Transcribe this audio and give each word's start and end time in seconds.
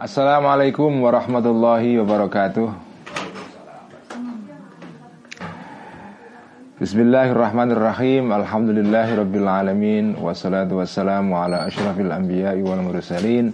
Assalamualaikum 0.00 1.04
warahmatullahi 1.04 2.00
wabarakatuh. 2.00 2.72
Bismillahirrahmanirrahim. 6.80 8.32
Alhamdulillahirabbil 8.32 9.44
alamin 9.44 10.16
wassalatu 10.16 10.80
wassalamu 10.80 11.36
ala 11.36 11.68
asyrafil 11.68 12.08
anbiya'i 12.16 12.64
wal 12.64 12.80
mursalin 12.80 13.52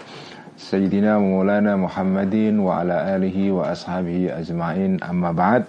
sayyidina 0.54 1.18
Maulana 1.18 1.74
Muhammadin 1.74 2.62
wa 2.62 2.78
ala 2.78 3.18
alihi 3.18 3.50
wa 3.50 3.66
ashabihi 3.74 4.30
ajmain. 4.30 5.02
Amma 5.02 5.34
ba'd. 5.34 5.66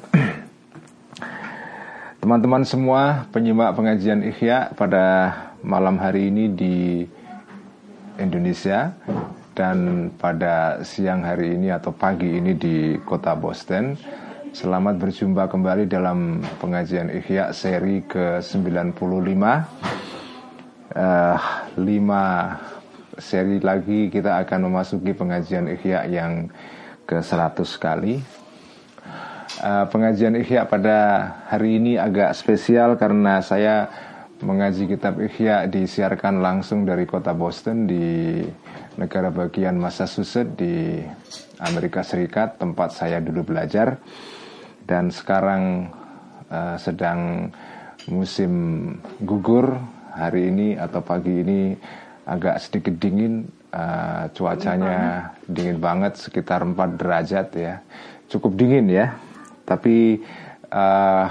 Teman-teman 2.21 2.62
semua 2.70 3.25
penyimak 3.34 3.73
pengajian 3.73 4.21
Ihya 4.21 4.78
pada 4.78 5.34
malam 5.66 5.98
hari 5.98 6.30
ini 6.30 6.54
di 6.54 7.02
Indonesia 8.21 8.94
dan 9.57 10.13
pada 10.13 10.85
siang 10.85 11.25
hari 11.25 11.57
ini 11.57 11.73
atau 11.73 11.89
pagi 11.89 12.38
ini 12.38 12.53
di 12.53 12.93
kota 13.02 13.34
Boston. 13.34 13.97
Selamat 14.53 15.02
berjumpa 15.02 15.49
kembali 15.49 15.89
dalam 15.89 16.45
pengajian 16.61 17.09
Ihya 17.09 17.49
seri 17.57 18.05
ke-95 18.05 19.02
uh, 20.93 21.38
Lima 21.77 22.25
seri 23.17 23.57
lagi 23.57 24.13
kita 24.13 24.38
akan 24.45 24.70
memasuki 24.70 25.11
pengajian 25.17 25.67
Ihya 25.67 26.05
yang 26.09 26.47
ke-100 27.05 27.69
kali 27.77 28.21
uh, 29.61 29.85
Pengajian 29.89 30.38
Ihya 30.38 30.66
pada 30.66 30.97
hari 31.49 31.77
ini 31.77 31.99
agak 31.99 32.33
spesial 32.33 32.95
karena 32.95 33.44
saya 33.44 33.89
mengaji 34.44 34.98
kitab 34.98 35.18
Ihya 35.18 35.66
disiarkan 35.66 36.40
langsung 36.41 36.86
dari 36.86 37.05
kota 37.09 37.34
Boston 37.34 37.90
di 37.90 38.41
negara 38.98 39.34
bagian 39.34 39.78
Massachusetts 39.78 40.54
di 40.58 41.02
Amerika 41.61 42.06
Serikat 42.06 42.61
tempat 42.61 42.94
saya 42.94 43.17
dulu 43.22 43.53
belajar. 43.53 43.98
Dan 44.88 45.11
sekarang 45.11 45.92
uh, 46.48 46.78
sedang 46.80 47.52
musim 48.08 48.53
gugur. 49.23 49.76
Hari 50.17 50.50
ini 50.50 50.73
atau 50.73 51.06
pagi 51.06 51.45
ini 51.45 51.78
agak 52.26 52.58
sedikit 52.58 52.98
dingin 52.98 53.45
uh, 53.70 54.26
cuacanya 54.33 55.30
dingin 55.45 55.78
banget. 55.78 56.17
sekitar 56.17 56.66
4 56.66 56.73
derajat 56.98 57.48
ya. 57.54 57.86
Cukup 58.26 58.58
dingin 58.58 58.89
ya 58.89 59.14
tapi 59.67 60.23
uh, 60.72 61.28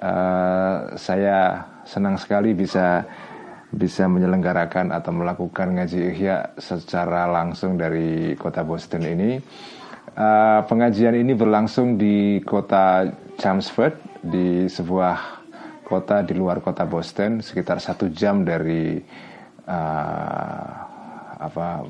uh, 0.00 0.96
saya 0.96 1.64
senang 1.86 2.16
sekali 2.20 2.52
bisa 2.52 3.04
bisa 3.70 4.06
menyelenggarakan 4.08 4.94
atau 4.94 5.12
melakukan 5.12 5.76
ngaji 5.76 6.14
ihya 6.14 6.56
secara 6.56 7.26
langsung 7.28 7.76
dari 7.76 8.32
kota 8.38 8.62
Boston 8.62 9.04
ini. 9.04 9.36
Uh, 10.16 10.64
pengajian 10.64 11.12
ini 11.12 11.36
berlangsung 11.36 12.00
di 12.00 12.40
kota 12.40 13.04
Chelmsford 13.36 14.24
di 14.24 14.64
sebuah 14.64 15.44
kota 15.84 16.24
di 16.24 16.32
luar 16.32 16.64
kota 16.64 16.88
Boston 16.88 17.44
sekitar 17.44 17.78
satu 17.78 18.08
jam 18.08 18.40
dari 18.42 18.96
uh, 19.68 20.70
apa 21.36 21.84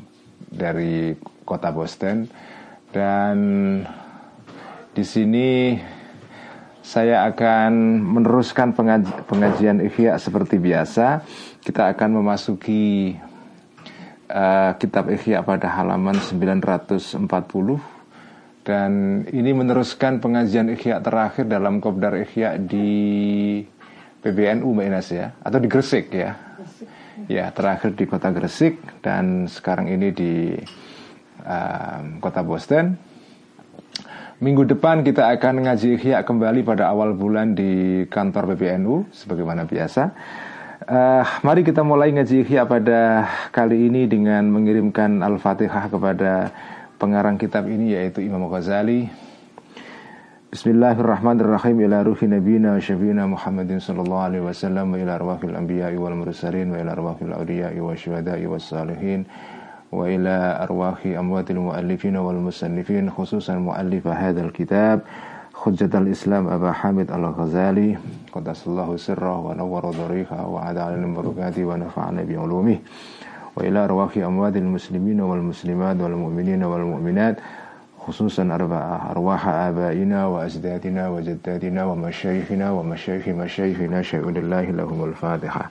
dari 0.51 1.15
kota 1.47 1.71
Boston 1.71 2.27
dan 2.91 3.37
di 4.91 5.05
sini 5.07 5.79
saya 6.87 7.27
akan 7.27 7.99
meneruskan 7.99 8.71
pengaji, 8.71 9.11
pengajian 9.27 9.83
Ihya 9.83 10.23
seperti 10.23 10.63
biasa. 10.63 11.27
Kita 11.59 11.91
akan 11.91 12.23
memasuki 12.23 13.11
uh, 14.31 14.71
kitab 14.79 15.11
Ihya 15.11 15.43
pada 15.43 15.67
halaman 15.67 16.15
940 16.15 17.27
dan 18.63 19.23
ini 19.35 19.51
meneruskan 19.51 20.23
pengajian 20.23 20.71
Ihya 20.71 21.03
terakhir 21.03 21.51
dalam 21.51 21.83
Kopdar 21.83 22.23
Ihya 22.23 22.55
di 22.55 22.87
PBNU 24.23 24.71
Mbak 24.71 24.87
Ines 24.87 25.11
ya 25.11 25.35
atau 25.43 25.59
di 25.59 25.67
Gresik 25.67 26.15
ya. 26.15 26.39
Ya, 27.27 27.51
terakhir 27.51 27.99
di 27.99 28.07
kota 28.07 28.31
Gresik 28.31 28.79
dan 29.03 29.51
sekarang 29.51 29.91
ini 29.91 30.15
di 30.15 30.55
uh, 31.43 31.99
kota 32.23 32.47
Boston. 32.47 33.16
Minggu 34.37 34.69
depan 34.69 35.01
kita 35.01 35.33
akan 35.33 35.65
ngaji 35.65 35.97
Ihya 35.97 36.21
kembali 36.21 36.61
pada 36.61 36.93
awal 36.93 37.17
bulan 37.17 37.57
di 37.57 38.05
kantor 38.05 38.53
PBNU 38.53 39.09
sebagaimana 39.09 39.65
biasa. 39.65 40.13
Uh, 40.85 41.25
mari 41.41 41.65
kita 41.65 41.81
mulai 41.81 42.13
ngaji 42.13 42.45
Ihya 42.45 42.69
pada 42.69 43.25
kali 43.49 43.89
ini 43.89 44.05
dengan 44.05 44.45
mengirimkan 44.53 45.25
Al-Fatihah 45.25 45.89
kepada 45.89 46.53
pengarang 47.01 47.41
kitab 47.41 47.65
ini 47.65 47.97
yaitu 47.97 48.21
Imam 48.29 48.45
Ghazali. 48.53 49.09
Bismillahirrahmanirrahim 50.53 51.89
ila 51.89 52.05
ruhi 52.05 52.29
nabiyina 52.29 52.77
wa 52.77 52.81
syafiina 52.85 53.25
Muhammadin 53.25 53.81
sallallahu 53.81 54.21
alaihi 54.21 54.45
wasallam 54.45 54.93
wa 54.93 55.01
ila 55.01 55.17
arwahil 55.17 55.57
anbiya'i 55.57 55.97
wal 55.97 56.13
mursalin 56.13 56.77
wa 56.77 56.77
ila 56.77 56.93
arwahil 56.93 57.33
awliya'i 57.33 57.81
wa 57.81 57.97
syuhada'i 57.97 58.45
was 58.45 58.69
salihin. 58.69 59.25
وإلى 59.93 60.59
أرواح 60.63 61.07
أموات 61.07 61.51
المؤلفين 61.51 62.17
والمصنفين 62.17 63.11
خصوصا 63.11 63.55
مؤلف 63.55 64.07
هذا 64.07 64.41
الكتاب 64.41 65.01
حجة 65.55 65.99
الإسلام 65.99 66.49
أبا 66.49 66.73
حامد 66.73 67.11
الغزالي. 67.13 67.97
قدس 68.33 68.67
الله 68.67 68.97
سره 68.97 69.39
ونور 69.39 69.91
ضريحه 69.91 70.47
وعاد 70.49 70.79
على 70.79 71.07
بركاته 71.07 71.65
ونفعنا 71.65 72.23
بعلومه. 72.23 72.79
وإلى 73.57 73.85
أرواح 73.85 74.17
أموات 74.17 74.57
المسلمين 74.57 75.21
والمسلمات 75.21 75.97
والمؤمنين 76.01 76.65
والمؤمنات 76.65 77.37
خصوصا 78.07 78.45
أرواح 79.11 79.49
آبائنا 79.49 80.27
وأجدادنا 80.27 81.09
وجداتنا 81.09 81.85
ومشايخنا 81.85 82.71
ومشايخ 82.71 83.29
مشايخنا 83.29 84.03
شهود 84.03 84.37
الله 84.37 84.63
لهم 84.63 85.05
الفاتحة. 85.05 85.71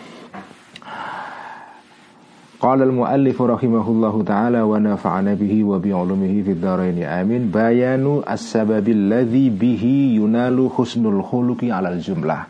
Qala 2.61 2.85
al-muallif 2.85 3.41
rahimahullahu 3.41 4.21
taala 4.21 4.61
wa 4.69 4.77
nafa'ana 4.77 5.33
bihi 5.33 5.65
wa 5.65 5.81
bi 5.81 5.89
'ulumihi 5.89 6.45
fid 6.45 6.61
dharain. 6.61 6.93
Amin. 7.09 7.49
Bayanu 7.49 8.21
as-sababil 8.21 9.01
alladhi 9.09 9.49
bihi 9.49 10.21
yunalu 10.21 10.69
husnul 10.69 11.25
khuluqi 11.25 11.73
'alal 11.73 11.97
jumlah. 11.97 12.45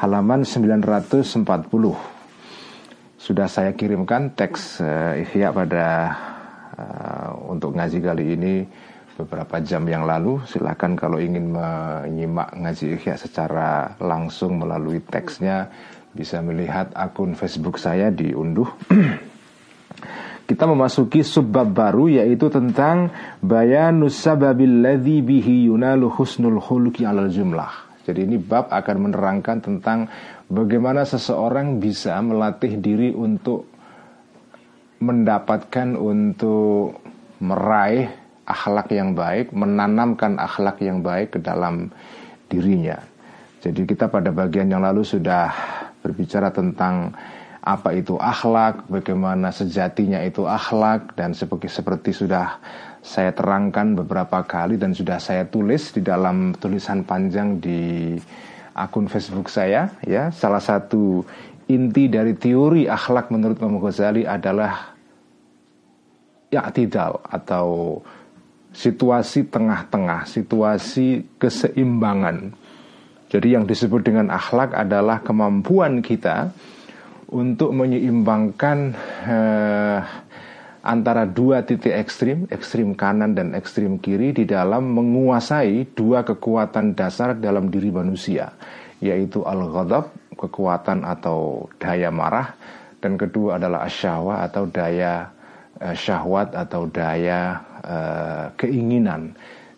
Halaman 0.00 0.48
940 0.48 1.44
sudah 3.20 3.44
saya 3.44 3.76
kirimkan 3.76 4.32
teks 4.32 4.80
uh, 4.80 5.12
ihya 5.20 5.52
pada 5.52 5.84
uh, 6.80 7.36
untuk 7.52 7.76
ngaji 7.76 8.00
kali 8.00 8.24
ini 8.40 8.64
beberapa 9.20 9.60
jam 9.60 9.84
yang 9.84 10.08
lalu. 10.08 10.40
Silahkan 10.48 10.96
kalau 10.96 11.20
ingin 11.20 11.52
menyimak 11.52 12.48
ngaji 12.56 12.96
ihya 12.96 13.20
secara 13.20 13.92
langsung 14.00 14.56
melalui 14.56 15.04
teksnya 15.04 15.68
bisa 16.16 16.40
melihat 16.40 16.96
akun 16.96 17.36
Facebook 17.36 17.76
saya 17.76 18.08
diunduh 18.08 18.72
kita 20.44 20.68
memasuki 20.68 21.24
subbab 21.24 21.72
baru 21.72 22.20
yaitu 22.20 22.52
tentang 22.52 23.08
bayanus 23.40 24.20
sababil 24.20 24.84
ladzi 24.84 25.24
bihi 25.24 25.72
yunalu 25.72 26.12
husnul 26.12 26.60
khuluqi 26.60 27.08
alal 27.08 27.32
jumlah. 27.32 27.72
Jadi 28.04 28.28
ini 28.28 28.36
bab 28.36 28.68
akan 28.68 28.96
menerangkan 29.08 29.64
tentang 29.64 30.12
bagaimana 30.52 31.08
seseorang 31.08 31.80
bisa 31.80 32.20
melatih 32.20 32.76
diri 32.76 33.16
untuk 33.16 33.64
mendapatkan 35.00 35.96
untuk 35.96 37.00
meraih 37.40 38.12
akhlak 38.44 38.92
yang 38.92 39.16
baik, 39.16 39.56
menanamkan 39.56 40.36
akhlak 40.36 40.84
yang 40.84 41.00
baik 41.00 41.36
ke 41.36 41.38
dalam 41.40 41.88
dirinya. 42.52 43.00
Jadi 43.64 43.88
kita 43.88 44.12
pada 44.12 44.28
bagian 44.28 44.68
yang 44.68 44.84
lalu 44.84 45.00
sudah 45.00 45.48
berbicara 46.04 46.52
tentang 46.52 47.16
apa 47.64 47.96
itu 47.96 48.20
akhlak, 48.20 48.84
bagaimana 48.92 49.48
sejatinya 49.48 50.20
itu 50.20 50.44
akhlak 50.44 51.16
dan 51.16 51.32
seperti 51.32 51.72
seperti 51.72 52.12
sudah 52.12 52.60
saya 53.00 53.32
terangkan 53.32 53.96
beberapa 53.96 54.44
kali 54.44 54.76
dan 54.76 54.92
sudah 54.92 55.16
saya 55.16 55.48
tulis 55.48 55.96
di 55.96 56.04
dalam 56.04 56.52
tulisan 56.60 57.08
panjang 57.08 57.56
di 57.56 58.12
akun 58.76 59.08
Facebook 59.08 59.48
saya 59.48 59.88
ya. 60.04 60.28
Salah 60.28 60.60
satu 60.60 61.24
inti 61.72 62.12
dari 62.12 62.36
teori 62.36 62.84
akhlak 62.84 63.32
menurut 63.32 63.56
Imam 63.56 63.80
Ghazali 63.80 64.28
adalah 64.28 64.92
ya 66.52 66.68
tidak 66.68 67.24
atau 67.32 67.96
situasi 68.76 69.48
tengah-tengah, 69.48 70.28
situasi 70.28 71.40
keseimbangan. 71.40 72.52
Jadi 73.32 73.56
yang 73.56 73.64
disebut 73.64 74.04
dengan 74.04 74.28
akhlak 74.28 74.76
adalah 74.76 75.24
kemampuan 75.24 76.04
kita 76.04 76.52
untuk 77.34 77.74
menyeimbangkan 77.74 78.78
eh, 79.26 79.98
antara 80.86 81.26
dua 81.26 81.66
titik 81.66 81.90
ekstrim, 81.90 82.46
ekstrim 82.54 82.94
kanan 82.94 83.34
dan 83.34 83.58
ekstrim 83.58 83.98
kiri 83.98 84.30
di 84.30 84.46
dalam 84.46 84.94
menguasai 84.94 85.90
dua 85.98 86.22
kekuatan 86.22 86.94
dasar 86.94 87.34
dalam 87.34 87.74
diri 87.74 87.90
manusia, 87.90 88.54
yaitu 89.02 89.42
al-ghadab, 89.42 90.14
kekuatan 90.38 91.02
atau 91.02 91.66
daya 91.82 92.14
marah, 92.14 92.54
dan 93.02 93.16
kedua 93.16 93.56
adalah 93.56 93.88
asyahwa 93.88 94.44
atau 94.44 94.68
daya 94.68 95.32
uh, 95.80 95.96
syahwat 95.96 96.52
atau 96.52 96.86
daya 96.86 97.64
uh, 97.82 98.44
keinginan. 98.60 99.34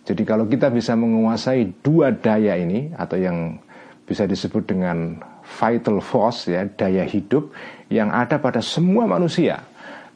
Jadi 0.06 0.22
kalau 0.22 0.46
kita 0.46 0.70
bisa 0.70 0.94
menguasai 0.94 1.82
dua 1.82 2.14
daya 2.14 2.54
ini 2.54 2.94
atau 2.94 3.18
yang 3.18 3.58
bisa 4.06 4.22
disebut 4.22 4.70
dengan 4.70 5.18
vital 5.46 6.02
force 6.02 6.50
ya, 6.50 6.66
daya 6.66 7.06
hidup 7.06 7.54
yang 7.86 8.10
ada 8.10 8.42
pada 8.42 8.58
semua 8.58 9.06
manusia. 9.06 9.62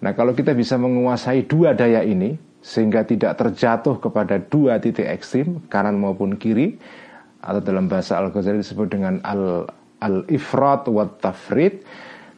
Nah 0.03 0.12
kalau 0.17 0.35
kita 0.35 0.56
bisa 0.56 0.75
menguasai 0.81 1.47
dua 1.47 1.77
daya 1.77 2.03
ini 2.03 2.35
sehingga 2.61 3.06
tidak 3.09 3.41
terjatuh 3.41 3.97
kepada 4.03 4.37
dua 4.37 4.77
titik 4.82 5.09
ekstrim 5.09 5.65
kanan 5.73 5.97
maupun 5.97 6.37
kiri 6.37 6.77
atau 7.41 7.61
dalam 7.65 7.88
bahasa 7.88 8.21
Al-Ghazali 8.21 8.61
disebut 8.61 8.88
dengan 8.93 9.17
al 9.25 9.65
al-ifrat 10.00 10.88
wa 10.88 11.09
tafrid 11.09 11.85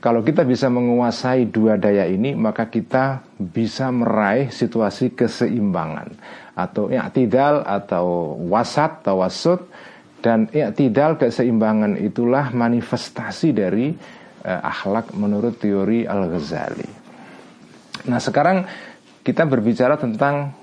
kalau 0.03 0.27
kita 0.27 0.43
bisa 0.43 0.67
menguasai 0.67 1.47
dua 1.47 1.79
daya 1.79 2.11
ini 2.11 2.35
maka 2.35 2.67
kita 2.67 3.23
bisa 3.39 3.87
meraih 3.95 4.51
situasi 4.51 5.15
keseimbangan. 5.15 6.19
Atau 6.59 6.91
i'tidal 6.91 7.63
atau 7.63 8.35
wasat 8.51 9.07
tawasud 9.07 9.63
dan 10.23 10.47
i'tidal 10.55 11.19
keseimbangan 11.19 11.99
itulah 11.99 12.55
manifestasi 12.55 13.51
dari 13.51 13.91
uh, 14.47 14.61
akhlak 14.63 15.11
menurut 15.19 15.59
teori 15.59 16.07
Al-Ghazali. 16.07 16.89
Nah 18.07 18.23
sekarang 18.23 18.65
kita 19.27 19.45
berbicara 19.47 19.99
tentang 19.99 20.55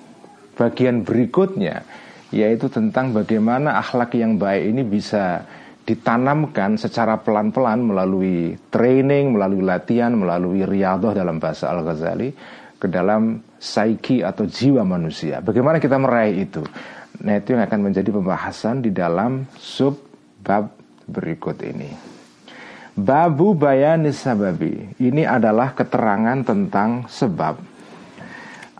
bagian 0.56 1.04
berikutnya 1.04 1.84
yaitu 2.32 2.72
tentang 2.72 3.12
bagaimana 3.12 3.82
akhlak 3.82 4.16
yang 4.16 4.40
baik 4.40 4.70
ini 4.70 4.86
bisa 4.86 5.44
ditanamkan 5.84 6.78
secara 6.78 7.18
pelan-pelan 7.18 7.82
melalui 7.82 8.54
training, 8.70 9.34
melalui 9.34 9.66
latihan, 9.66 10.14
melalui 10.14 10.62
riadoh 10.62 11.18
dalam 11.18 11.42
bahasa 11.42 11.74
Al-Ghazali 11.74 12.30
ke 12.78 12.86
dalam 12.86 13.42
psyche 13.58 14.22
atau 14.22 14.46
jiwa 14.46 14.86
manusia. 14.86 15.42
Bagaimana 15.42 15.82
kita 15.82 15.98
meraih 15.98 16.46
itu? 16.46 16.62
Nah 17.19 17.33
itu 17.36 17.51
yang 17.51 17.63
akan 17.68 17.92
menjadi 17.92 18.10
pembahasan 18.16 18.80
di 18.80 18.95
dalam 18.95 19.44
sub 19.60 20.00
bab 20.39 20.71
berikut 21.04 21.60
ini. 21.68 21.92
Babu 23.00 23.56
bayanis 23.56 24.24
sababi. 24.24 24.95
Ini 25.00 25.24
adalah 25.24 25.71
keterangan 25.71 26.44
tentang 26.44 27.07
sebab. 27.07 27.56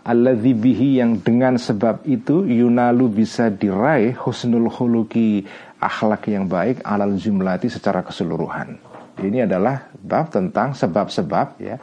Alladzi 0.00 0.52
bihi 0.56 1.00
yang 1.00 1.20
dengan 1.20 1.60
sebab 1.60 2.08
itu 2.08 2.48
Yunalu 2.48 3.20
bisa 3.20 3.52
diraih 3.52 4.16
Husnul 4.16 4.72
khuluki 4.72 5.44
akhlak 5.76 6.24
yang 6.32 6.48
baik 6.48 6.80
Alal 6.88 7.20
jumlati 7.20 7.68
secara 7.68 8.00
keseluruhan. 8.00 8.80
Ini 9.20 9.44
adalah 9.44 9.92
bab 10.00 10.32
tentang 10.32 10.72
sebab-sebab 10.72 11.46
ya 11.60 11.76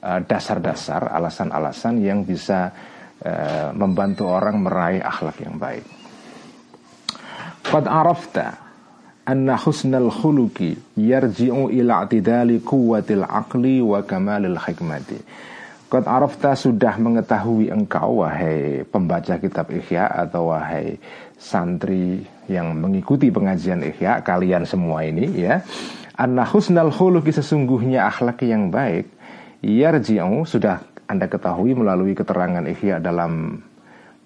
eh, 0.00 0.20
Dasar-dasar, 0.24 1.12
alasan-alasan 1.12 2.00
yang 2.00 2.24
bisa 2.24 2.72
uh, 3.24 3.70
Membantu 3.76 4.28
orang 4.28 4.60
meraih 4.60 5.02
akhlak 5.04 5.40
yang 5.42 5.56
baik 5.56 5.84
Qad 7.70 7.86
arafta 7.86 8.70
anna 9.30 9.54
husnal 9.54 10.10
khuluki 10.10 10.74
yarji'u 10.98 11.70
ila 11.70 12.02
atidali 12.02 12.58
kuwatil 12.58 13.22
aqli 13.22 13.78
wa 13.78 14.02
kamalil 14.02 14.58
hikmati. 14.58 15.20
Qad 15.86 16.06
arafta 16.10 16.58
sudah 16.58 16.98
mengetahui 16.98 17.70
engkau 17.70 18.26
wahai 18.26 18.82
pembaca 18.82 19.38
kitab 19.38 19.70
Ihya 19.70 20.06
atau 20.06 20.50
wahai 20.50 20.98
santri 21.38 22.26
yang 22.50 22.74
mengikuti 22.74 23.30
pengajian 23.30 23.86
Ihya 23.86 24.26
kalian 24.26 24.66
semua 24.66 25.06
ini 25.06 25.30
ya. 25.38 25.62
Anna 26.18 26.42
husnal 26.42 26.90
khuluki 26.90 27.30
sesungguhnya 27.30 28.10
akhlak 28.10 28.42
yang 28.42 28.74
baik 28.74 29.06
yarji'u 29.62 30.42
sudah 30.42 30.89
Anda 31.10 31.26
ketahui 31.26 31.74
melalui 31.74 32.14
keterangan 32.14 32.62
Ihya 32.70 33.02
dalam 33.02 33.58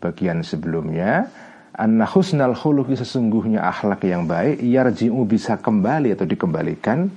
bagian 0.05 0.45
sebelumnya 0.45 1.33
Anna 1.75 2.05
husnal 2.05 2.53
khuluqi 2.53 2.93
sesungguhnya 2.93 3.65
akhlak 3.65 4.05
yang 4.05 4.29
baik 4.29 4.61
Yarji'u 4.61 5.25
bisa 5.25 5.57
kembali 5.57 6.13
atau 6.13 6.29
dikembalikan 6.29 7.09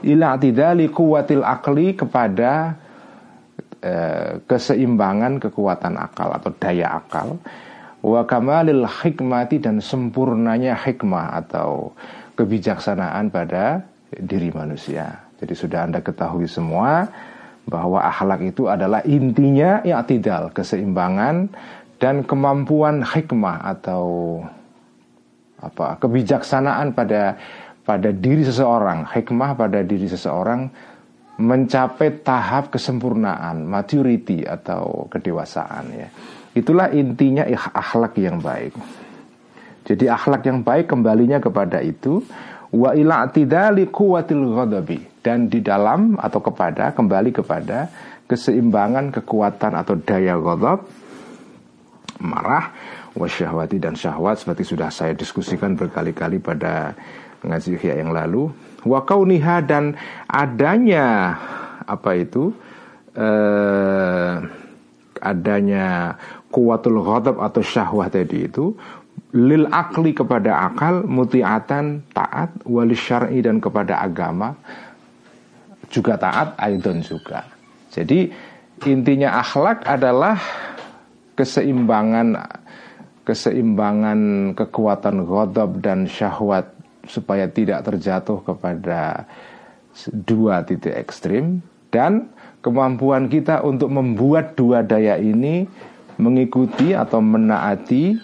Ila 0.00 0.40
atidali 0.40 0.88
kuwatil 0.88 1.44
akli 1.44 1.92
kepada 1.92 2.80
eh, 3.84 4.40
Keseimbangan 4.40 5.36
kekuatan 5.36 6.00
akal 6.00 6.32
atau 6.32 6.50
daya 6.56 6.96
akal 6.96 7.36
Wa 8.04 8.24
kamalil 8.24 8.88
hikmati 8.88 9.60
dan 9.60 9.84
sempurnanya 9.84 10.76
hikmah 10.76 11.40
atau 11.44 11.96
kebijaksanaan 12.36 13.32
pada 13.32 13.80
diri 14.12 14.52
manusia. 14.52 15.24
Jadi 15.40 15.54
sudah 15.56 15.88
anda 15.88 16.04
ketahui 16.04 16.44
semua 16.44 17.08
bahwa 17.64 18.04
akhlak 18.04 18.54
itu 18.54 18.68
adalah 18.68 19.00
intinya 19.08 19.80
ya 19.82 20.04
tidak 20.04 20.52
keseimbangan 20.52 21.48
dan 21.96 22.20
kemampuan 22.26 23.00
hikmah 23.00 23.64
atau 23.76 24.04
apa 25.64 25.96
kebijaksanaan 25.96 26.92
pada 26.92 27.40
pada 27.84 28.12
diri 28.12 28.44
seseorang. 28.44 29.08
Hikmah 29.08 29.56
pada 29.56 29.80
diri 29.80 30.04
seseorang 30.08 30.68
mencapai 31.40 32.20
tahap 32.20 32.68
kesempurnaan 32.70 33.64
maturity 33.64 34.44
atau 34.44 35.08
kedewasaan 35.08 35.84
ya. 35.92 36.08
Itulah 36.54 36.92
intinya 36.94 37.42
akhlak 37.74 38.14
yang 38.20 38.38
baik. 38.38 38.76
Jadi 39.84 40.08
akhlak 40.08 40.46
yang 40.48 40.64
baik 40.64 40.88
kembalinya 40.88 41.40
kepada 41.40 41.82
itu 41.82 42.24
wa 42.72 42.92
ila 42.96 43.28
tidali 43.28 43.88
kuwatil 43.88 44.54
ghadabi 44.54 45.13
dan 45.24 45.48
di 45.48 45.64
dalam 45.64 46.20
atau 46.20 46.44
kepada 46.44 46.92
kembali 46.92 47.32
kepada 47.32 47.88
keseimbangan 48.28 49.08
kekuatan 49.08 49.72
atau 49.72 49.96
daya 49.96 50.36
ghadab 50.36 50.84
marah 52.20 52.70
wasyahwati 53.16 53.80
dan 53.80 53.96
syahwat 53.96 54.44
seperti 54.44 54.68
sudah 54.68 54.92
saya 54.92 55.16
diskusikan 55.16 55.74
berkali-kali 55.74 56.38
pada 56.44 56.92
ngaji 57.44 57.80
Ihya 57.80 58.00
yang 58.04 58.12
lalu. 58.12 58.52
Wa 58.84 59.04
kauniha 59.04 59.64
dan 59.64 59.96
adanya 60.28 61.36
apa 61.84 62.10
itu 62.16 62.52
eh, 63.16 64.34
adanya 65.24 66.16
kuatul 66.52 67.00
ghadab 67.00 67.40
atau 67.40 67.64
syahwat 67.64 68.12
tadi 68.12 68.44
itu 68.44 68.76
lil 69.34 69.66
akli 69.72 70.14
kepada 70.14 70.70
akal 70.70 71.02
mutiatan 71.08 72.06
taat 72.14 72.54
wali 72.68 72.94
syar'i 72.94 73.42
dan 73.42 73.58
kepada 73.58 73.98
agama 73.98 74.54
juga 75.94 76.18
taat 76.18 76.58
aidon 76.58 76.98
juga. 76.98 77.46
Jadi 77.94 78.26
intinya 78.90 79.38
akhlak 79.38 79.86
adalah 79.86 80.34
keseimbangan 81.38 82.34
keseimbangan 83.22 84.52
kekuatan 84.58 85.22
ghadab 85.22 85.78
dan 85.78 86.10
syahwat 86.10 86.74
supaya 87.06 87.46
tidak 87.46 87.86
terjatuh 87.86 88.42
kepada 88.42 89.30
dua 90.10 90.66
titik 90.66 90.98
ekstrim. 90.98 91.62
Dan 91.94 92.26
kemampuan 92.58 93.30
kita 93.30 93.62
untuk 93.62 93.94
membuat 93.94 94.58
dua 94.58 94.82
daya 94.82 95.14
ini 95.14 95.62
mengikuti 96.18 96.90
atau 96.90 97.22
menaati 97.22 98.18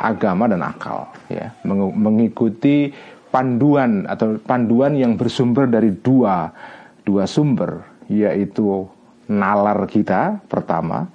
agama 0.00 0.48
dan 0.48 0.64
akal 0.64 1.12
ya. 1.28 1.52
Mengikuti 1.68 2.88
panduan 3.28 4.08
atau 4.08 4.40
panduan 4.40 4.96
yang 4.96 5.20
bersumber 5.20 5.68
dari 5.68 5.92
dua 5.92 6.48
dua 7.06 7.30
sumber 7.30 7.86
yaitu 8.10 8.90
nalar 9.30 9.86
kita 9.86 10.42
pertama 10.50 11.06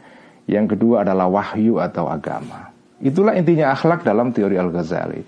yang 0.47 0.65
kedua 0.67 1.03
adalah 1.03 1.27
wahyu 1.27 1.79
atau 1.79 2.07
agama. 2.07 2.71
Itulah 3.03 3.35
intinya 3.35 3.75
akhlak 3.75 4.07
dalam 4.07 4.31
teori 4.31 4.55
Al-Ghazali. 4.55 5.21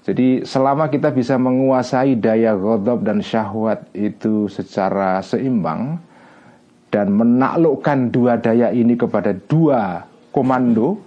Jadi 0.00 0.48
selama 0.48 0.88
kita 0.88 1.12
bisa 1.12 1.36
menguasai 1.36 2.16
daya 2.16 2.56
ghadab 2.56 3.04
dan 3.04 3.20
syahwat 3.20 3.84
itu 3.92 4.48
secara 4.48 5.20
seimbang 5.20 6.00
dan 6.88 7.12
menaklukkan 7.12 8.08
dua 8.08 8.40
daya 8.40 8.72
ini 8.72 8.96
kepada 8.96 9.36
dua 9.36 10.02
komando 10.32 10.98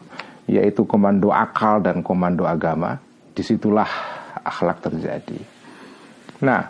yaitu 0.46 0.84
komando 0.84 1.32
akal 1.32 1.80
dan 1.80 2.04
komando 2.04 2.44
agama, 2.44 3.00
di 3.32 3.42
situlah 3.42 3.88
akhlak 4.44 4.84
terjadi. 4.84 5.40
Nah, 6.44 6.68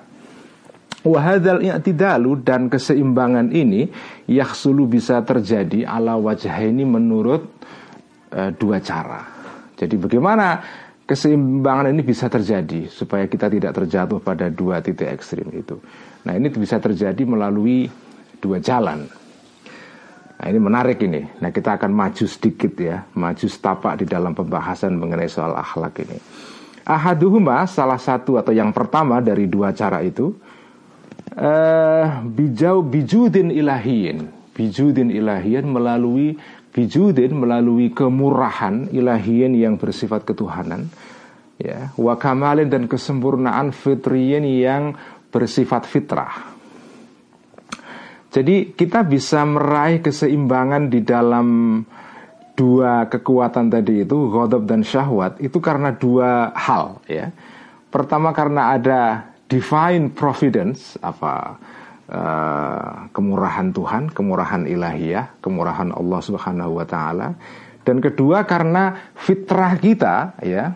Wahadal 1.03 1.59
i'tidalu 1.67 2.47
dan 2.47 2.71
keseimbangan 2.71 3.51
ini 3.51 3.91
Yaksulu 4.31 4.87
bisa 4.87 5.19
terjadi 5.19 5.83
ala 5.83 6.15
wajah 6.15 6.63
ini 6.63 6.87
menurut 6.87 7.43
uh, 8.31 8.55
dua 8.55 8.79
cara 8.79 9.19
Jadi 9.75 9.99
bagaimana 9.99 10.63
keseimbangan 11.03 11.91
ini 11.91 12.01
bisa 12.07 12.31
terjadi 12.31 12.87
supaya 12.87 13.27
kita 13.27 13.51
tidak 13.51 13.75
terjatuh 13.75 14.23
pada 14.23 14.47
dua 14.47 14.79
titik 14.79 15.11
ekstrim 15.11 15.51
itu. 15.51 15.75
Nah 16.23 16.33
ini 16.39 16.47
bisa 16.47 16.79
terjadi 16.79 17.19
melalui 17.27 17.91
dua 18.39 18.63
jalan. 18.63 19.03
Nah 20.39 20.45
ini 20.47 20.59
menarik 20.59 21.03
ini. 21.03 21.19
Nah 21.43 21.51
kita 21.51 21.75
akan 21.75 21.91
maju 21.91 22.25
sedikit 22.27 22.73
ya, 22.79 23.03
maju 23.15 23.47
setapak 23.47 23.99
di 23.99 24.05
dalam 24.07 24.31
pembahasan 24.31 24.95
mengenai 24.95 25.27
soal 25.27 25.51
akhlak 25.55 26.03
ini. 26.07 26.17
Ahaduhuma 26.83 27.63
salah 27.67 27.99
satu 27.99 28.35
atau 28.39 28.51
yang 28.51 28.71
pertama 28.75 29.23
dari 29.23 29.47
dua 29.47 29.71
cara 29.71 30.03
itu 30.03 30.35
uh, 31.37 32.21
bijau 32.25 32.85
bijudin 32.85 33.49
ilahiyin, 33.49 34.29
bijudin 34.53 35.09
ilahiyin 35.09 35.65
melalui 35.65 36.37
bijudin 36.73 37.37
melalui 37.37 37.93
kemurahan 37.93 38.89
ilahiyin 38.89 39.53
yang 39.53 39.77
bersifat 39.77 40.25
ketuhanan. 40.25 40.89
Ya 41.61 41.93
wa 41.95 42.17
kamalin 42.17 42.67
dan 42.67 42.89
kesempurnaan 42.89 43.69
fitriyin 43.71 44.43
yang 44.43 44.97
bersifat 45.29 45.85
fitrah. 45.85 46.53
Jadi 48.33 48.73
kita 48.73 49.05
bisa 49.05 49.45
meraih 49.45 50.01
keseimbangan 50.01 50.89
di 50.89 51.05
dalam 51.05 51.47
dua 52.57 53.05
kekuatan 53.05 53.69
tadi 53.69 54.01
itu 54.01 54.29
ghadab 54.29 54.65
dan 54.65 54.81
syahwat 54.81 55.37
itu 55.37 55.61
karena 55.61 55.93
dua 55.93 56.49
hal 56.57 56.97
ya. 57.05 57.29
Pertama 57.93 58.33
karena 58.33 58.73
ada 58.73 59.32
divine 59.53 60.09
providence 60.09 60.97
apa 60.97 61.61
uh, 62.09 63.05
kemurahan 63.13 63.69
Tuhan, 63.69 64.09
kemurahan 64.09 64.65
ilahiyah, 64.65 65.37
kemurahan 65.37 65.93
Allah 65.93 66.19
Subhanahu 66.25 66.81
wa 66.81 66.85
taala. 66.89 67.37
Dan 67.85 68.01
kedua 68.01 68.47
karena 68.49 69.13
fitrah 69.13 69.77
kita 69.77 70.41
ya 70.41 70.73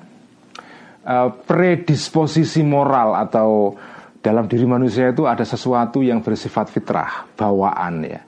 uh, 1.02 1.30
predisposisi 1.50 2.62
moral 2.62 3.18
atau 3.18 3.74
dalam 4.22 4.46
diri 4.46 4.68
manusia 4.68 5.10
itu 5.10 5.26
ada 5.26 5.48
sesuatu 5.48 6.06
yang 6.06 6.22
bersifat 6.22 6.70
fitrah, 6.70 7.26
bawaan 7.34 8.06
ya. 8.06 8.22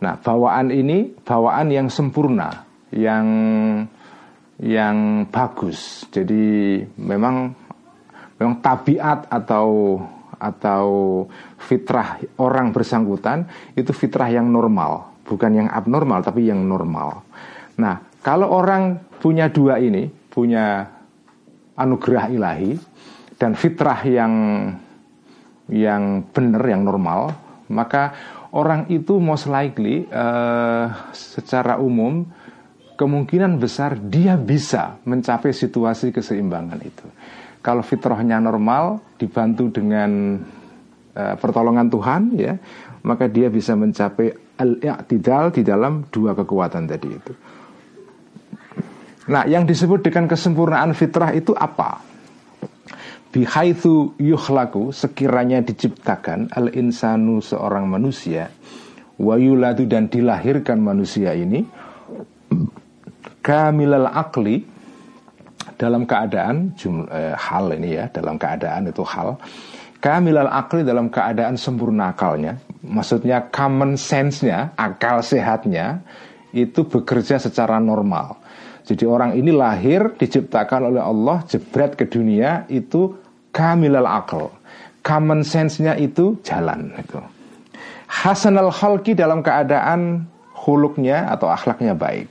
Nah, 0.00 0.14
bawaan 0.20 0.70
ini 0.70 1.16
bawaan 1.24 1.72
yang 1.72 1.88
sempurna, 1.90 2.62
yang 2.92 3.26
yang 4.60 5.26
bagus. 5.32 6.04
Jadi 6.12 6.84
memang 7.00 7.56
memang 8.40 8.64
tabiat 8.64 9.28
atau 9.28 10.00
atau 10.40 10.88
fitrah 11.60 12.16
orang 12.40 12.72
bersangkutan 12.72 13.44
itu 13.76 13.92
fitrah 13.92 14.32
yang 14.32 14.48
normal, 14.48 15.20
bukan 15.28 15.52
yang 15.52 15.68
abnormal 15.68 16.24
tapi 16.24 16.48
yang 16.48 16.64
normal. 16.64 17.20
Nah, 17.76 18.00
kalau 18.24 18.48
orang 18.48 18.96
punya 19.20 19.52
dua 19.52 19.76
ini, 19.76 20.08
punya 20.08 20.88
anugerah 21.76 22.32
ilahi 22.32 22.72
dan 23.36 23.52
fitrah 23.52 24.00
yang 24.08 24.32
yang 25.68 26.24
benar, 26.32 26.64
yang 26.64 26.82
normal, 26.88 27.36
maka 27.68 28.16
orang 28.56 28.88
itu 28.88 29.20
most 29.20 29.46
likely 29.46 30.08
uh, 30.08 31.12
secara 31.12 31.76
umum 31.76 32.24
kemungkinan 32.96 33.56
besar 33.56 33.96
dia 33.96 34.36
bisa 34.36 35.00
mencapai 35.04 35.52
situasi 35.52 36.12
keseimbangan 36.12 36.80
itu. 36.80 37.06
Kalau 37.60 37.84
fitrahnya 37.84 38.40
normal, 38.40 39.04
dibantu 39.20 39.68
dengan 39.68 40.40
uh, 41.12 41.34
pertolongan 41.36 41.92
Tuhan, 41.92 42.22
ya, 42.34 42.56
maka 43.04 43.28
dia 43.28 43.52
bisa 43.52 43.76
mencapai 43.76 44.32
al-i'tidal 44.56 45.52
di 45.52 45.62
dalam 45.64 46.08
dua 46.08 46.32
kekuatan 46.32 46.88
tadi 46.88 47.08
itu. 47.08 47.32
Nah, 49.28 49.44
yang 49.44 49.68
disebut 49.68 50.00
dengan 50.00 50.24
kesempurnaan 50.24 50.96
fitrah 50.96 51.36
itu 51.36 51.52
apa? 51.52 52.10
bihaitsu 53.30 54.18
yukhlaku 54.18 54.90
sekiranya 54.90 55.62
diciptakan 55.62 56.50
al 56.50 56.74
insanu 56.74 57.38
seorang 57.38 57.86
manusia 57.86 58.50
wayuladu 59.22 59.86
dan 59.86 60.10
dilahirkan 60.10 60.82
manusia 60.82 61.30
ini 61.38 61.62
kamilal 63.38 64.10
akli 64.10 64.66
dalam 65.80 66.04
keadaan 66.04 66.76
jumlah, 66.76 67.08
eh, 67.08 67.32
hal 67.32 67.72
ini 67.72 67.96
ya 67.96 68.04
dalam 68.12 68.36
keadaan 68.36 68.92
itu 68.92 69.00
hal 69.00 69.40
kamilal 70.04 70.52
akli 70.52 70.84
dalam 70.84 71.08
keadaan 71.08 71.56
sempurna 71.56 72.12
akalnya 72.12 72.60
maksudnya 72.84 73.48
common 73.48 73.96
sense-nya 73.96 74.76
akal 74.76 75.24
sehatnya 75.24 76.04
itu 76.52 76.84
bekerja 76.84 77.40
secara 77.40 77.80
normal 77.80 78.36
jadi 78.90 79.06
orang 79.06 79.38
ini 79.38 79.54
lahir 79.54 80.18
diciptakan 80.18 80.90
oleh 80.90 80.98
Allah 80.98 81.46
jebret 81.46 81.94
ke 81.94 82.10
dunia 82.10 82.66
itu 82.66 83.14
kamilal 83.54 84.02
akal. 84.02 84.50
Common 85.06 85.46
sense-nya 85.46 85.94
itu 85.94 86.34
jalan 86.42 86.90
itu. 86.98 87.22
Hasan 88.10 88.58
al 88.58 88.74
khalqi 88.74 89.14
dalam 89.14 89.46
keadaan 89.46 90.26
huluknya 90.66 91.30
atau 91.30 91.46
akhlaknya 91.46 91.94
baik. 91.94 92.26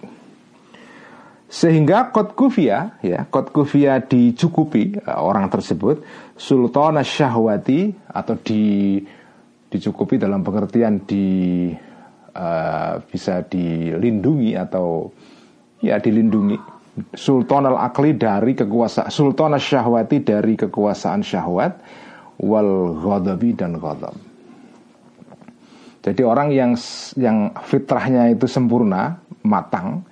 Sehingga 1.49 2.13
kot 2.13 2.37
kufia 2.37 3.01
ya, 3.01 3.25
kot 3.25 3.49
kufia 3.49 3.97
dicukupi 4.05 5.01
uh, 5.01 5.17
orang 5.17 5.49
tersebut 5.49 6.05
sultana 6.37 7.01
syahwati 7.01 7.89
atau 8.05 8.37
di 8.37 9.01
dicukupi 9.69 10.21
dalam 10.21 10.45
pengertian 10.45 11.09
di 11.09 11.25
uh, 12.37 13.01
bisa 13.01 13.41
dilindungi 13.49 14.53
atau 14.53 15.09
ya 15.81 15.97
dilindungi 15.97 16.57
sultan 17.17 17.65
al 17.65 17.81
akli 17.81 18.13
dari 18.13 18.53
kekuasaan 18.53 19.09
sultan 19.09 19.57
syahwati 19.57 20.21
dari 20.21 20.53
kekuasaan 20.53 21.25
syahwat 21.25 21.81
wal 22.39 22.93
ghadabi 22.93 23.57
dan 23.57 23.81
ghadab. 23.81 24.15
Jadi 25.99 26.21
orang 26.23 26.49
yang 26.55 26.71
yang 27.19 27.51
fitrahnya 27.59 28.31
itu 28.31 28.47
sempurna, 28.47 29.19
matang, 29.43 30.07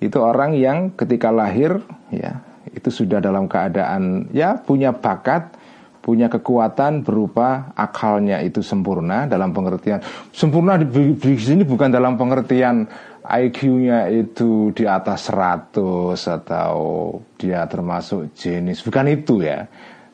itu 0.00 0.18
orang 0.20 0.52
yang 0.56 0.92
ketika 0.92 1.32
lahir 1.32 1.80
ya, 2.12 2.44
itu 2.68 2.92
sudah 2.92 3.22
dalam 3.22 3.48
keadaan 3.48 4.28
ya 4.34 4.60
punya 4.60 4.92
bakat, 4.92 5.56
punya 6.04 6.28
kekuatan 6.28 7.02
berupa 7.02 7.72
akalnya 7.74 8.44
itu 8.44 8.60
sempurna 8.60 9.24
dalam 9.24 9.50
pengertian. 9.56 9.98
Sempurna 10.30 10.76
di, 10.78 11.16
di 11.16 11.32
sini 11.34 11.64
bukan 11.64 11.88
dalam 11.90 12.14
pengertian 12.14 12.86
IQ-nya 13.26 14.06
itu 14.06 14.70
di 14.70 14.86
atas 14.86 15.34
100 15.34 15.74
atau 16.14 16.78
dia 17.34 17.66
termasuk 17.66 18.30
jenis. 18.38 18.86
Bukan 18.86 19.06
itu 19.10 19.42
ya. 19.42 19.66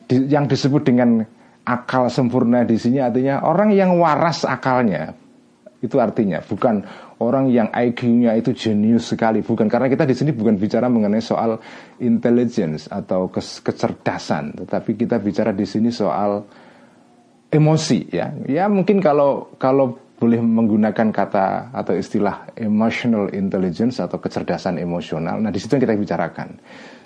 Di, 0.09 0.25
yang 0.25 0.49
disebut 0.49 0.81
dengan 0.81 1.21
akal 1.63 2.09
sempurna 2.09 2.65
di 2.65 2.75
sini 2.75 2.97
artinya 2.97 3.45
orang 3.45 3.69
yang 3.75 3.93
waras 4.01 4.49
akalnya. 4.49 5.13
Itu 5.83 6.01
artinya 6.01 6.41
bukan 6.41 6.81
orang 7.23 7.47
yang 7.47 7.71
IQ-nya 7.71 8.35
itu 8.35 8.51
jenius 8.51 9.07
sekali 9.15 9.39
bukan 9.39 9.71
karena 9.71 9.87
kita 9.87 10.03
di 10.03 10.11
sini 10.11 10.35
bukan 10.35 10.59
bicara 10.59 10.91
mengenai 10.91 11.23
soal 11.23 11.57
intelligence 12.03 12.91
atau 12.91 13.31
kecerdasan 13.31 14.67
tetapi 14.67 14.99
kita 14.99 15.23
bicara 15.23 15.55
di 15.55 15.63
sini 15.63 15.89
soal 15.89 16.43
emosi 17.47 17.99
ya 18.11 18.35
ya 18.43 18.67
mungkin 18.67 18.99
kalau 18.99 19.55
kalau 19.55 20.03
boleh 20.23 20.39
menggunakan 20.39 21.11
kata 21.11 21.75
atau 21.75 21.99
istilah 21.99 22.55
emotional 22.55 23.27
intelligence 23.35 23.99
atau 23.99 24.23
kecerdasan 24.23 24.79
emosional. 24.79 25.35
Nah, 25.35 25.51
di 25.51 25.59
situ 25.59 25.75
yang 25.75 25.83
kita 25.83 25.99
bicarakan. 25.99 26.49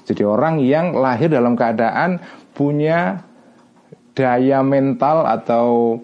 Jadi 0.06 0.22
orang 0.22 0.62
yang 0.62 0.94
lahir 0.94 1.34
dalam 1.34 1.58
keadaan 1.58 2.22
punya 2.54 3.26
daya 4.14 4.62
mental 4.62 5.26
atau 5.26 5.98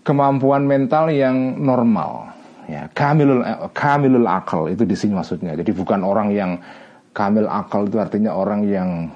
kemampuan 0.00 0.64
mental 0.64 1.12
yang 1.12 1.60
normal. 1.60 2.32
Ya, 2.70 2.86
kamilul 2.94 3.42
kamilul 3.74 4.30
akal 4.30 4.70
itu 4.70 4.86
di 4.86 4.94
sini 4.94 5.18
maksudnya. 5.18 5.58
Jadi 5.58 5.74
bukan 5.74 6.06
orang 6.06 6.30
yang 6.30 6.62
kamil 7.10 7.50
akal 7.50 7.90
itu 7.90 7.98
artinya 7.98 8.30
orang 8.38 8.62
yang 8.62 9.10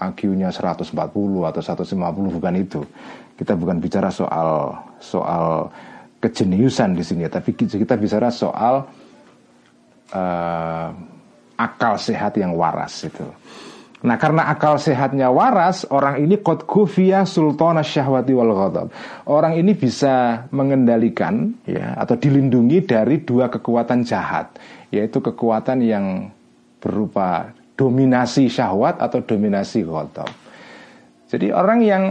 IQ-nya 0.00 0.50
140 0.50 0.90
atau 0.98 1.60
150 1.62 2.34
bukan 2.34 2.54
itu. 2.58 2.82
Kita 3.38 3.54
bukan 3.54 3.78
bicara 3.78 4.10
soal 4.10 4.74
soal 4.98 5.70
kejeniusan 6.18 6.98
di 6.98 7.04
sini, 7.06 7.30
tapi 7.30 7.54
kita 7.54 7.94
bicara 7.94 8.28
soal 8.28 8.84
uh, 10.10 10.88
akal 11.56 11.94
sehat 11.94 12.36
yang 12.42 12.58
waras 12.58 13.06
itu. 13.06 13.24
Nah 14.00 14.16
karena 14.16 14.48
akal 14.48 14.80
sehatnya 14.80 15.28
waras 15.28 15.84
Orang 15.92 16.24
ini 16.24 16.40
kot 16.40 16.64
kufia 16.64 17.28
sultana 17.28 17.84
syahwati 17.84 18.32
wal 18.32 18.56
ghadab. 18.56 18.88
Orang 19.28 19.60
ini 19.60 19.76
bisa 19.76 20.48
mengendalikan 20.56 21.52
ya 21.68 21.92
Atau 22.00 22.16
dilindungi 22.16 22.80
dari 22.88 23.20
dua 23.20 23.52
kekuatan 23.52 24.00
jahat 24.08 24.56
Yaitu 24.88 25.20
kekuatan 25.20 25.84
yang 25.84 26.32
berupa 26.80 27.52
dominasi 27.76 28.48
syahwat 28.48 29.00
atau 29.00 29.20
dominasi 29.20 29.84
ghadab. 29.84 30.32
Jadi 31.28 31.52
orang 31.52 31.80
yang 31.84 32.04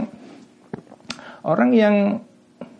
Orang 1.42 1.74
yang 1.74 2.22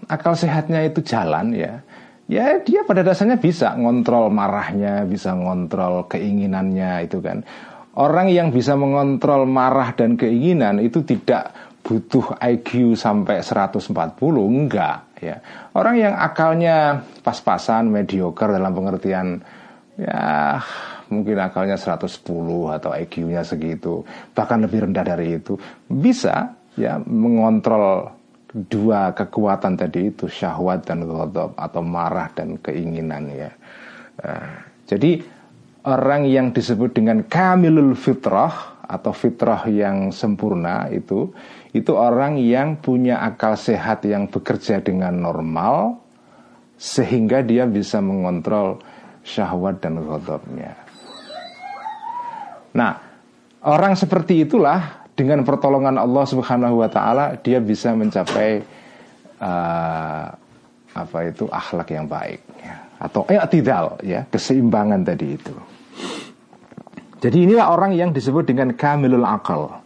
akal 0.10 0.34
sehatnya 0.34 0.82
itu 0.90 1.06
jalan 1.06 1.54
ya 1.54 1.86
ya 2.30 2.62
dia 2.62 2.86
pada 2.86 3.02
dasarnya 3.02 3.42
bisa 3.42 3.74
ngontrol 3.74 4.30
marahnya 4.30 5.06
bisa 5.10 5.34
ngontrol 5.34 6.06
keinginannya 6.06 7.10
itu 7.10 7.18
kan 7.22 7.42
Orang 8.00 8.32
yang 8.32 8.56
bisa 8.56 8.80
mengontrol 8.80 9.44
marah 9.44 9.92
dan 9.92 10.16
keinginan 10.16 10.80
itu 10.80 11.04
tidak 11.04 11.52
butuh 11.84 12.40
IQ 12.40 12.96
sampai 12.96 13.44
140 13.44 13.92
enggak 14.48 15.20
ya. 15.20 15.36
Orang 15.76 16.00
yang 16.00 16.16
akalnya 16.16 17.04
pas-pasan 17.24 17.92
mediocre 17.92 18.56
dalam 18.56 18.72
pengertian 18.72 19.44
ya 20.00 20.56
mungkin 21.12 21.42
akalnya 21.42 21.76
110 21.76 22.24
atau 22.70 22.94
IQ-nya 22.94 23.42
segitu, 23.44 24.06
bahkan 24.32 24.62
lebih 24.62 24.88
rendah 24.88 25.04
dari 25.04 25.42
itu, 25.42 25.58
bisa 25.90 26.56
ya 26.78 27.02
mengontrol 27.02 28.16
dua 28.50 29.14
kekuatan 29.14 29.78
tadi 29.78 30.10
itu 30.10 30.26
syahwat 30.26 30.86
dan 30.86 31.06
ghadab 31.06 31.54
atau 31.58 31.82
marah 31.82 32.30
dan 32.34 32.58
keinginan 32.62 33.30
ya. 33.30 33.52
Nah, 34.22 34.66
jadi 34.86 35.22
orang 35.86 36.28
yang 36.28 36.52
disebut 36.52 36.96
dengan 36.96 37.24
kamilul 37.24 37.96
fitrah 37.96 38.82
atau 38.90 39.14
fitrah 39.14 39.70
yang 39.70 40.10
sempurna 40.10 40.90
itu 40.90 41.30
itu 41.70 41.94
orang 41.94 42.42
yang 42.42 42.82
punya 42.82 43.22
akal 43.22 43.54
sehat 43.54 44.02
yang 44.10 44.26
bekerja 44.26 44.82
dengan 44.82 45.14
normal 45.22 46.02
sehingga 46.80 47.46
dia 47.46 47.70
bisa 47.70 48.02
mengontrol 48.02 48.82
syahwat 49.22 49.84
dan 49.84 50.02
ghadabnya. 50.02 50.74
Nah, 52.74 52.98
orang 53.62 53.94
seperti 53.94 54.48
itulah 54.48 55.06
dengan 55.14 55.44
pertolongan 55.44 56.00
Allah 56.00 56.26
Subhanahu 56.26 56.80
wa 56.80 56.90
taala 56.90 57.36
dia 57.38 57.60
bisa 57.60 57.92
mencapai 57.92 58.64
uh, 59.44 60.26
apa 60.96 61.18
itu 61.28 61.46
akhlak 61.52 61.92
yang 61.92 62.08
baik 62.08 62.42
ya. 62.64 62.79
Atau 63.00 63.24
i'tidal 63.32 63.98
ya, 64.04 64.28
keseimbangan 64.28 65.02
tadi 65.08 65.40
itu. 65.40 65.56
Jadi 67.20 67.48
inilah 67.48 67.72
orang 67.72 67.96
yang 67.96 68.12
disebut 68.16 68.48
dengan 68.48 68.72
kamilul 68.76 69.28
akal. 69.28 69.84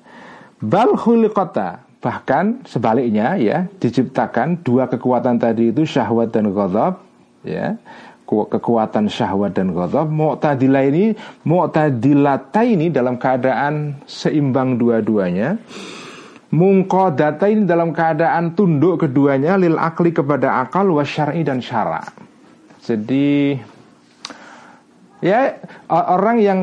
Bal 0.62 0.94
khuliqata 0.98 1.82
bahkan 2.04 2.60
sebaliknya 2.68 3.40
ya 3.40 3.64
diciptakan 3.80 4.60
dua 4.60 4.92
kekuatan 4.92 5.40
tadi 5.40 5.72
itu 5.72 5.88
syahwat 5.88 6.36
dan 6.36 6.52
ghadab 6.52 7.00
ya 7.48 7.80
kekuatan 8.28 9.08
syahwat 9.08 9.56
dan 9.56 9.72
ghadab 9.72 10.12
mu'tadilah 10.12 10.84
ini 10.92 11.16
mu'tadilata 11.48 12.68
ini 12.68 12.92
dalam 12.92 13.16
keadaan 13.16 14.04
seimbang 14.04 14.76
dua-duanya 14.76 15.56
mungkodata 16.52 17.48
ini 17.48 17.64
dalam 17.64 17.96
keadaan 17.96 18.52
tunduk 18.52 19.08
keduanya 19.08 19.56
lil 19.56 19.80
akli 19.80 20.12
kepada 20.12 20.60
akal 20.60 20.92
wasyari 21.00 21.48
dan 21.48 21.64
syara 21.64 22.04
jadi 22.84 23.58
ya 25.24 25.56
orang 25.88 26.38
yang 26.44 26.60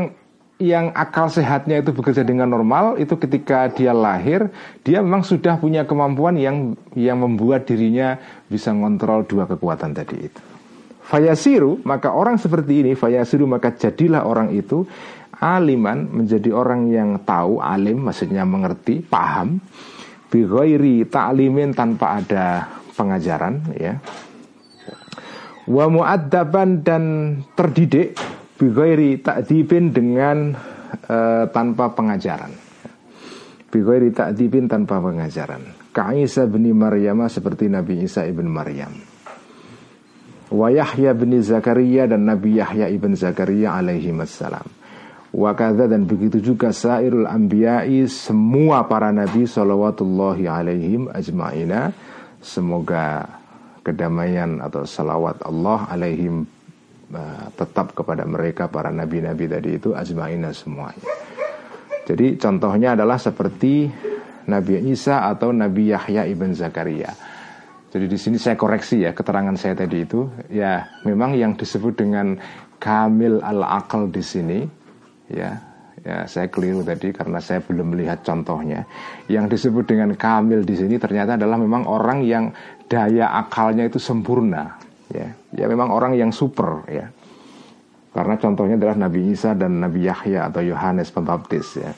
yang 0.61 0.93
akal 0.93 1.33
sehatnya 1.33 1.81
itu 1.81 1.97
bekerja 1.97 2.21
dengan 2.21 2.53
normal 2.53 3.01
itu 3.01 3.17
ketika 3.17 3.73
dia 3.73 3.97
lahir 3.97 4.53
dia 4.85 5.01
memang 5.01 5.25
sudah 5.25 5.57
punya 5.57 5.89
kemampuan 5.89 6.37
yang 6.37 6.77
yang 6.93 7.25
membuat 7.25 7.65
dirinya 7.65 8.21
bisa 8.45 8.69
ngontrol 8.77 9.25
dua 9.25 9.49
kekuatan 9.49 9.97
tadi 9.97 10.29
itu. 10.29 10.41
Fayasiru 11.09 11.81
maka 11.89 12.13
orang 12.13 12.37
seperti 12.37 12.85
ini 12.85 12.93
fayasiru 12.93 13.49
maka 13.49 13.73
jadilah 13.73 14.29
orang 14.29 14.53
itu 14.53 14.85
aliman 15.41 16.05
menjadi 16.13 16.53
orang 16.53 16.93
yang 16.93 17.25
tahu 17.25 17.65
alim 17.65 18.05
maksudnya 18.05 18.45
mengerti 18.45 19.01
paham 19.01 19.57
bighairi 20.29 21.09
ta'limin 21.09 21.73
tanpa 21.73 22.21
ada 22.21 22.69
pengajaran 22.93 23.73
ya 23.75 23.97
wa 25.69 25.85
muaddaban 25.91 26.81
dan 26.81 27.05
terdidik 27.53 28.17
Bighairi 28.61 29.25
ta'dibin 29.25 29.89
dengan 29.89 30.53
uh, 31.09 31.49
tanpa 31.49 31.97
pengajaran. 31.97 32.53
Bighairi 33.73 34.13
ta'dibin 34.13 34.69
tanpa 34.69 35.01
pengajaran. 35.01 35.65
Ka'isa 35.97 36.45
bin 36.45 36.69
Maryam 36.77 37.25
seperti 37.25 37.73
Nabi 37.73 38.05
Isa 38.05 38.29
ibn 38.29 38.53
Maryam. 38.53 38.93
Wa 40.53 40.69
Yahya 40.69 41.17
bin 41.17 41.41
Zakaria 41.41 42.05
dan 42.05 42.29
Nabi 42.29 42.61
Yahya 42.61 42.93
ibn 42.93 43.17
Zakaria 43.17 43.81
alaihi 43.81 44.13
wassalam. 44.13 44.69
Wa 45.33 45.57
dan 45.57 46.05
begitu 46.05 46.45
juga 46.45 46.69
sairul 46.77 47.25
anbiya'i 47.25 48.05
semua 48.13 48.85
para 48.85 49.09
nabi 49.09 49.49
salawatullahi 49.49 50.45
alaihim 50.45 51.09
ajma'ina. 51.09 51.97
Semoga 52.45 53.40
kedamaian 53.81 54.61
atau 54.61 54.85
salawat 54.85 55.41
Allah 55.45 55.89
alaihim 55.89 56.45
uh, 57.13 57.47
tetap 57.57 57.97
kepada 57.97 58.25
mereka 58.29 58.69
para 58.69 58.93
nabi-nabi 58.93 59.49
tadi 59.49 59.71
itu 59.77 59.97
azmaina 59.97 60.53
semuanya. 60.53 61.09
Jadi 62.05 62.35
contohnya 62.41 62.99
adalah 62.99 63.23
seperti 63.23 63.87
Nabi 64.51 64.83
Isa 64.91 65.31
atau 65.31 65.55
Nabi 65.55 65.95
Yahya 65.95 66.27
ibn 66.27 66.51
Zakaria. 66.57 67.15
Jadi 67.91 68.07
di 68.07 68.19
sini 68.19 68.39
saya 68.39 68.55
koreksi 68.55 69.03
ya 69.03 69.15
keterangan 69.15 69.55
saya 69.59 69.75
tadi 69.75 70.07
itu 70.07 70.27
ya 70.51 70.87
memang 71.07 71.35
yang 71.35 71.59
disebut 71.59 71.99
dengan 71.99 72.39
kamil 72.79 73.43
al 73.43 73.67
akal 73.67 74.07
di 74.07 74.23
sini 74.23 74.59
ya 75.27 75.70
ya 76.01 76.25
saya 76.25 76.49
keliru 76.49 76.81
tadi 76.81 77.13
karena 77.13 77.39
saya 77.41 77.61
belum 77.65 77.97
melihat 77.97 78.25
contohnya. 78.25 78.85
Yang 79.29 79.59
disebut 79.59 79.85
dengan 79.89 80.17
kamil 80.17 80.65
di 80.65 80.75
sini 80.77 80.97
ternyata 80.97 81.37
adalah 81.37 81.61
memang 81.61 81.85
orang 81.89 82.25
yang 82.25 82.51
daya 82.89 83.33
akalnya 83.37 83.87
itu 83.87 84.01
sempurna 84.01 84.81
ya. 85.13 85.29
Ya 85.55 85.67
memang 85.69 85.93
orang 85.93 86.17
yang 86.17 86.33
super 86.33 86.87
ya. 86.89 87.09
Karena 88.11 88.35
contohnya 88.43 88.75
adalah 88.75 89.07
Nabi 89.07 89.31
Isa 89.31 89.55
dan 89.55 89.79
Nabi 89.79 90.03
Yahya 90.03 90.51
atau 90.51 90.63
Yohanes 90.67 91.15
Pembaptis 91.15 91.79
ya. 91.79 91.93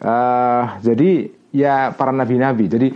Uh, 0.00 0.64
jadi 0.80 1.28
ya 1.52 1.92
para 1.92 2.10
nabi-nabi. 2.10 2.64
Jadi 2.64 2.88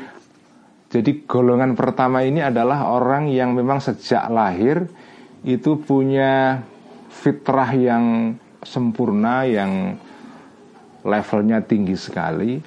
jadi 0.88 1.28
golongan 1.28 1.76
pertama 1.76 2.24
ini 2.24 2.40
adalah 2.40 2.88
orang 2.88 3.28
yang 3.28 3.52
memang 3.52 3.84
sejak 3.84 4.32
lahir 4.32 4.88
itu 5.44 5.76
punya 5.82 6.64
fitrah 7.12 7.70
yang 7.76 8.34
sempurna 8.66 9.46
yang 9.46 9.94
levelnya 11.06 11.62
tinggi 11.62 11.94
sekali 11.94 12.58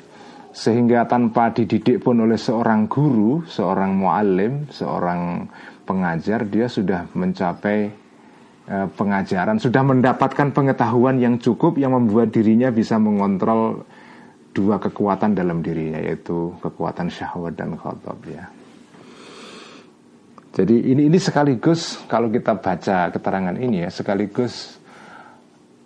sehingga 0.49 1.05
tanpa 1.05 1.53
dididik 1.53 2.01
pun 2.01 2.25
oleh 2.25 2.39
seorang 2.39 2.89
guru, 2.89 3.45
seorang 3.45 3.93
muallim, 3.93 4.65
seorang 4.71 5.45
pengajar 5.85 6.47
dia 6.47 6.65
sudah 6.65 7.05
mencapai 7.13 7.91
uh, 8.65 8.87
pengajaran, 8.89 9.61
sudah 9.61 9.83
mendapatkan 9.85 10.49
pengetahuan 10.49 11.21
yang 11.21 11.37
cukup 11.37 11.77
yang 11.77 11.93
membuat 11.93 12.33
dirinya 12.33 12.73
bisa 12.73 12.97
mengontrol 12.97 13.85
dua 14.49 14.81
kekuatan 14.81 15.37
dalam 15.37 15.61
dirinya 15.61 16.01
yaitu 16.01 16.49
kekuatan 16.57 17.13
syahwat 17.13 17.53
dan 17.53 17.77
khotob 17.77 18.17
ya. 18.25 18.49
Jadi 20.49 20.91
ini 20.91 21.07
ini 21.07 21.19
sekaligus 21.21 22.01
kalau 22.09 22.33
kita 22.33 22.57
baca 22.57 23.13
keterangan 23.13 23.53
ini 23.53 23.85
ya 23.85 23.89
sekaligus 23.93 24.78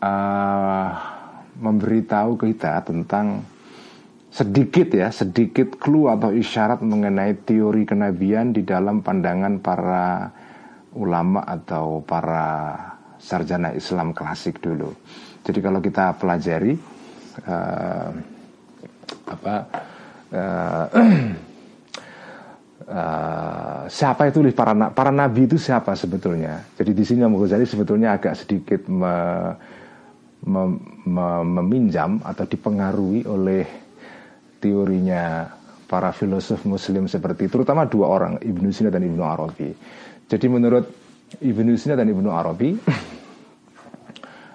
uh, 0.03 0.89
memberitahu 1.63 2.35
kita 2.35 2.83
tentang 2.83 3.47
sedikit 4.33 4.89
ya, 4.91 5.13
sedikit 5.13 5.77
clue 5.77 6.09
atau 6.09 6.33
isyarat 6.33 6.81
mengenai 6.81 7.37
teori 7.45 7.85
kenabian 7.85 8.51
di 8.51 8.65
dalam 8.65 9.05
pandangan 9.05 9.61
para 9.61 10.33
ulama 10.97 11.45
atau 11.45 12.01
para 12.01 12.73
sarjana 13.21 13.71
Islam 13.77 14.11
klasik 14.11 14.57
dulu. 14.59 14.89
Jadi 15.45 15.59
kalau 15.61 15.79
kita 15.79 16.17
pelajari 16.17 16.73
uh, 17.45 18.09
apa 19.23 19.55
uh, 20.33 20.85
uh, 22.89 23.83
siapa 24.01 24.33
itu 24.33 24.39
para 24.51 24.73
para 24.89 25.11
nabi 25.13 25.45
itu 25.45 25.61
siapa 25.61 25.93
sebetulnya? 25.93 26.65
Jadi 26.73 26.91
di 26.97 27.03
sini 27.05 27.21
Ghazali 27.21 27.69
sebetulnya 27.69 28.17
agak 28.17 28.33
sedikit 28.33 28.81
me, 28.89 29.13
me, 30.43 30.63
me, 31.07 31.27
meminjam 31.43 32.19
atau 32.23 32.43
dipengaruhi 32.47 33.27
oleh 33.27 33.63
teorinya 34.59 35.47
para 35.87 36.09
filosof 36.15 36.63
muslim 36.65 37.05
seperti 37.05 37.51
terutama 37.51 37.85
dua 37.85 38.09
orang 38.09 38.33
Ibnu 38.39 38.71
Sina 38.71 38.89
dan 38.89 39.03
Ibnu 39.03 39.23
Arabi. 39.23 39.69
Jadi 40.27 40.45
menurut 40.47 40.85
Ibnu 41.43 41.75
Sina 41.75 41.99
dan 41.99 42.09
Ibnu 42.09 42.29
Arabi 42.31 42.69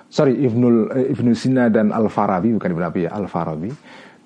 sorry 0.08 0.34
Ibnu 0.40 0.90
eh, 0.96 1.12
Ibnu 1.14 1.30
Sina 1.36 1.68
dan 1.68 1.92
Al 1.92 2.08
Farabi 2.08 2.56
bukan 2.56 2.68
Ibnu 2.72 2.82
Arabi 2.82 3.00
ya 3.06 3.14
Al 3.14 3.28
Farabi 3.28 3.70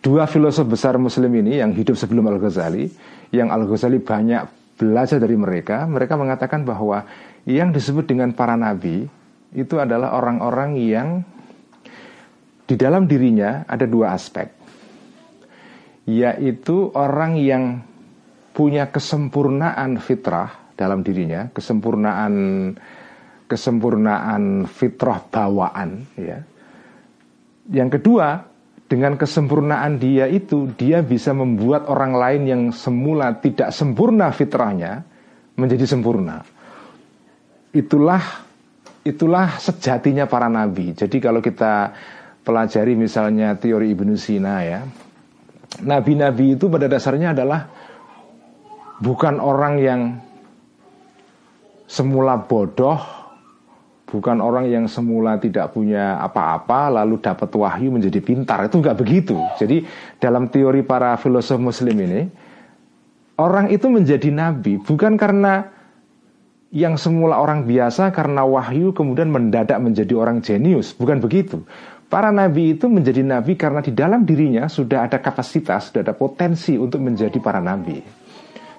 dua 0.03 0.27
filosof 0.31 0.67
besar 0.67 0.97
muslim 0.99 1.31
ini 1.37 1.59
yang 1.59 1.75
hidup 1.75 1.99
sebelum 1.99 2.27
Al 2.31 2.39
Ghazali 2.39 2.89
yang 3.35 3.51
Al 3.51 3.67
Ghazali 3.67 3.99
banyak 3.99 4.75
belajar 4.79 5.19
dari 5.21 5.37
mereka 5.37 5.85
mereka 5.85 6.15
mengatakan 6.17 6.65
bahwa 6.65 7.05
yang 7.45 7.75
disebut 7.75 8.07
dengan 8.07 8.31
para 8.33 8.55
nabi 8.55 9.05
itu 9.53 9.77
adalah 9.77 10.17
orang-orang 10.17 10.81
yang 10.81 11.09
di 12.67 12.75
dalam 12.79 13.05
dirinya 13.11 13.67
ada 13.67 13.85
dua 13.85 14.15
aspek 14.15 14.63
yaitu 16.07 16.91
orang 16.99 17.39
yang 17.39 17.65
punya 18.53 18.91
kesempurnaan 18.91 20.03
fitrah 20.03 20.75
dalam 20.75 21.07
dirinya, 21.07 21.49
kesempurnaan 21.55 22.35
kesempurnaan 23.47 24.65
fitrah 24.67 25.21
bawaan 25.29 26.09
ya. 26.17 26.41
Yang 27.71 28.01
kedua, 28.01 28.43
dengan 28.91 29.15
kesempurnaan 29.15 30.03
dia 30.03 30.27
itu, 30.27 30.69
dia 30.75 31.01
bisa 31.05 31.31
membuat 31.31 31.87
orang 31.87 32.13
lain 32.17 32.43
yang 32.49 32.63
semula 32.75 33.39
tidak 33.39 33.71
sempurna 33.71 34.35
fitrahnya 34.35 35.07
menjadi 35.55 35.87
sempurna. 35.87 36.43
Itulah 37.73 38.21
itulah 39.07 39.57
sejatinya 39.63 40.27
para 40.27 40.51
nabi. 40.51 40.93
Jadi 40.93 41.17
kalau 41.23 41.39
kita 41.39 41.95
pelajari 42.43 42.99
misalnya 42.99 43.55
teori 43.55 43.95
Ibnu 43.95 44.15
Sina 44.19 44.63
ya, 44.67 44.83
nabi-nabi 45.83 46.59
itu 46.59 46.67
pada 46.69 46.91
dasarnya 46.91 47.33
adalah 47.33 47.71
bukan 49.03 49.39
orang 49.41 49.75
yang 49.81 50.01
semula 51.87 52.39
bodoh 52.39 53.23
bukan 54.13 54.45
orang 54.45 54.69
yang 54.69 54.85
semula 54.85 55.41
tidak 55.41 55.73
punya 55.73 56.21
apa-apa 56.21 57.01
lalu 57.01 57.17
dapat 57.17 57.49
wahyu 57.57 57.89
menjadi 57.89 58.21
pintar. 58.21 58.69
Itu 58.69 58.85
nggak 58.85 59.01
begitu. 59.01 59.41
Jadi 59.57 59.89
dalam 60.21 60.53
teori 60.53 60.85
para 60.85 61.17
filosof 61.17 61.57
muslim 61.57 61.97
ini 61.97 62.29
orang 63.41 63.73
itu 63.73 63.89
menjadi 63.89 64.29
nabi 64.29 64.77
bukan 64.77 65.17
karena 65.17 65.73
yang 66.73 66.97
semula 66.97 67.41
orang 67.41 67.65
biasa 67.65 68.13
karena 68.13 68.45
wahyu 68.45 68.93
kemudian 68.93 69.33
mendadak 69.33 69.81
menjadi 69.81 70.13
orang 70.13 70.45
jenius. 70.45 70.93
Bukan 70.93 71.25
begitu 71.25 71.65
para 72.13 72.29
nabi 72.29 72.77
itu 72.77 72.93
menjadi 72.93 73.25
nabi 73.25 73.57
karena 73.57 73.81
di 73.81 73.97
dalam 73.97 74.29
dirinya 74.29 74.69
sudah 74.69 75.09
ada 75.09 75.25
kapasitas 75.25 75.89
sudah 75.89 76.05
ada 76.05 76.13
potensi 76.13 76.77
untuk 76.77 77.01
menjadi 77.01 77.41
para 77.41 77.65
nabi 77.65 77.97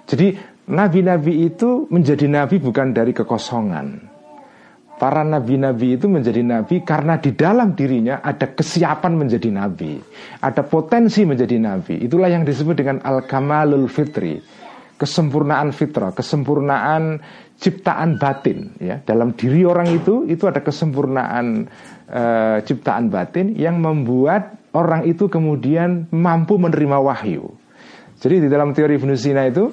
jadi 0.06 0.38
nabi-nabi 0.70 1.50
itu 1.50 1.90
menjadi 1.90 2.30
nabi 2.30 2.62
bukan 2.62 2.94
dari 2.94 3.10
kekosongan 3.18 4.14
Para 4.94 5.20
nabi-nabi 5.20 5.98
itu 5.98 6.08
menjadi 6.08 6.46
nabi 6.46 6.80
karena 6.86 7.20
di 7.20 7.34
dalam 7.34 7.74
dirinya 7.74 8.24
ada 8.24 8.54
kesiapan 8.54 9.20
menjadi 9.20 9.50
nabi, 9.52 9.98
ada 10.40 10.62
potensi 10.62 11.26
menjadi 11.26 11.58
nabi. 11.58 11.98
Itulah 12.06 12.32
yang 12.32 12.46
disebut 12.46 12.78
dengan 12.78 13.04
al-kamalul 13.04 13.90
fitri, 13.92 14.40
kesempurnaan 14.96 15.74
fitrah, 15.74 16.16
kesempurnaan 16.16 17.20
ciptaan 17.58 18.22
batin. 18.22 18.80
Ya, 18.80 19.02
dalam 19.04 19.36
diri 19.36 19.66
orang 19.66 19.92
itu 19.92 20.30
itu 20.30 20.48
ada 20.48 20.62
kesempurnaan 20.62 21.68
uh, 22.10 22.58
ciptaan 22.64 23.08
batin 23.08 23.56
yang 23.56 23.80
membuat 23.80 24.58
orang 24.74 25.06
itu 25.06 25.30
kemudian 25.30 26.10
mampu 26.10 26.58
menerima 26.58 26.98
wahyu. 27.00 27.54
Jadi 28.18 28.44
di 28.44 28.48
dalam 28.48 28.72
teori 28.72 28.96
Ibnu 28.98 29.14
Sina 29.20 29.44
itu 29.46 29.68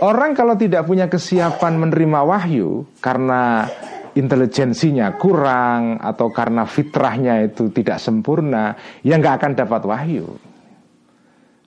orang 0.00 0.32
kalau 0.32 0.56
tidak 0.56 0.88
punya 0.88 1.06
kesiapan 1.06 1.76
menerima 1.76 2.20
wahyu 2.24 2.88
karena 2.98 3.68
intelijensinya 4.14 5.18
kurang 5.18 5.98
atau 5.98 6.30
karena 6.30 6.64
fitrahnya 6.64 7.44
itu 7.44 7.68
tidak 7.74 7.98
sempurna, 7.98 8.78
ya 9.02 9.18
nggak 9.18 9.34
akan 9.42 9.52
dapat 9.58 9.82
wahyu. 9.84 10.38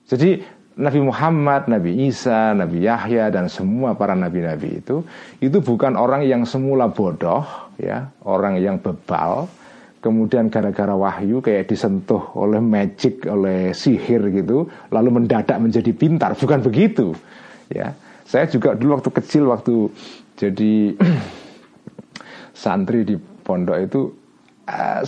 Jadi 0.08 0.40
Nabi 0.78 1.02
Muhammad, 1.02 1.66
Nabi 1.66 2.06
Isa, 2.06 2.54
Nabi 2.54 2.86
Yahya 2.86 3.34
dan 3.34 3.50
semua 3.50 3.98
para 3.98 4.14
nabi-nabi 4.14 4.78
itu 4.78 5.02
itu 5.42 5.58
bukan 5.58 5.98
orang 5.98 6.22
yang 6.22 6.46
semula 6.46 6.86
bodoh, 6.86 7.42
ya, 7.82 8.14
orang 8.22 8.62
yang 8.62 8.78
bebal, 8.78 9.50
kemudian 9.98 10.46
gara-gara 10.46 10.94
wahyu 10.94 11.42
kayak 11.42 11.66
disentuh 11.66 12.30
oleh 12.38 12.62
magic, 12.62 13.26
oleh 13.26 13.74
sihir 13.74 14.30
gitu, 14.30 14.70
lalu 14.94 15.18
mendadak 15.18 15.58
menjadi 15.58 15.90
pintar, 15.90 16.38
bukan 16.38 16.62
begitu, 16.62 17.10
ya. 17.74 17.98
Saya 18.22 18.46
juga 18.46 18.78
dulu 18.78 19.00
waktu 19.00 19.10
kecil 19.10 19.50
waktu 19.50 19.90
jadi 20.38 20.94
santri 22.62 23.02
di 23.02 23.16
pondok 23.18 23.78
itu 23.82 24.00
uh, 24.68 25.02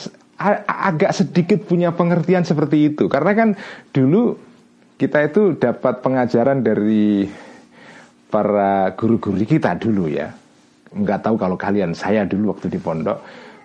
agak 0.66 1.12
sedikit 1.12 1.68
punya 1.68 1.92
pengertian 1.92 2.48
seperti 2.48 2.90
itu. 2.90 3.12
Karena 3.12 3.36
kan 3.36 3.48
dulu 3.92 4.49
kita 5.00 5.24
itu 5.24 5.56
dapat 5.56 6.04
pengajaran 6.04 6.60
dari 6.60 7.24
para 8.28 8.92
guru-guru 8.92 9.40
kita 9.40 9.72
dulu 9.80 10.12
ya 10.12 10.28
nggak 10.92 11.24
tahu 11.24 11.40
kalau 11.40 11.56
kalian 11.56 11.96
saya 11.96 12.28
dulu 12.28 12.52
waktu 12.52 12.68
di 12.68 12.76
pondok 12.76 13.16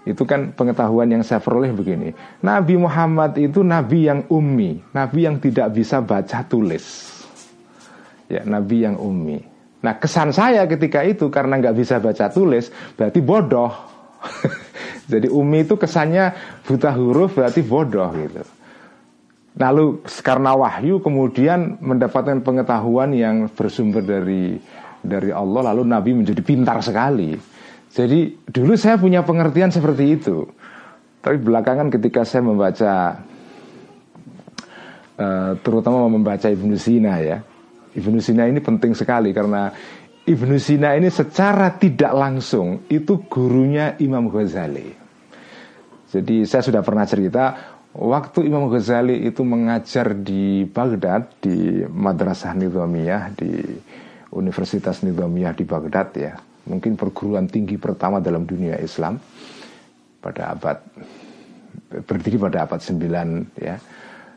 itu 0.08 0.24
kan 0.24 0.56
pengetahuan 0.56 1.12
yang 1.12 1.28
saya 1.28 1.43
peroleh 1.43 1.76
begini 1.76 2.15
Nabi 2.39 2.80
Muhammad 2.80 3.36
itu 3.36 3.60
nabi 3.67 4.08
yang 4.08 4.24
ummi 4.32 4.95
nabi 4.95 5.28
yang 5.28 5.43
tidak 5.43 5.76
bisa 5.76 6.00
baca 6.00 6.48
tulis 6.48 7.12
ya 8.32 8.48
nabi 8.48 8.88
yang 8.88 8.95
ummi 8.95 9.56
Nah 9.86 10.02
kesan 10.02 10.34
saya 10.34 10.65
ketika 10.65 11.06
itu 11.06 11.30
karena 11.30 11.62
nggak 11.62 11.78
bisa 11.78 12.02
baca 12.02 12.26
tulis 12.34 12.74
berarti 12.98 13.21
bodoh. 13.21 13.69
Jadi 15.12 15.30
Umi 15.30 15.62
itu 15.62 15.78
kesannya 15.78 16.34
buta 16.65 16.89
huruf 16.98 17.38
berarti 17.38 17.62
bodoh 17.62 18.10
gitu. 18.17 18.41
Lalu 19.56 20.04
karena 20.20 20.52
wahyu 20.52 21.00
kemudian 21.00 21.80
mendapatkan 21.80 22.44
pengetahuan 22.44 23.15
yang 23.15 23.48
bersumber 23.56 24.04
dari 24.04 24.60
dari 25.00 25.32
Allah 25.32 25.72
lalu 25.72 25.88
Nabi 25.88 26.12
menjadi 26.12 26.41
pintar 26.44 26.84
sekali. 26.84 27.32
Jadi 27.96 28.44
dulu 28.44 28.76
saya 28.76 29.00
punya 29.00 29.24
pengertian 29.24 29.72
seperti 29.72 30.20
itu. 30.20 30.44
Tapi 31.24 31.39
belakangan 31.39 31.88
ketika 31.88 32.28
saya 32.28 32.44
membaca 32.44 33.24
uh, 35.15 35.52
terutama 35.63 36.12
membaca 36.12 36.52
Ibnu 36.52 36.76
Sina 36.76 37.18
ya, 37.24 37.39
Ibnu 37.96 38.20
Sina 38.20 38.52
ini 38.52 38.60
penting 38.60 38.91
sekali 38.91 39.32
karena 39.32 39.72
Ibnu 40.28 40.60
Sina 40.60 41.00
ini 41.00 41.08
secara 41.08 41.72
tidak 41.80 42.12
langsung 42.12 42.84
itu 42.91 43.24
gurunya 43.32 43.96
Imam 44.04 44.28
Ghazali. 44.28 44.91
Jadi 46.12 46.44
saya 46.44 46.62
sudah 46.62 46.84
pernah 46.84 47.08
cerita 47.08 47.75
waktu 47.95 48.51
Imam 48.51 48.67
Ghazali 48.67 49.23
itu 49.23 49.41
mengajar 49.47 50.12
di 50.12 50.67
Baghdad 50.67 51.31
di 51.39 51.81
Madrasah 51.88 52.51
Nizamiyah 52.51 53.31
di 53.31 53.63
Universitas 54.36 54.99
Nizamiyah 55.01 55.55
di 55.55 55.63
Baghdad 55.63 56.10
ya. 56.13 56.34
Mungkin 56.67 56.99
perguruan 56.99 57.47
tinggi 57.47 57.79
pertama 57.79 58.19
dalam 58.19 58.43
dunia 58.43 58.75
Islam 58.81 59.15
pada 60.19 60.51
abad 60.51 60.81
berdiri 62.03 62.36
pada 62.36 62.67
abad 62.67 62.79
9 62.84 63.63
ya. 63.63 63.79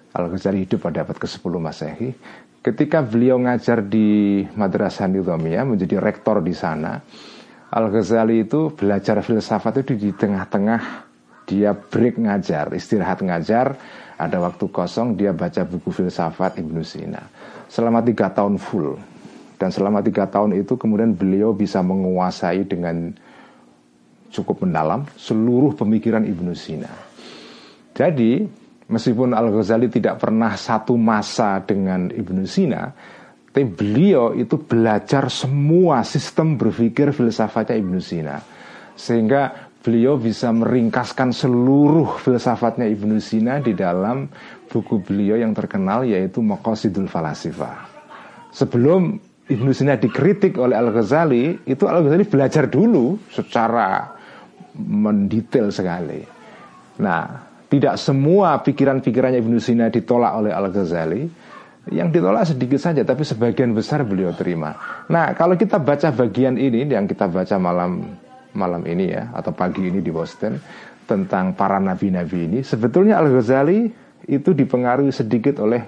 Al-Ghazali 0.09 0.65
hidup 0.65 0.89
pada 0.89 1.03
abad 1.05 1.19
ke-10 1.19 1.53
Masehi 1.59 2.11
ketika 2.63 3.03
beliau 3.05 3.39
ngajar 3.39 3.85
di 3.85 4.41
Madrasah 4.55 5.07
Nizamiyah 5.11 5.67
menjadi 5.67 6.01
rektor 6.01 6.43
di 6.43 6.55
sana 6.55 7.01
Al-Ghazali 7.69 8.49
itu 8.49 8.73
belajar 8.73 9.21
filsafat 9.21 9.85
itu 9.85 9.93
di 9.93 10.11
tengah-tengah 10.17 11.08
dia 11.49 11.73
break 11.73 12.21
ngajar, 12.21 12.69
istirahat 12.77 13.25
ngajar, 13.25 13.81
ada 14.21 14.37
waktu 14.45 14.69
kosong 14.69 15.17
dia 15.17 15.33
baca 15.33 15.65
buku 15.65 15.89
filsafat 15.89 16.61
Ibnu 16.61 16.85
Sina 16.85 17.25
selama 17.73 18.05
tiga 18.05 18.29
tahun 18.29 18.61
full 18.61 19.01
dan 19.57 19.73
selama 19.73 20.05
tiga 20.05 20.29
tahun 20.29 20.61
itu 20.61 20.77
kemudian 20.77 21.17
beliau 21.17 21.57
bisa 21.57 21.81
menguasai 21.81 22.69
dengan 22.69 23.17
cukup 24.29 24.69
mendalam 24.69 25.09
seluruh 25.17 25.73
pemikiran 25.73 26.29
Ibnu 26.29 26.53
Sina. 26.53 26.93
Jadi 27.97 28.45
Meskipun 28.89 29.37
Al-Ghazali 29.37 29.93
tidak 29.93 30.17
pernah 30.17 30.57
satu 30.57 30.97
masa 30.97 31.61
dengan 31.61 32.09
Ibnu 32.09 32.49
Sina, 32.49 32.89
tapi 33.53 33.69
beliau 33.69 34.33
itu 34.33 34.57
belajar 34.65 35.29
semua 35.29 36.01
sistem 36.09 36.57
berpikir 36.57 37.13
filsafatnya 37.13 37.77
Ibnu 37.77 38.01
Sina. 38.01 38.41
Sehingga 38.97 39.68
beliau 39.89 40.21
bisa 40.21 40.53
meringkaskan 40.53 41.33
seluruh 41.33 42.21
filsafatnya 42.21 42.85
Ibnu 42.85 43.17
Sina 43.25 43.57
di 43.57 43.73
dalam 43.73 44.29
buku 44.69 45.01
beliau 45.01 45.41
yang 45.41 45.57
terkenal 45.57 46.05
yaitu 46.05 46.45
Maqasidul 46.45 47.09
Falasifa. 47.09 47.89
Sebelum 48.53 49.17
Ibnu 49.49 49.73
Sina 49.73 49.97
dikritik 49.97 50.61
oleh 50.61 50.77
Al-Ghazali, 50.77 51.65
itu 51.65 51.89
Al-Ghazali 51.89 52.29
belajar 52.29 52.69
dulu 52.69 53.17
secara 53.33 54.13
mendetail 54.77 55.73
sekali. 55.73 56.21
Nah, 57.01 57.49
tidak 57.73 57.97
semua 57.97 58.61
pikiran-pikirannya 58.61 59.41
Ibnu 59.41 59.57
Sina 59.57 59.89
ditolak 59.89 60.37
oleh 60.37 60.53
Al-Ghazali 60.53 61.23
Yang 61.89 62.09
ditolak 62.17 62.45
sedikit 62.49 62.81
saja 62.81 63.05
Tapi 63.05 63.29
sebagian 63.29 63.77
besar 63.77 64.09
beliau 64.09 64.33
terima 64.33 64.73
Nah 65.13 65.37
kalau 65.37 65.53
kita 65.53 65.77
baca 65.77 66.09
bagian 66.09 66.57
ini 66.57 66.89
Yang 66.89 67.13
kita 67.13 67.29
baca 67.29 67.61
malam 67.61 68.09
malam 68.57 68.85
ini 68.87 69.13
ya 69.13 69.33
Atau 69.35 69.53
pagi 69.53 69.89
ini 69.89 70.01
di 70.01 70.13
Boston 70.13 70.61
Tentang 71.09 71.57
para 71.57 71.81
nabi-nabi 71.81 72.49
ini 72.49 72.59
Sebetulnya 72.63 73.19
Al-Ghazali 73.21 74.09
itu 74.29 74.53
dipengaruhi 74.53 75.09
sedikit 75.09 75.57
oleh 75.65 75.81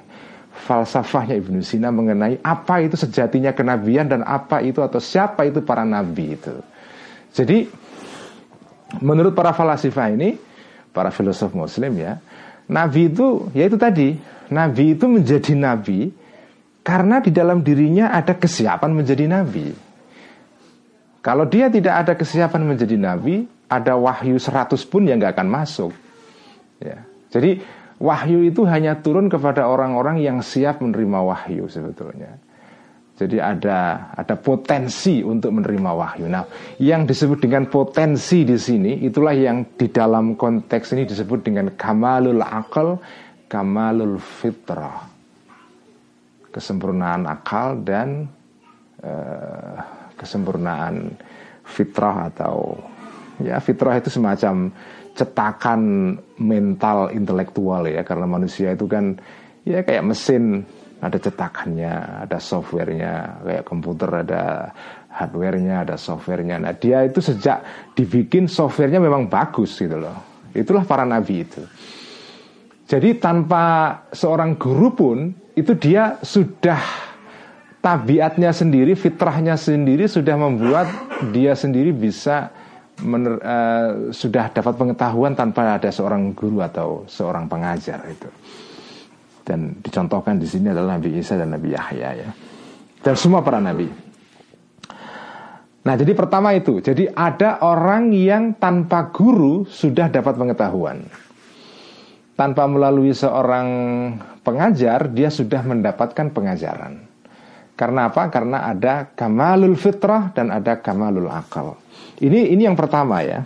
falsafahnya 0.50 1.36
Ibnu 1.36 1.60
Sina 1.60 1.92
mengenai 1.92 2.40
apa 2.40 2.80
itu 2.80 2.96
sejatinya 2.96 3.52
kenabian 3.52 4.08
dan 4.08 4.24
apa 4.24 4.64
itu 4.64 4.80
atau 4.80 4.98
siapa 4.98 5.44
itu 5.44 5.60
para 5.60 5.84
nabi 5.84 6.40
itu. 6.40 6.56
Jadi 7.36 7.68
menurut 9.04 9.36
para 9.36 9.52
falsafah 9.52 10.08
ini 10.10 10.34
para 10.90 11.14
filosof 11.14 11.54
muslim 11.54 11.94
ya 11.94 12.18
Nabi 12.66 13.10
itu 13.10 13.50
ya 13.54 13.70
itu 13.70 13.78
tadi 13.78 14.18
Nabi 14.50 14.98
itu 14.98 15.06
menjadi 15.06 15.54
Nabi 15.54 16.10
Karena 16.80 17.22
di 17.22 17.30
dalam 17.30 17.62
dirinya 17.62 18.10
ada 18.10 18.34
kesiapan 18.34 18.90
menjadi 18.90 19.30
Nabi 19.30 19.89
Kalau 21.20 21.44
dia 21.44 21.68
tidak 21.68 21.94
ada 22.06 22.12
kesiapan 22.16 22.64
menjadi 22.64 22.96
Nabi 22.96 23.44
Ada 23.70 23.94
wahyu 23.94 24.34
seratus 24.40 24.82
pun 24.82 25.06
yang 25.06 25.22
nggak 25.22 25.38
akan 25.38 25.46
masuk 25.46 25.92
ya. 26.82 26.98
Jadi 27.30 27.60
wahyu 28.00 28.42
itu 28.48 28.66
hanya 28.66 28.98
turun 28.98 29.28
kepada 29.30 29.68
orang-orang 29.68 30.18
yang 30.18 30.42
siap 30.42 30.82
menerima 30.82 31.20
wahyu 31.22 31.68
sebetulnya. 31.70 32.34
Jadi 33.20 33.36
ada 33.36 34.10
ada 34.16 34.32
potensi 34.40 35.20
untuk 35.20 35.52
menerima 35.52 35.90
wahyu. 35.92 36.24
Nah, 36.24 36.48
yang 36.80 37.04
disebut 37.04 37.44
dengan 37.44 37.68
potensi 37.68 38.48
di 38.48 38.56
sini 38.56 39.04
itulah 39.04 39.36
yang 39.36 39.76
di 39.76 39.92
dalam 39.92 40.40
konteks 40.40 40.96
ini 40.96 41.04
disebut 41.04 41.44
dengan 41.44 41.68
kamalul 41.76 42.40
akal, 42.40 42.96
kamalul 43.44 44.16
fitrah. 44.16 45.04
Kesempurnaan 46.48 47.28
akal 47.28 47.84
dan 47.84 48.24
uh, 49.04 49.99
kesempurnaan 50.20 51.16
fitrah 51.64 52.28
atau 52.28 52.76
ya 53.40 53.56
fitrah 53.56 53.96
itu 53.96 54.12
semacam 54.12 54.68
cetakan 55.16 55.80
mental 56.36 57.08
intelektual 57.16 57.88
ya 57.88 58.04
karena 58.04 58.28
manusia 58.28 58.76
itu 58.76 58.84
kan 58.84 59.16
ya 59.64 59.80
kayak 59.80 60.04
mesin 60.04 60.64
ada 61.00 61.16
cetakannya, 61.16 62.28
ada 62.28 62.36
softwarenya, 62.36 63.40
kayak 63.40 63.64
komputer 63.64 64.20
ada 64.20 64.68
hardwarenya, 65.08 65.88
ada 65.88 65.96
softwarenya. 65.96 66.60
Nah 66.60 66.76
dia 66.76 67.08
itu 67.08 67.24
sejak 67.24 67.64
dibikin 67.96 68.44
softwarenya 68.44 69.00
memang 69.00 69.24
bagus 69.32 69.80
gitu 69.80 69.96
loh. 69.96 70.44
Itulah 70.52 70.84
para 70.84 71.08
nabi 71.08 71.48
itu. 71.48 71.64
Jadi 72.84 73.16
tanpa 73.16 73.96
seorang 74.12 74.60
guru 74.60 74.88
pun 74.92 75.18
itu 75.56 75.72
dia 75.78 76.20
sudah 76.20 77.09
tabiatnya 77.80 78.52
sendiri, 78.52 78.92
fitrahnya 78.92 79.56
sendiri 79.56 80.04
sudah 80.06 80.36
membuat 80.36 80.86
dia 81.32 81.56
sendiri 81.56 81.92
bisa 81.92 82.52
mener, 83.00 83.40
uh, 83.40 83.90
sudah 84.12 84.52
dapat 84.52 84.76
pengetahuan 84.76 85.32
tanpa 85.32 85.80
ada 85.80 85.88
seorang 85.88 86.36
guru 86.36 86.60
atau 86.60 87.08
seorang 87.08 87.48
pengajar 87.48 88.04
itu 88.08 88.28
dan 89.50 89.74
dicontohkan 89.82 90.38
di 90.38 90.46
sini 90.46 90.70
adalah 90.70 90.94
Nabi 90.94 91.18
Isa 91.18 91.34
dan 91.34 91.50
Nabi 91.50 91.74
Yahya 91.74 92.08
ya 92.14 92.30
dan 93.02 93.14
semua 93.18 93.42
para 93.42 93.58
nabi. 93.58 93.90
Nah 95.80 95.94
jadi 95.96 96.12
pertama 96.14 96.54
itu 96.54 96.78
jadi 96.78 97.10
ada 97.16 97.58
orang 97.64 98.14
yang 98.14 98.54
tanpa 98.60 99.10
guru 99.10 99.66
sudah 99.66 100.12
dapat 100.12 100.38
pengetahuan 100.38 101.02
tanpa 102.38 102.68
melalui 102.70 103.10
seorang 103.10 103.68
pengajar 104.46 105.10
dia 105.10 105.32
sudah 105.32 105.66
mendapatkan 105.66 106.30
pengajaran. 106.30 107.09
Karena 107.80 108.12
apa? 108.12 108.28
Karena 108.28 108.68
ada 108.68 109.08
kamalul 109.08 109.72
fitrah 109.80 110.36
dan 110.36 110.52
ada 110.52 110.84
kamalul 110.84 111.32
akal. 111.32 111.80
Ini 112.20 112.52
ini 112.52 112.68
yang 112.68 112.76
pertama 112.76 113.24
ya. 113.24 113.40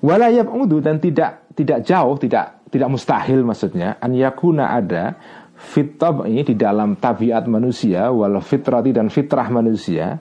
Walayab 0.00 0.48
udu 0.48 0.80
dan 0.80 0.96
tidak 0.96 1.52
tidak 1.52 1.84
jauh, 1.84 2.16
tidak 2.16 2.56
tidak 2.72 2.88
mustahil 2.90 3.46
maksudnya 3.46 3.96
an 4.02 4.12
yakuna 4.12 4.74
ada 4.74 5.16
fitab 5.56 6.26
ini 6.26 6.42
di 6.44 6.54
dalam 6.58 6.98
tabiat 6.98 7.46
manusia 7.48 8.10
wal 8.10 8.42
fitrati 8.42 8.90
dan 8.92 9.08
fitrah 9.08 9.48
manusia 9.48 10.18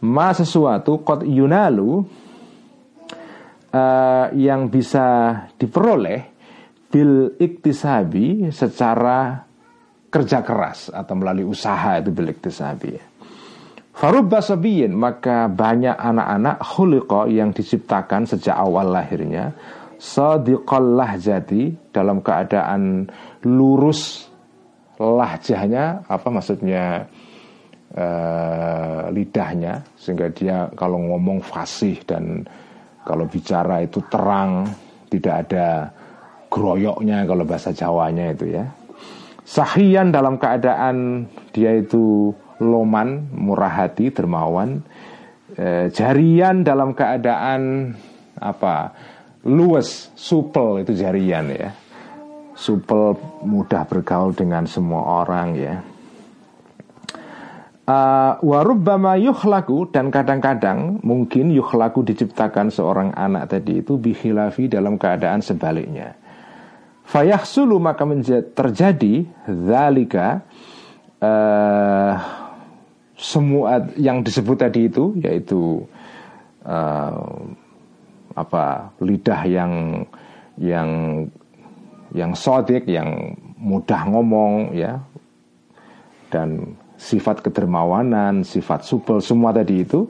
ma 0.00 0.32
sesuatu 0.32 1.02
kot 1.04 1.26
yunalu 1.26 2.00
uh, 3.74 4.26
yang 4.32 4.70
bisa 4.72 5.36
diperoleh 5.58 6.20
bil 6.90 7.36
iktisabi 7.36 8.48
secara 8.54 9.49
kerja 10.10 10.42
keras 10.42 10.90
atau 10.90 11.14
melalui 11.14 11.46
usaha 11.46 12.02
itu 12.02 12.10
bil 12.10 12.34
iktisabi 12.34 12.98
Farubba 13.94 14.40
sabiyin 14.40 14.96
maka 14.96 15.46
banyak 15.46 15.94
anak-anak 15.94 16.56
khuliqa 16.62 17.30
yang 17.30 17.54
diciptakan 17.54 18.26
sejak 18.26 18.56
awal 18.56 18.90
lahirnya 18.90 19.54
sadiqal 20.00 20.96
lahjati 20.96 21.92
dalam 21.92 22.24
keadaan 22.24 23.06
lurus 23.44 24.32
lahjahnya 24.96 26.08
apa 26.08 26.28
maksudnya 26.32 27.04
uh, 27.92 29.12
lidahnya 29.12 29.84
sehingga 30.00 30.32
dia 30.32 30.72
kalau 30.72 31.00
ngomong 31.12 31.44
fasih 31.44 32.00
dan 32.08 32.48
kalau 33.04 33.28
bicara 33.28 33.84
itu 33.84 34.00
terang 34.08 34.64
tidak 35.12 35.48
ada 35.48 35.92
groyoknya 36.48 37.28
kalau 37.28 37.44
bahasa 37.44 37.72
Jawanya 37.72 38.32
itu 38.32 38.56
ya 38.56 38.64
sahian 39.50 40.14
dalam 40.14 40.38
keadaan 40.38 41.26
dia 41.50 41.74
itu 41.74 42.30
loman 42.62 43.34
murah 43.34 43.82
hati 43.82 44.14
dermawan 44.14 44.86
eh, 45.58 45.90
jarian 45.90 46.62
dalam 46.62 46.94
keadaan 46.94 47.90
apa 48.38 48.94
luwes, 49.44 50.12
supel 50.16 50.84
itu 50.84 50.92
jarian 50.96 51.48
ya. 51.48 51.70
Supel 52.52 53.16
mudah 53.40 53.88
bergaul 53.88 54.36
dengan 54.36 54.68
semua 54.68 55.24
orang 55.24 55.48
ya. 55.56 55.76
Uh, 57.90 58.38
warubbama 58.46 59.18
yukhlaku 59.18 59.90
dan 59.90 60.14
kadang-kadang 60.14 61.02
mungkin 61.02 61.50
yukhlaku 61.50 62.06
diciptakan 62.06 62.70
seorang 62.70 63.10
anak 63.18 63.50
tadi 63.50 63.82
itu 63.82 63.98
bihilafi 63.98 64.70
dalam 64.70 64.94
keadaan 64.94 65.42
sebaliknya. 65.42 66.19
Fayahsulu 67.10 67.82
maka 67.82 68.06
terjadi 68.54 69.26
zalika 69.50 70.46
uh, 71.18 72.14
semua 73.18 73.90
yang 73.98 74.22
disebut 74.22 74.56
tadi 74.62 74.86
itu 74.86 75.18
yaitu 75.18 75.82
uh, 76.62 77.18
apa 78.38 78.94
lidah 79.02 79.42
yang 79.42 80.06
yang 80.54 80.90
yang 82.14 82.32
sodik, 82.34 82.86
yang 82.86 83.34
mudah 83.58 84.06
ngomong 84.06 84.74
ya 84.74 85.02
dan 86.30 86.78
sifat 86.94 87.42
kedermawanan, 87.42 88.46
sifat 88.46 88.86
supel 88.86 89.18
semua 89.18 89.50
tadi 89.50 89.82
itu 89.82 90.06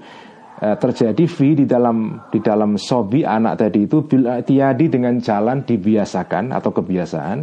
eh, 0.60 0.76
terjadi 0.76 1.24
fi 1.26 1.58
di 1.58 1.64
dalam 1.64 2.28
di 2.28 2.38
dalam 2.44 2.76
sobi 2.76 3.24
anak 3.24 3.60
tadi 3.60 3.88
itu 3.88 4.04
bil 4.04 4.28
tiadi 4.44 4.86
dengan 4.86 5.18
jalan 5.18 5.64
dibiasakan 5.64 6.52
atau 6.54 6.70
kebiasaan 6.70 7.38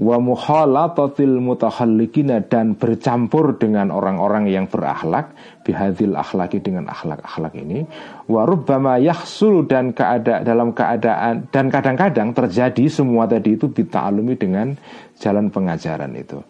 wa 0.00 0.16
mukhalatatil 0.16 1.36
mutahallikina 1.38 2.42
dan 2.48 2.74
bercampur 2.74 3.60
dengan 3.60 3.92
orang-orang 3.92 4.48
yang 4.48 4.64
berakhlak 4.64 5.36
bihadil 5.62 6.16
akhlaki 6.16 6.64
dengan 6.64 6.88
akhlak-akhlak 6.88 7.52
ini 7.60 7.84
wa 8.26 8.48
rubbama 8.48 8.96
yahsul 8.96 9.68
dan 9.68 9.92
keada 9.92 10.40
dalam 10.40 10.72
keadaan 10.72 11.46
dan 11.52 11.68
kadang-kadang 11.68 12.32
terjadi 12.32 12.84
semua 12.88 13.28
tadi 13.28 13.54
itu 13.54 13.68
bita'alumi 13.68 14.34
dengan 14.40 14.74
jalan 15.20 15.52
pengajaran 15.52 16.10
itu. 16.16 16.40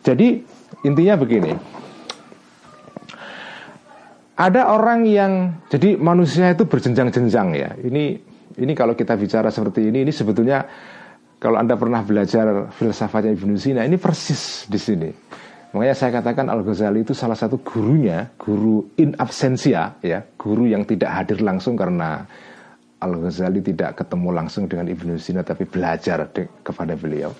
Jadi 0.00 0.40
intinya 0.86 1.18
begini. 1.18 1.81
Ada 4.42 4.74
orang 4.74 5.06
yang 5.06 5.62
jadi 5.70 5.94
manusia 5.94 6.50
itu 6.50 6.66
berjenjang-jenjang 6.66 7.48
ya. 7.54 7.70
Ini 7.78 8.04
ini 8.58 8.72
kalau 8.74 8.98
kita 8.98 9.14
bicara 9.14 9.54
seperti 9.54 9.86
ini 9.86 10.02
ini 10.02 10.10
sebetulnya 10.10 10.66
kalau 11.38 11.62
Anda 11.62 11.78
pernah 11.78 12.02
belajar 12.02 12.74
filsafatnya 12.74 13.38
Ibnu 13.38 13.54
Sina, 13.54 13.86
ini 13.86 14.02
persis 14.02 14.66
di 14.66 14.78
sini. 14.82 15.10
Makanya 15.74 15.94
saya 15.94 16.10
katakan 16.18 16.50
Al 16.50 16.66
Ghazali 16.66 17.06
itu 17.06 17.14
salah 17.14 17.38
satu 17.38 17.62
gurunya, 17.62 18.34
guru 18.34 18.92
in 18.98 19.14
absentia, 19.14 19.94
ya, 20.02 20.22
guru 20.34 20.66
yang 20.66 20.86
tidak 20.90 21.10
hadir 21.22 21.38
langsung 21.38 21.78
karena 21.78 22.26
Al 22.98 23.14
Ghazali 23.22 23.62
tidak 23.62 23.94
ketemu 23.94 24.28
langsung 24.34 24.66
dengan 24.66 24.90
Ibnu 24.90 25.22
Sina, 25.22 25.46
tapi 25.46 25.70
belajar 25.70 26.28
kepada 26.66 26.98
beliau. 26.98 27.30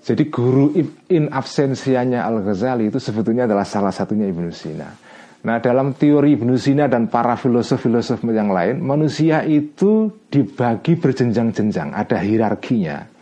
Jadi 0.00 0.32
guru 0.32 0.72
in 1.12 1.28
absensianya 1.32 2.24
Al 2.24 2.44
Ghazali 2.44 2.88
itu 2.92 2.96
sebetulnya 3.00 3.44
adalah 3.44 3.64
salah 3.64 3.92
satunya 3.92 4.28
Ibnu 4.28 4.48
Sina. 4.48 5.09
Nah 5.40 5.56
dalam 5.56 5.96
teori 5.96 6.36
Ibnu 6.36 6.52
Sina 6.60 6.84
dan 6.84 7.08
para 7.08 7.32
filosof-filosof 7.32 8.20
yang 8.28 8.52
lain 8.52 8.84
Manusia 8.84 9.40
itu 9.40 10.12
dibagi 10.28 11.00
berjenjang-jenjang 11.00 11.96
Ada 11.96 12.20
hierarkinya 12.20 13.20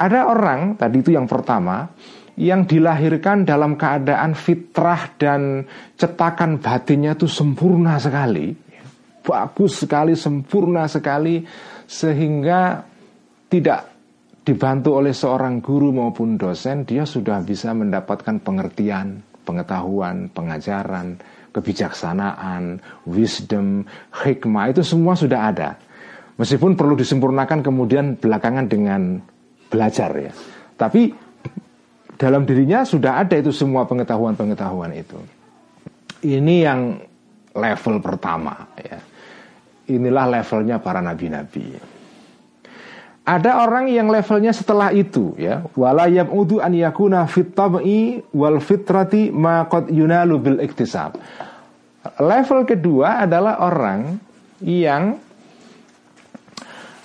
ada 0.00 0.32
orang, 0.32 0.80
tadi 0.80 1.04
itu 1.04 1.12
yang 1.12 1.28
pertama, 1.28 1.84
yang 2.40 2.64
dilahirkan 2.64 3.44
dalam 3.44 3.76
keadaan 3.76 4.32
fitrah 4.32 5.12
dan 5.20 5.68
cetakan 6.00 6.56
batinnya 6.56 7.12
itu 7.12 7.28
sempurna 7.28 8.00
sekali. 8.00 8.54
Bagus 9.20 9.84
sekali, 9.84 10.16
sempurna 10.16 10.88
sekali, 10.88 11.44
sehingga 11.84 12.80
tidak 13.52 13.92
dibantu 14.40 14.96
oleh 14.96 15.12
seorang 15.12 15.60
guru 15.60 15.92
maupun 15.92 16.40
dosen, 16.40 16.88
dia 16.88 17.04
sudah 17.04 17.44
bisa 17.44 17.76
mendapatkan 17.76 18.40
pengertian, 18.40 19.20
pengetahuan, 19.44 20.32
pengajaran, 20.32 21.20
kebijaksanaan, 21.50 22.78
wisdom, 23.06 23.84
hikmah, 24.14 24.70
itu 24.70 24.82
semua 24.86 25.18
sudah 25.18 25.50
ada. 25.50 25.76
Meskipun 26.40 26.72
perlu 26.72 26.96
disempurnakan 26.96 27.60
kemudian 27.60 28.16
belakangan 28.16 28.66
dengan 28.70 29.20
belajar 29.68 30.10
ya. 30.16 30.32
Tapi 30.80 31.12
dalam 32.16 32.48
dirinya 32.48 32.80
sudah 32.84 33.20
ada 33.20 33.36
itu 33.36 33.52
semua 33.52 33.84
pengetahuan-pengetahuan 33.84 34.92
itu. 34.96 35.20
Ini 36.24 36.54
yang 36.64 36.80
level 37.56 38.00
pertama 38.00 38.56
ya. 38.80 38.98
Inilah 39.90 40.40
levelnya 40.40 40.78
para 40.80 41.02
nabi-nabi. 41.04 41.99
Ada 43.30 43.62
orang 43.62 43.86
yang 43.86 44.10
levelnya 44.10 44.50
setelah 44.50 44.90
itu 44.90 45.38
ya. 45.38 45.62
Wala 45.78 46.10
udu 46.10 46.58
an 46.58 46.74
yakuna 46.74 47.30
fit 47.30 47.54
tab'i 47.54 48.18
wal 48.34 48.58
fitrati 48.58 49.30
ma 49.30 49.70
qad 49.70 49.86
yunalu 49.86 50.34
bil 50.42 50.58
iktisab. 50.58 51.14
Level 52.18 52.66
kedua 52.66 53.22
adalah 53.22 53.62
orang 53.62 54.18
yang 54.66 55.14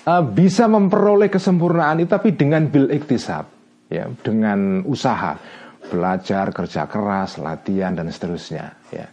uh, 0.10 0.24
bisa 0.26 0.66
memperoleh 0.66 1.30
kesempurnaan 1.30 2.02
itu 2.02 2.10
tapi 2.10 2.34
dengan 2.34 2.66
bil 2.74 2.90
iktisab 2.90 3.46
ya. 3.94 4.10
Dengan 4.10 4.82
usaha 4.82 5.38
belajar 5.86 6.50
kerja 6.50 6.90
keras 6.90 7.38
latihan 7.38 7.94
dan 7.94 8.10
seterusnya 8.10 8.74
ya. 8.90 9.06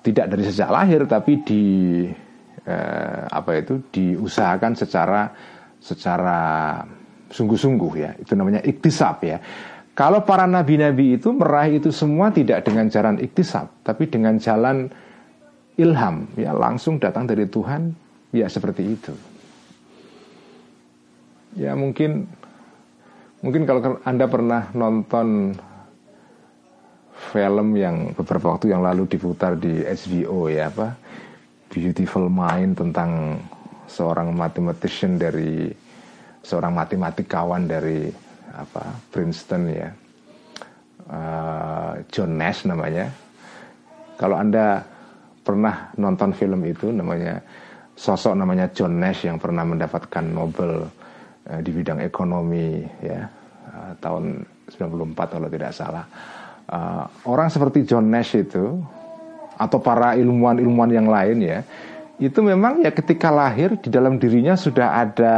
Tidak 0.00 0.30
dari 0.30 0.46
sejak 0.46 0.70
lahir 0.70 1.02
tapi 1.10 1.42
di 1.42 1.64
uh, 2.62 3.26
apa 3.26 3.58
itu 3.58 3.90
diusahakan 3.90 4.78
secara 4.78 5.49
secara 5.80 6.78
sungguh-sungguh 7.32 7.92
ya. 7.96 8.10
Itu 8.20 8.36
namanya 8.36 8.60
iktisab 8.62 9.16
ya. 9.24 9.40
Kalau 9.96 10.22
para 10.24 10.46
nabi-nabi 10.46 11.18
itu 11.20 11.34
meraih 11.34 11.82
itu 11.82 11.90
semua 11.92 12.30
tidak 12.32 12.64
dengan 12.64 12.88
jalan 12.88 13.20
iktisab, 13.20 13.84
tapi 13.84 14.08
dengan 14.08 14.38
jalan 14.40 14.88
ilham, 15.76 16.24
ya 16.40 16.56
langsung 16.56 16.96
datang 16.96 17.28
dari 17.28 17.44
Tuhan, 17.44 17.92
ya 18.32 18.46
seperti 18.48 18.82
itu. 18.86 19.12
Ya 21.58 21.74
mungkin 21.74 22.30
mungkin 23.42 23.66
kalau 23.66 23.98
Anda 24.06 24.30
pernah 24.30 24.70
nonton 24.72 25.58
film 27.34 27.68
yang 27.76 28.16
beberapa 28.16 28.56
waktu 28.56 28.72
yang 28.72 28.80
lalu 28.80 29.04
diputar 29.04 29.58
di 29.58 29.84
HBO 29.84 30.48
ya 30.48 30.72
apa 30.72 30.96
Beautiful 31.68 32.32
Mind 32.32 32.80
tentang 32.80 33.36
seorang 33.90 34.30
mathematician 34.30 35.18
dari 35.18 35.66
seorang 36.40 36.72
matematikawan 36.72 37.66
dari 37.66 38.06
apa 38.54 38.94
Princeton 39.10 39.62
ya. 39.66 39.90
Uh, 41.10 41.98
John 42.06 42.38
Nash 42.38 42.62
namanya. 42.70 43.10
Kalau 44.14 44.38
anda 44.38 44.78
pernah 45.42 45.90
nonton 45.98 46.30
film 46.30 46.62
itu 46.62 46.94
namanya 46.94 47.42
sosok 47.98 48.38
namanya 48.38 48.70
John 48.70 49.02
Nash 49.02 49.26
yang 49.26 49.42
pernah 49.42 49.66
mendapatkan 49.66 50.22
Nobel 50.22 50.86
uh, 51.50 51.60
di 51.60 51.70
bidang 51.74 51.98
ekonomi 51.98 52.86
ya 53.02 53.26
uh, 53.74 53.92
tahun 53.98 54.46
94 54.70 55.34
kalau 55.34 55.48
tidak 55.50 55.72
salah. 55.74 56.06
Uh, 56.70 57.02
orang 57.26 57.50
seperti 57.50 57.82
John 57.82 58.06
Nash 58.06 58.38
itu 58.38 58.78
atau 59.58 59.78
para 59.82 60.14
ilmuwan-ilmuwan 60.14 60.90
yang 60.94 61.10
lain 61.10 61.42
ya 61.42 61.58
itu 62.20 62.44
memang 62.44 62.84
ya 62.84 62.92
ketika 62.92 63.32
lahir 63.32 63.80
di 63.80 63.88
dalam 63.88 64.20
dirinya 64.20 64.52
sudah 64.52 65.00
ada 65.08 65.36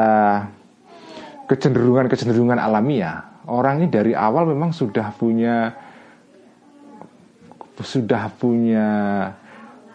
kecenderungan-kecenderungan 1.47 2.59
alamiah. 2.59 3.39
Orang 3.47 3.83
ini 3.83 3.87
dari 3.87 4.19
awal 4.19 4.51
memang 4.51 4.75
sudah 4.75 5.15
punya 5.15 5.71
sudah 7.83 8.31
punya 8.35 8.91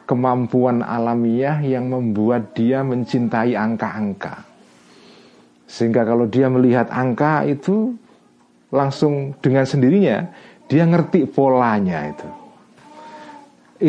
kemampuan 0.08 0.80
alamiah 0.80 1.60
yang 1.60 1.91
membuat 1.91 2.56
dia 2.56 2.84
mencintai 2.88 3.52
angka-angka. 3.56 4.47
Sehingga 5.67 6.08
kalau 6.08 6.23
dia 6.32 6.47
melihat 6.47 6.88
angka 6.88 7.43
itu 7.43 8.00
langsung 8.71 9.36
dengan 9.43 9.67
sendirinya 9.67 10.32
dia 10.71 10.88
ngerti 10.88 11.28
polanya 11.28 12.15
itu. 12.15 12.28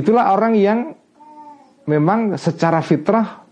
Itulah 0.02 0.34
orang 0.34 0.58
yang 0.58 0.97
memang 1.88 2.36
secara 2.36 2.84
fitrah 2.84 3.48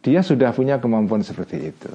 dia 0.00 0.24
sudah 0.24 0.56
punya 0.56 0.80
kemampuan 0.80 1.20
seperti 1.20 1.68
itu. 1.68 1.92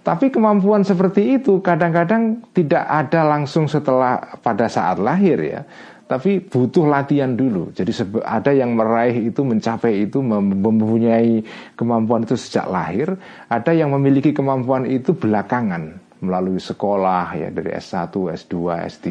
Tapi 0.00 0.32
kemampuan 0.32 0.80
seperti 0.80 1.36
itu 1.36 1.60
kadang-kadang 1.60 2.40
tidak 2.56 2.88
ada 2.88 3.20
langsung 3.24 3.68
setelah 3.68 4.40
pada 4.40 4.68
saat 4.68 4.96
lahir 4.96 5.36
ya. 5.40 5.60
Tapi 6.08 6.42
butuh 6.42 6.90
latihan 6.90 7.30
dulu. 7.38 7.70
Jadi 7.70 7.94
ada 8.26 8.50
yang 8.50 8.74
meraih 8.74 9.30
itu, 9.30 9.46
mencapai 9.46 10.10
itu, 10.10 10.18
mempunyai 10.18 11.38
kemampuan 11.78 12.26
itu 12.26 12.34
sejak 12.34 12.66
lahir. 12.66 13.14
Ada 13.46 13.70
yang 13.70 13.94
memiliki 13.94 14.34
kemampuan 14.34 14.90
itu 14.90 15.14
belakangan 15.14 16.02
melalui 16.18 16.58
sekolah 16.58 17.38
ya 17.38 17.48
dari 17.54 17.70
S1, 17.78 18.10
S2, 18.10 18.54
S3, 18.90 19.06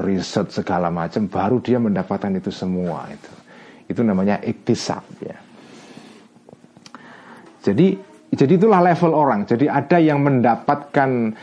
riset 0.00 0.48
segala 0.48 0.88
macam. 0.88 1.28
Baru 1.28 1.60
dia 1.60 1.76
mendapatkan 1.76 2.32
itu 2.32 2.48
semua 2.48 3.04
itu. 3.12 3.39
Itu 3.90 4.06
namanya 4.06 4.38
iktisab 4.38 5.02
ya. 5.18 5.36
Jadi 7.60 7.98
jadi 8.30 8.52
itulah 8.54 8.78
level 8.78 9.10
orang. 9.10 9.42
Jadi 9.42 9.66
ada 9.66 9.98
yang 9.98 10.22
mendapatkan 10.22 11.34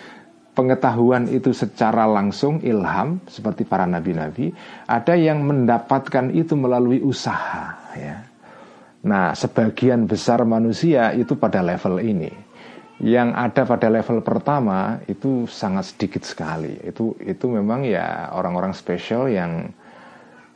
pengetahuan 0.57 1.29
itu 1.29 1.53
secara 1.53 2.09
langsung 2.09 2.57
ilham 2.65 3.21
seperti 3.29 3.67
para 3.67 3.85
nabi-nabi, 3.85 4.49
ada 4.89 5.13
yang 5.13 5.45
mendapatkan 5.45 6.33
itu 6.33 6.57
melalui 6.57 7.03
usaha 7.03 7.77
ya. 7.93 8.25
Nah, 9.05 9.37
sebagian 9.37 10.09
besar 10.09 10.41
manusia 10.41 11.13
itu 11.13 11.37
pada 11.37 11.61
level 11.61 12.01
ini. 12.01 12.33
Yang 12.97 13.29
ada 13.37 13.61
pada 13.69 13.87
level 13.93 14.25
pertama 14.25 14.97
itu 15.05 15.45
sangat 15.45 15.93
sedikit 15.93 16.25
sekali. 16.25 16.81
Itu 16.81 17.13
itu 17.21 17.45
memang 17.45 17.85
ya 17.85 18.33
orang-orang 18.33 18.73
spesial 18.73 19.29
yang 19.29 19.69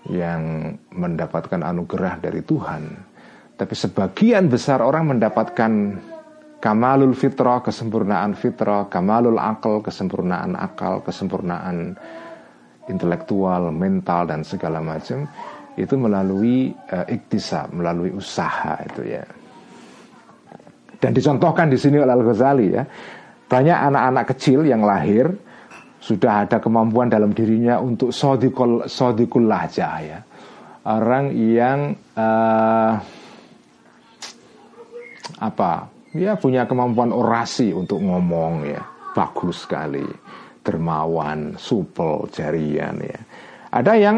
yang 0.09 0.73
mendapatkan 0.95 1.61
anugerah 1.61 2.17
dari 2.17 2.41
Tuhan. 2.41 2.83
Tapi 3.53 3.73
sebagian 3.77 4.49
besar 4.49 4.81
orang 4.81 5.13
mendapatkan 5.13 5.71
kamalul 6.57 7.13
fitrah, 7.13 7.61
kesempurnaan 7.61 8.33
fitrah, 8.33 8.89
kamalul 8.89 9.37
akal, 9.37 9.85
kesempurnaan 9.85 10.57
akal, 10.57 11.05
kesempurnaan 11.05 11.93
intelektual, 12.89 13.69
mental 13.69 14.25
dan 14.25 14.41
segala 14.41 14.81
macam 14.81 15.29
itu 15.77 15.95
melalui 15.95 16.73
uh, 16.73 17.05
iktisab, 17.07 17.71
melalui 17.71 18.11
usaha 18.11 18.81
itu 18.81 19.01
ya. 19.07 19.23
Dan 21.01 21.17
dicontohkan 21.17 21.69
di 21.69 21.81
sini 21.81 21.97
oleh 21.97 22.13
Al 22.13 22.25
Ghazali 22.25 22.67
ya. 22.69 22.83
Banyak 23.49 23.77
anak-anak 23.89 24.25
kecil 24.35 24.63
yang 24.69 24.85
lahir 24.85 25.33
sudah 26.01 26.49
ada 26.49 26.57
kemampuan 26.57 27.13
dalam 27.13 27.29
dirinya 27.29 27.77
untuk 27.77 28.09
sodikul 28.09 28.89
sodikul 28.89 29.45
lahjah 29.45 29.95
ya. 30.01 30.19
Orang 30.81 31.29
yang 31.37 31.93
uh, 32.17 32.97
apa 35.37 35.71
ya 36.17 36.33
punya 36.41 36.65
kemampuan 36.65 37.13
orasi 37.13 37.69
untuk 37.69 38.01
ngomong 38.01 38.65
ya. 38.65 38.81
Bagus 39.13 39.69
sekali. 39.69 40.03
Dermawan 40.61 41.57
supel 41.61 42.29
jarian 42.33 42.97
ya. 42.97 43.19
Ada 43.69 43.93
yang 43.97 44.17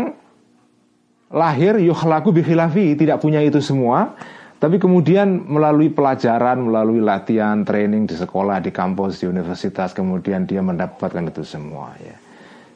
lahir 1.36 1.80
yukhlaku 1.84 2.32
bihilafi 2.32 2.96
tidak 2.96 3.20
punya 3.20 3.44
itu 3.44 3.60
semua 3.60 4.16
tapi 4.64 4.80
kemudian 4.80 5.44
melalui 5.44 5.92
pelajaran, 5.92 6.64
melalui 6.64 7.04
latihan, 7.04 7.68
training 7.68 8.08
di 8.08 8.16
sekolah, 8.16 8.64
di 8.64 8.72
kampus, 8.72 9.20
di 9.20 9.28
universitas, 9.28 9.92
kemudian 9.92 10.48
dia 10.48 10.64
mendapatkan 10.64 11.20
itu 11.20 11.44
semua 11.44 11.92
ya. 12.00 12.16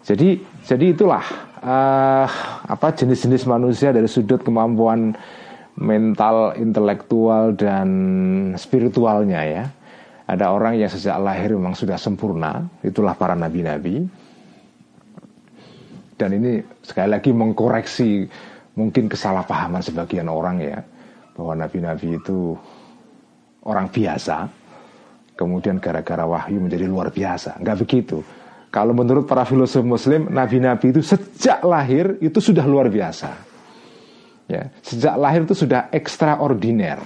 Jadi 0.04 0.36
jadi 0.67 0.91
itulah 0.91 1.23
uh, 1.63 2.28
apa 2.67 2.91
jenis-jenis 2.91 3.47
manusia 3.47 3.95
dari 3.95 4.12
sudut 4.12 4.43
kemampuan 4.43 5.15
mental, 5.80 6.60
intelektual 6.60 7.56
dan 7.56 7.88
spiritualnya 8.60 9.47
ya. 9.47 9.63
Ada 10.28 10.52
orang 10.52 10.76
yang 10.76 10.91
sejak 10.91 11.15
lahir 11.23 11.56
memang 11.56 11.71
sudah 11.71 11.95
sempurna, 11.95 12.67
itulah 12.84 13.15
para 13.15 13.32
nabi-nabi. 13.32 14.04
Dan 16.19 16.36
ini 16.36 16.60
sekali 16.84 17.15
lagi 17.15 17.32
mengkoreksi 17.32 18.28
mungkin 18.76 19.08
kesalahpahaman 19.08 19.80
sebagian 19.80 20.28
orang 20.28 20.60
ya 20.60 20.84
bahwa 21.38 21.54
nabi-nabi 21.54 22.17
itu 22.17 22.58
orang 23.62 23.94
biasa, 23.94 24.50
kemudian 25.38 25.77
gara-gara 25.77 26.25
wahyu 26.25 26.58
menjadi 26.58 26.90
luar 26.90 27.13
biasa. 27.13 27.62
Enggak 27.62 27.77
begitu. 27.85 28.25
Kalau 28.73 28.92
menurut 28.92 29.29
para 29.29 29.46
filosof 29.46 29.85
muslim, 29.85 30.27
nabi-nabi 30.33 30.92
itu 30.92 31.06
sejak 31.06 31.62
lahir 31.63 32.17
itu 32.19 32.42
sudah 32.42 32.65
luar 32.65 32.90
biasa. 32.90 33.29
Ya, 34.50 34.71
sejak 34.81 35.15
lahir 35.15 35.46
itu 35.46 35.56
sudah 35.56 35.94
ekstraordiner. 35.94 37.00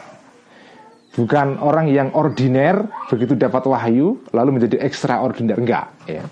Bukan 1.11 1.59
orang 1.59 1.91
yang 1.91 2.15
ordiner 2.15 2.87
begitu 3.11 3.35
dapat 3.35 3.67
wahyu 3.67 4.23
lalu 4.31 4.55
menjadi 4.55 4.79
ekstraordiner 4.79 5.59
enggak 5.59 5.91
ya. 6.07 6.23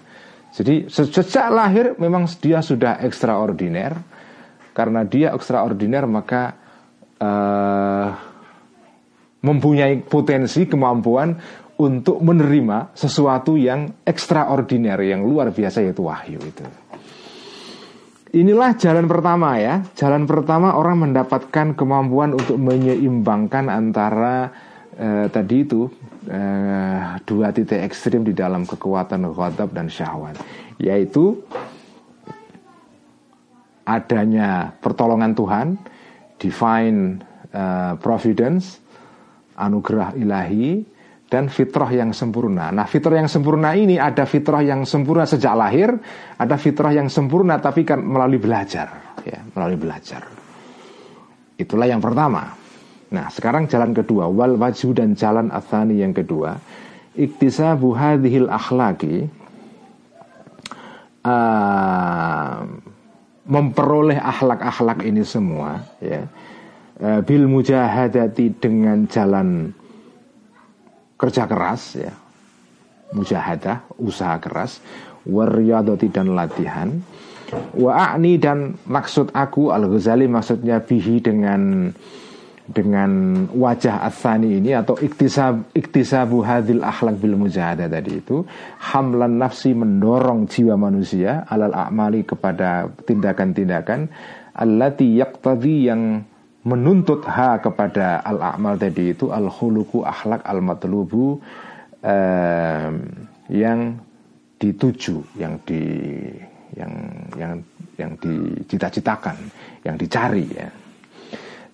Jadi 0.56 0.88
sejak 0.88 1.52
lahir 1.52 2.00
memang 2.00 2.26
dia 2.40 2.64
sudah 2.64 3.04
ekstraordiner. 3.04 4.00
Karena 4.72 5.04
dia 5.04 5.36
ekstraordiner 5.36 6.08
maka 6.08 6.56
uh, 7.20 8.08
mempunyai 9.40 10.04
potensi 10.04 10.68
kemampuan 10.68 11.36
untuk 11.80 12.20
menerima 12.20 12.92
sesuatu 12.92 13.56
yang 13.56 14.04
ekstraordiner 14.04 15.00
yang 15.00 15.24
luar 15.24 15.56
biasa 15.56 15.80
yaitu 15.80 16.04
wahyu 16.04 16.40
itu. 16.44 16.64
Inilah 18.30 18.78
jalan 18.78 19.10
pertama 19.10 19.58
ya. 19.58 19.82
Jalan 19.98 20.30
pertama 20.30 20.78
orang 20.78 21.10
mendapatkan 21.10 21.74
kemampuan 21.74 22.38
untuk 22.38 22.62
menyeimbangkan 22.62 23.72
antara 23.74 24.54
eh, 24.94 25.26
tadi 25.34 25.66
itu 25.66 25.90
eh, 26.30 27.18
dua 27.26 27.50
titik 27.50 27.82
ekstrim 27.82 28.22
di 28.22 28.38
dalam 28.38 28.70
kekuatan 28.70 29.34
ghadab 29.34 29.74
dan 29.74 29.90
syahwat, 29.90 30.38
yaitu 30.78 31.42
adanya 33.88 34.78
pertolongan 34.78 35.34
Tuhan, 35.34 35.68
divine 36.40 37.20
uh, 37.52 38.00
providence, 38.00 38.80
anugerah 39.60 40.16
ilahi, 40.16 40.82
dan 41.30 41.46
fitrah 41.52 41.94
yang 41.94 42.10
sempurna. 42.10 42.74
Nah, 42.74 42.90
fitrah 42.90 43.22
yang 43.22 43.30
sempurna 43.30 43.78
ini 43.78 44.02
ada 44.02 44.26
fitrah 44.26 44.66
yang 44.66 44.82
sempurna 44.88 45.30
sejak 45.30 45.54
lahir, 45.54 45.94
ada 46.42 46.56
fitrah 46.58 46.90
yang 46.90 47.06
sempurna 47.06 47.62
tapi 47.62 47.86
kan 47.86 48.02
melalui 48.02 48.42
belajar, 48.42 49.14
ya, 49.22 49.46
melalui 49.54 49.78
belajar. 49.78 50.26
Itulah 51.60 51.86
yang 51.86 52.02
pertama. 52.02 52.50
Nah, 53.14 53.30
sekarang 53.30 53.70
jalan 53.70 53.94
kedua, 53.94 54.26
wal 54.26 54.58
waju 54.58 54.90
dan 54.98 55.14
jalan 55.14 55.54
athani 55.54 56.02
yang 56.02 56.18
kedua, 56.18 56.58
iktisabu 57.14 57.94
hadhil 57.94 58.50
akhlaki 58.50 59.30
uh, 61.26 62.58
memperoleh 63.50 64.22
akhlak-akhlak 64.22 65.02
ini 65.02 65.26
semua 65.26 65.82
ya. 66.00 66.30
Uh, 67.00 67.24
bil 67.24 67.48
mujahadati 67.48 68.54
dengan 68.60 69.10
jalan 69.10 69.74
kerja 71.18 71.50
keras 71.50 71.98
ya. 71.98 72.14
Mujahadah 73.10 73.90
usaha 73.98 74.38
keras 74.38 74.78
waryadati 75.26 76.14
dan 76.14 76.38
latihan 76.38 77.02
wa 77.74 78.14
dan 78.18 78.78
maksud 78.86 79.34
aku 79.34 79.74
al 79.74 79.90
Ghazali 79.90 80.30
maksudnya 80.30 80.82
bihi 80.86 81.18
dengan 81.18 81.92
dengan 82.70 83.44
wajah 83.50 84.06
asani 84.06 84.62
ini 84.62 84.78
atau 84.78 84.94
iktisab 84.94 85.74
iktisabu 85.74 86.46
hadil 86.46 86.86
akhlak 86.86 87.18
bil 87.18 87.34
mujahadah 87.34 87.90
tadi 87.90 88.22
itu 88.22 88.46
hamlan 88.78 89.42
nafsi 89.42 89.74
mendorong 89.74 90.46
jiwa 90.46 90.78
manusia 90.78 91.50
alal 91.50 91.74
a'mali 91.74 92.22
kepada 92.30 92.94
tindakan-tindakan 93.10 94.14
allati 94.54 95.18
yaqtadi 95.18 95.76
yang 95.90 96.22
menuntut 96.62 97.26
ha 97.26 97.58
kepada 97.58 98.22
al 98.22 98.38
a'mal 98.38 98.78
tadi 98.78 99.18
itu 99.18 99.34
al 99.34 99.50
khuluku 99.50 100.06
akhlak 100.06 100.46
al 100.46 100.62
matlubu 100.62 101.42
eh, 102.06 102.90
yang 103.50 103.98
dituju 104.62 105.42
yang 105.42 105.58
di 105.66 105.82
yang 106.78 106.94
yang 107.34 107.54
yang 107.98 108.12
dicita-citakan 108.22 109.36
yang 109.82 109.98
dicari 109.98 110.46
ya 110.54 110.70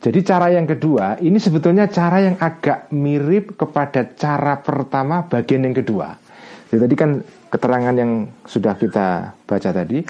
jadi 0.05 0.21
cara 0.21 0.53
yang 0.53 0.69
kedua 0.69 1.17
ini 1.17 1.41
sebetulnya 1.41 1.89
cara 1.89 2.21
yang 2.21 2.37
agak 2.37 2.93
mirip 2.93 3.57
kepada 3.57 4.05
cara 4.13 4.61
pertama 4.61 5.25
bagian 5.25 5.65
yang 5.65 5.73
kedua. 5.73 6.13
Jadi 6.69 6.77
tadi 6.85 6.93
kan 6.93 7.11
keterangan 7.49 7.95
yang 7.97 8.29
sudah 8.45 8.77
kita 8.77 9.33
baca 9.49 9.69
tadi. 9.73 10.05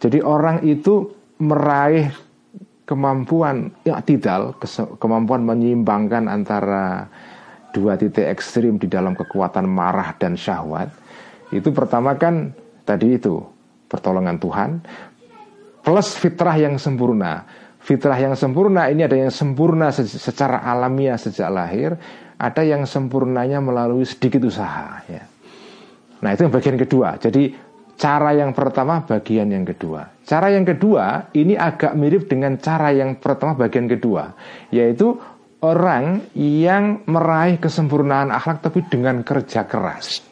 Jadi 0.00 0.24
orang 0.24 0.64
itu 0.64 1.12
meraih 1.44 2.08
kemampuan 2.88 3.68
ya 3.84 4.00
tidak 4.00 4.64
kemampuan 4.96 5.44
menyimbangkan 5.44 6.24
antara 6.24 7.04
dua 7.76 8.00
titik 8.00 8.24
ekstrim 8.24 8.80
di 8.80 8.88
dalam 8.88 9.12
kekuatan 9.12 9.68
marah 9.68 10.16
dan 10.16 10.40
syahwat. 10.40 10.88
Itu 11.52 11.68
pertama 11.68 12.16
kan 12.16 12.56
tadi 12.88 13.20
itu 13.20 13.44
pertolongan 13.92 14.40
Tuhan 14.40 14.70
plus 15.84 16.16
fitrah 16.16 16.56
yang 16.56 16.80
sempurna 16.80 17.44
fitrah 17.84 18.16
yang 18.16 18.32
sempurna 18.32 18.88
ini 18.88 19.04
ada 19.04 19.14
yang 19.14 19.28
sempurna 19.28 19.92
secara 19.92 20.64
alamiah 20.64 21.20
sejak 21.20 21.52
lahir, 21.52 21.92
ada 22.40 22.62
yang 22.64 22.88
sempurnanya 22.88 23.60
melalui 23.60 24.08
sedikit 24.08 24.48
usaha 24.48 25.04
ya. 25.04 25.22
Nah, 26.24 26.32
itu 26.32 26.48
yang 26.48 26.54
bagian 26.56 26.80
kedua. 26.80 27.20
Jadi 27.20 27.52
cara 28.00 28.32
yang 28.32 28.56
pertama 28.56 29.04
bagian 29.04 29.52
yang 29.52 29.68
kedua. 29.68 30.24
Cara 30.24 30.48
yang 30.48 30.64
kedua 30.64 31.28
ini 31.36 31.52
agak 31.52 31.92
mirip 31.92 32.24
dengan 32.32 32.56
cara 32.56 32.88
yang 32.96 33.20
pertama 33.20 33.52
bagian 33.52 33.84
kedua, 33.84 34.32
yaitu 34.72 35.12
orang 35.60 36.32
yang 36.32 37.04
meraih 37.04 37.60
kesempurnaan 37.60 38.32
akhlak 38.32 38.64
tapi 38.64 38.80
dengan 38.88 39.20
kerja 39.20 39.68
keras. 39.68 40.24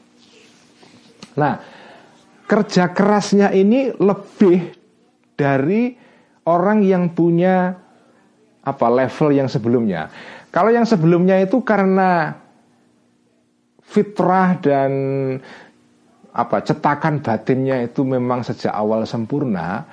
Nah, 1.37 1.61
kerja 2.49 2.93
kerasnya 2.93 3.53
ini 3.53 3.93
lebih 3.97 4.73
dari 5.37 5.97
orang 6.47 6.83
yang 6.83 7.13
punya 7.15 7.77
apa 8.63 8.87
level 8.87 9.35
yang 9.35 9.51
sebelumnya. 9.51 10.11
Kalau 10.55 10.71
yang 10.71 10.87
sebelumnya 10.87 11.43
itu 11.43 11.65
karena 11.65 12.37
fitrah 13.83 14.57
dan 14.63 14.91
apa 16.33 16.65
cetakan 16.65 17.21
batinnya 17.21 17.85
itu 17.85 18.07
memang 18.07 18.41
sejak 18.41 18.73
awal 18.73 19.05
sempurna, 19.05 19.85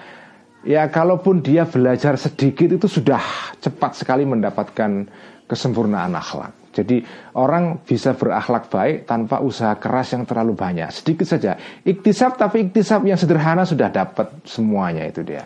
ya 0.64 0.88
kalaupun 0.88 1.43
dia 1.43 1.68
belajar 1.68 2.16
sedikit 2.16 2.72
itu 2.72 2.88
sudah 2.88 3.20
cepat 3.60 4.00
sekali 4.00 4.24
mendapatkan 4.24 5.08
kesempurnaan 5.50 6.16
akhlak. 6.16 6.54
Jadi 6.70 7.02
orang 7.36 7.82
bisa 7.82 8.14
berakhlak 8.14 8.70
baik 8.70 9.10
tanpa 9.10 9.41
usaha 9.41 9.74
keras 9.76 10.14
yang 10.14 10.24
terlalu 10.24 10.54
banyak. 10.54 10.88
Sedikit 10.93 11.26
saja. 11.26 11.58
Iktisab 11.82 12.38
tapi 12.38 12.70
iktisab 12.70 13.04
yang 13.04 13.18
sederhana 13.18 13.66
sudah 13.66 13.89
dapat 13.89 14.45
semuanya 14.45 15.04
itu 15.10 15.26
dia. 15.26 15.43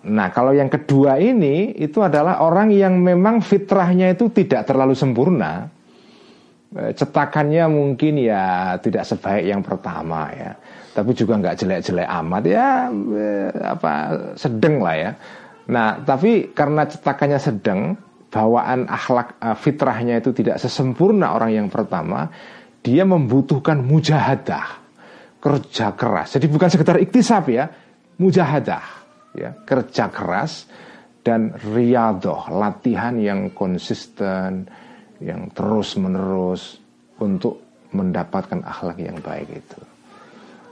Nah, 0.00 0.32
kalau 0.32 0.56
yang 0.56 0.72
kedua 0.72 1.20
ini 1.20 1.76
itu 1.76 2.00
adalah 2.00 2.40
orang 2.40 2.72
yang 2.72 2.96
memang 2.96 3.44
fitrahnya 3.44 4.16
itu 4.16 4.32
tidak 4.32 4.64
terlalu 4.64 4.96
sempurna. 4.96 5.68
Eh, 6.70 6.92
cetakannya 6.96 7.68
mungkin 7.68 8.16
ya 8.16 8.78
tidak 8.80 9.04
sebaik 9.04 9.44
yang 9.44 9.60
pertama 9.60 10.30
ya, 10.32 10.54
tapi 10.94 11.12
juga 11.12 11.36
nggak 11.36 11.56
jelek-jelek 11.58 12.08
amat 12.08 12.42
ya, 12.46 12.88
eh, 12.94 13.50
apa 13.60 13.92
sedang 14.38 14.80
lah 14.80 14.96
ya. 14.96 15.10
Nah, 15.68 16.00
tapi 16.00 16.54
karena 16.54 16.88
cetakannya 16.88 17.40
sedang, 17.42 17.98
bawaan 18.30 18.86
akhlak 18.86 19.36
uh, 19.42 19.58
fitrahnya 19.58 20.22
itu 20.22 20.30
tidak 20.30 20.62
sesempurna 20.62 21.34
orang 21.34 21.50
yang 21.50 21.68
pertama, 21.70 22.30
dia 22.80 23.02
membutuhkan 23.02 23.82
mujahadah, 23.82 24.66
kerja 25.42 25.94
keras. 25.98 26.38
Jadi 26.38 26.46
bukan 26.46 26.70
sekedar 26.70 26.98
iktisab 27.02 27.50
ya, 27.50 27.66
mujahadah 28.18 28.99
ya 29.34 29.54
kerja 29.62 30.10
keras 30.10 30.66
dan 31.20 31.52
riadoh 31.54 32.48
latihan 32.48 33.14
yang 33.20 33.52
konsisten 33.52 34.66
yang 35.20 35.52
terus 35.52 36.00
menerus 36.00 36.80
untuk 37.20 37.60
mendapatkan 37.92 38.64
akhlak 38.64 38.98
yang 39.02 39.18
baik 39.20 39.48
itu. 39.52 39.80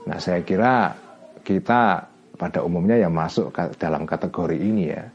Nah 0.09 0.17
saya 0.17 0.41
kira 0.41 0.95
kita 1.45 2.01
pada 2.39 2.65
umumnya 2.65 2.97
ya 2.97 3.11
masuk 3.11 3.53
dalam 3.77 4.07
kategori 4.09 4.57
ini 4.57 4.83
ya. 4.89 5.05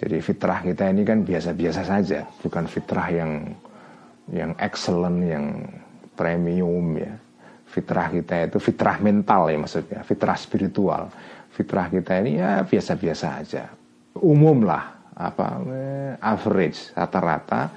Jadi 0.00 0.16
fitrah 0.24 0.64
kita 0.64 0.88
ini 0.88 1.04
kan 1.04 1.20
biasa-biasa 1.22 1.84
saja, 1.84 2.24
bukan 2.40 2.64
fitrah 2.64 3.08
yang 3.12 3.32
yang 4.32 4.56
excellent, 4.56 5.20
yang 5.28 5.46
premium 6.16 6.96
ya. 6.96 7.12
Fitrah 7.70 8.10
kita 8.10 8.48
itu 8.50 8.58
fitrah 8.58 8.98
mental 8.98 9.52
ya 9.52 9.58
maksudnya, 9.60 10.00
fitrah 10.02 10.34
spiritual 10.34 11.12
fitrah 11.60 11.92
kita 11.92 12.24
ini 12.24 12.40
ya 12.40 12.64
biasa-biasa 12.64 13.26
aja. 13.36 13.68
Umum 14.16 14.64
lah 14.64 15.12
apa 15.12 15.60
eh, 15.68 16.12
average 16.16 16.96
rata-rata. 16.96 17.68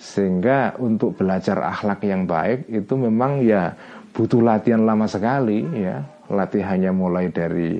Sehingga 0.00 0.80
untuk 0.80 1.20
belajar 1.20 1.60
akhlak 1.60 2.08
yang 2.08 2.24
baik 2.24 2.72
itu 2.72 2.96
memang 2.96 3.44
ya 3.44 3.76
butuh 4.16 4.40
latihan 4.40 4.88
lama 4.88 5.04
sekali 5.04 5.60
ya. 5.76 6.00
Latihannya 6.32 6.88
mulai 6.96 7.28
dari 7.28 7.76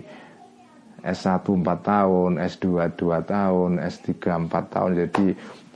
S1 1.01 1.41
4 1.41 1.65
tahun, 1.81 2.37
S2 2.45 2.93
2 2.93 3.25
tahun, 3.25 3.71
S3 3.81 4.13
4 4.21 4.53
tahun. 4.69 4.91
Jadi 5.09 5.27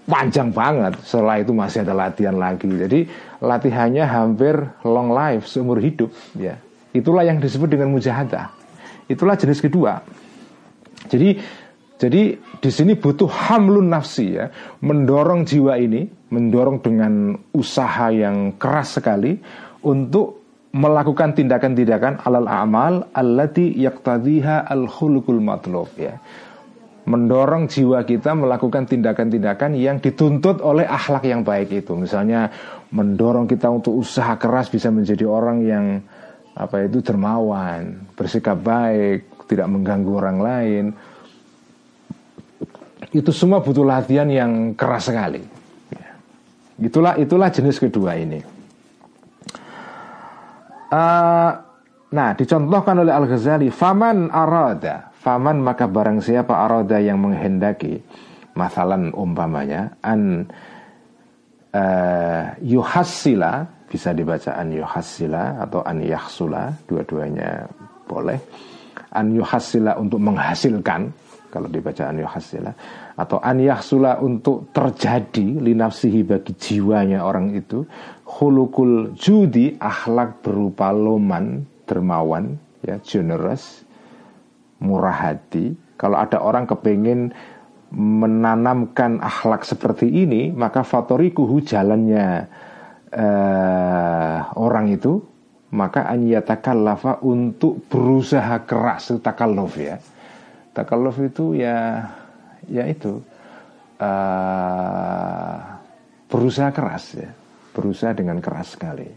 panjang 0.04 0.52
banget. 0.52 1.00
Setelah 1.00 1.40
itu 1.40 1.56
masih 1.56 1.80
ada 1.80 1.96
latihan 1.96 2.36
lagi. 2.36 2.68
Jadi 2.68 3.08
latihannya 3.40 4.04
hampir 4.04 4.52
long 4.84 5.16
life 5.16 5.48
seumur 5.48 5.80
hidup 5.80 6.12
ya. 6.36 6.60
Itulah 6.92 7.24
yang 7.24 7.40
disebut 7.40 7.72
dengan 7.72 7.88
mujahadah 7.88 8.63
Itulah 9.08 9.36
jenis 9.36 9.60
kedua. 9.60 10.00
Jadi 11.08 11.36
jadi 11.94 12.36
di 12.36 12.70
sini 12.74 12.98
butuh 12.98 13.30
hamlun 13.30 13.86
nafsi 13.86 14.34
ya, 14.34 14.50
mendorong 14.82 15.46
jiwa 15.46 15.78
ini, 15.78 16.04
mendorong 16.34 16.82
dengan 16.82 17.38
usaha 17.54 18.10
yang 18.10 18.58
keras 18.58 18.98
sekali 18.98 19.38
untuk 19.86 20.42
melakukan 20.74 21.38
tindakan-tindakan 21.38 22.26
alal 22.26 22.50
amal 22.50 22.94
allati 23.14 23.78
yaqtadiha 23.78 24.66
al 24.66 24.90
khuluqul 24.90 25.38
matlub 25.38 25.86
ya. 25.94 26.18
Mendorong 27.04 27.68
jiwa 27.68 28.02
kita 28.02 28.32
melakukan 28.32 28.88
tindakan-tindakan 28.90 29.76
yang 29.76 30.00
dituntut 30.00 30.64
oleh 30.64 30.88
akhlak 30.88 31.28
yang 31.28 31.46
baik 31.46 31.70
itu. 31.70 31.94
Misalnya 31.94 32.50
mendorong 32.90 33.44
kita 33.44 33.70
untuk 33.70 33.94
usaha 33.94 34.34
keras 34.40 34.72
bisa 34.72 34.88
menjadi 34.88 35.28
orang 35.28 35.58
yang 35.62 35.86
apa 36.54 36.86
itu 36.86 37.02
dermawan, 37.02 38.06
bersikap 38.14 38.62
baik, 38.62 39.46
tidak 39.50 39.66
mengganggu 39.66 40.12
orang 40.14 40.38
lain. 40.38 40.84
Itu 43.10 43.30
semua 43.34 43.62
butuh 43.62 43.82
latihan 43.82 44.26
yang 44.30 44.74
keras 44.78 45.10
sekali. 45.10 45.42
Itulah 46.78 47.14
itulah 47.18 47.50
jenis 47.50 47.78
kedua 47.78 48.18
ini. 48.18 48.42
Uh, 50.94 51.50
nah, 52.14 52.30
dicontohkan 52.38 53.02
oleh 53.02 53.10
Al 53.14 53.26
Ghazali, 53.26 53.70
faman 53.70 54.30
arada, 54.30 55.10
faman 55.22 55.58
maka 55.58 55.90
barang 55.90 56.22
siapa 56.22 56.54
arada 56.54 57.02
yang 57.02 57.18
menghendaki, 57.18 57.98
masalan 58.54 59.10
umpamanya 59.10 59.94
an 60.02 60.46
uh, 61.74 62.54
yuhassila 62.62 63.73
bisa 63.88 64.16
dibaca 64.16 64.56
an 64.56 64.72
yuhassila 64.74 65.62
atau 65.62 65.80
an 65.84 66.02
yahsula, 66.02 66.72
dua-duanya 66.88 67.68
boleh. 68.08 68.38
An 69.14 69.30
yuhassila 69.30 69.98
untuk 69.98 70.18
menghasilkan, 70.18 71.12
kalau 71.54 71.70
dibaca 71.70 72.10
an 72.10 72.18
yuhassila 72.18 72.74
atau 73.14 73.38
an 73.38 73.62
yahsula 73.62 74.18
untuk 74.18 74.74
terjadi 74.74 75.62
linafsihi 75.62 76.26
bagi 76.26 76.58
jiwanya 76.58 77.22
orang 77.22 77.54
itu 77.54 77.86
hulukul 78.26 79.14
judi 79.14 79.78
akhlak 79.78 80.42
berupa 80.42 80.90
loman 80.90 81.62
dermawan 81.86 82.58
ya 82.82 82.98
generous 83.06 83.86
murah 84.82 85.14
hati 85.14 85.78
kalau 85.94 86.18
ada 86.18 86.42
orang 86.42 86.66
kepengen 86.66 87.30
menanamkan 87.94 89.22
akhlak 89.22 89.62
seperti 89.62 90.10
ini 90.10 90.50
maka 90.50 90.82
fatorikuhu 90.82 91.62
jalannya 91.62 92.50
uh, 93.14 94.38
orang 94.58 94.90
itu 94.92 95.22
maka 95.74 96.06
anyatakallafa 96.06 97.22
untuk 97.26 97.86
berusaha 97.90 98.62
keras 98.66 99.10
itu 99.10 99.18
takalluf 99.18 99.74
ya 99.78 99.98
takalluf 100.74 101.18
itu 101.22 101.58
ya 101.58 102.10
ya 102.70 102.84
itu 102.86 103.22
uh, 104.02 105.56
berusaha 106.30 106.70
keras 106.74 107.14
ya 107.14 107.30
berusaha 107.74 108.14
dengan 108.14 108.38
keras 108.38 108.78
sekali. 108.78 109.10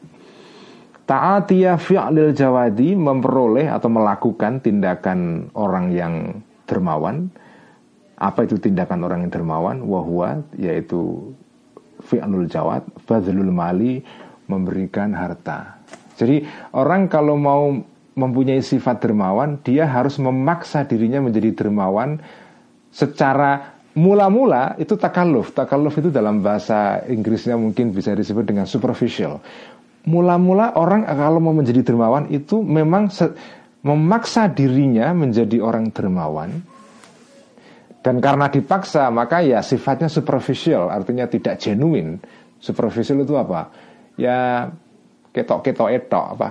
Ta'atiyah 1.08 1.80
fi'lil 1.80 2.36
jawadi 2.36 2.98
memperoleh 2.98 3.72
atau 3.72 3.88
melakukan 3.88 4.60
tindakan 4.60 5.54
orang 5.56 5.94
yang 5.94 6.44
dermawan. 6.68 7.32
Apa 8.18 8.44
itu 8.50 8.60
tindakan 8.60 9.06
orang 9.08 9.24
yang 9.24 9.32
dermawan? 9.32 9.78
Wahwa 9.86 10.42
yaitu 10.60 11.32
fi'lul 12.08 12.48
jawad, 12.48 12.88
badlul 13.04 13.52
mali 13.52 14.00
memberikan 14.48 15.12
harta. 15.12 15.84
Jadi 16.16 16.48
orang 16.74 17.12
kalau 17.12 17.36
mau 17.36 17.76
mempunyai 18.18 18.64
sifat 18.64 19.04
dermawan, 19.04 19.60
dia 19.62 19.86
harus 19.86 20.18
memaksa 20.18 20.88
dirinya 20.88 21.22
menjadi 21.22 21.54
dermawan 21.54 22.18
secara 22.90 23.78
Mula-mula 23.98 24.78
itu 24.78 24.94
takalluf. 24.94 25.58
Takalluf 25.58 25.98
itu 25.98 26.14
dalam 26.14 26.46
bahasa 26.46 27.02
Inggrisnya 27.10 27.58
mungkin 27.58 27.90
bisa 27.90 28.14
disebut 28.14 28.46
dengan 28.46 28.70
superficial. 28.70 29.42
Mula-mula 30.06 30.78
orang 30.78 31.02
kalau 31.10 31.42
mau 31.42 31.50
menjadi 31.50 31.82
dermawan 31.82 32.30
itu 32.30 32.62
memang 32.62 33.10
memaksa 33.82 34.54
dirinya 34.54 35.18
menjadi 35.18 35.58
orang 35.66 35.90
dermawan. 35.90 36.62
Dan 38.02 38.24
karena 38.24 38.48
dipaksa 38.48 39.10
maka 39.12 39.44
ya 39.44 39.60
sifatnya 39.60 40.08
superficial, 40.08 40.88
artinya 40.88 41.28
tidak 41.28 41.60
genuine. 41.60 42.22
Superficial 42.58 43.22
itu 43.22 43.36
apa? 43.36 43.70
Ya 44.18 44.70
ketok-ketok 45.36 45.90
etok 45.94 46.26
apa? 46.38 46.48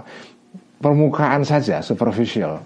Permukaan 0.77 1.43
saja 1.43 1.81
superficial. 1.81 2.61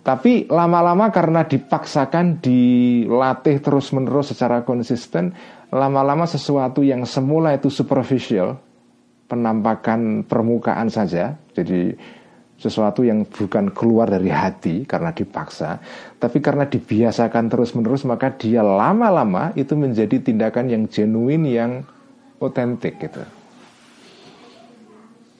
Tapi 0.00 0.48
lama-lama 0.48 1.12
karena 1.12 1.44
dipaksakan 1.44 2.40
dilatih 2.40 3.60
terus-menerus 3.60 4.32
secara 4.32 4.64
konsisten, 4.64 5.36
lama-lama 5.68 6.24
sesuatu 6.24 6.80
yang 6.80 7.04
semula 7.04 7.52
itu 7.52 7.68
superficial, 7.68 8.56
penampakan 9.28 10.24
permukaan 10.24 10.88
saja, 10.88 11.36
jadi 11.52 11.92
sesuatu 12.60 13.00
yang 13.00 13.24
bukan 13.24 13.72
keluar 13.72 14.12
dari 14.12 14.28
hati 14.28 14.84
karena 14.84 15.16
dipaksa, 15.16 15.80
tapi 16.20 16.44
karena 16.44 16.68
dibiasakan 16.68 17.48
terus-menerus 17.48 18.04
maka 18.04 18.36
dia 18.36 18.60
lama-lama 18.60 19.56
itu 19.56 19.72
menjadi 19.72 20.20
tindakan 20.20 20.68
yang 20.68 20.84
genuine 20.84 21.48
yang 21.48 21.72
otentik 22.36 23.00
gitu. 23.00 23.24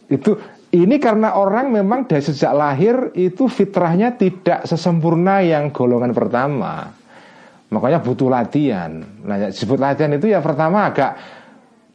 Itu 0.08 0.40
ini 0.72 0.96
karena 0.96 1.36
orang 1.36 1.68
memang 1.74 2.08
dari 2.08 2.24
sejak 2.24 2.56
lahir 2.56 3.12
itu 3.12 3.50
fitrahnya 3.50 4.16
tidak 4.16 4.64
sesempurna 4.64 5.44
yang 5.44 5.68
golongan 5.74 6.16
pertama. 6.16 6.88
Makanya 7.70 8.02
butuh 8.02 8.26
latihan. 8.26 8.98
Nah, 9.22 9.50
disebut 9.50 9.78
latihan 9.78 10.10
itu 10.14 10.26
ya 10.26 10.42
pertama 10.42 10.90
agak 10.90 11.14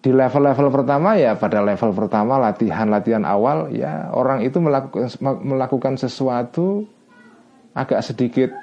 di 0.06 0.14
level-level 0.14 0.70
pertama 0.70 1.18
ya 1.18 1.34
pada 1.34 1.66
level 1.66 1.89
pertama 1.97 2.38
latihan-latihan 2.38 3.26
awal 3.26 3.74
ya 3.74 4.14
orang 4.14 4.45
itu 4.45 4.62
melakukan 4.62 5.10
melakukan 5.41 5.97
sesuatu 5.97 6.86
agak 7.74 8.06
sedikit 8.06 8.53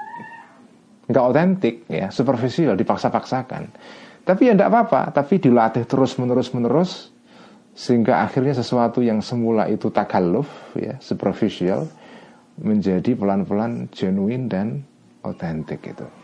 nggak 1.11 1.25
otentik 1.35 1.75
ya 1.91 2.15
superficial 2.15 2.79
dipaksa-paksakan. 2.79 3.75
Tapi 4.23 4.41
ya 4.47 4.55
tidak 4.55 4.71
apa-apa. 4.71 5.11
Tapi 5.11 5.43
dilatih 5.43 5.83
terus 5.83 6.15
menerus 6.15 6.55
menerus 6.55 7.11
sehingga 7.75 8.23
akhirnya 8.23 8.55
sesuatu 8.55 9.03
yang 9.03 9.19
semula 9.19 9.67
itu 9.67 9.91
takalluf 9.91 10.47
ya 10.79 10.95
superficial 11.03 11.91
menjadi 12.63 13.19
pelan-pelan 13.19 13.91
genuine 13.91 14.47
dan 14.47 14.87
otentik 15.27 15.83
itu 15.91 16.22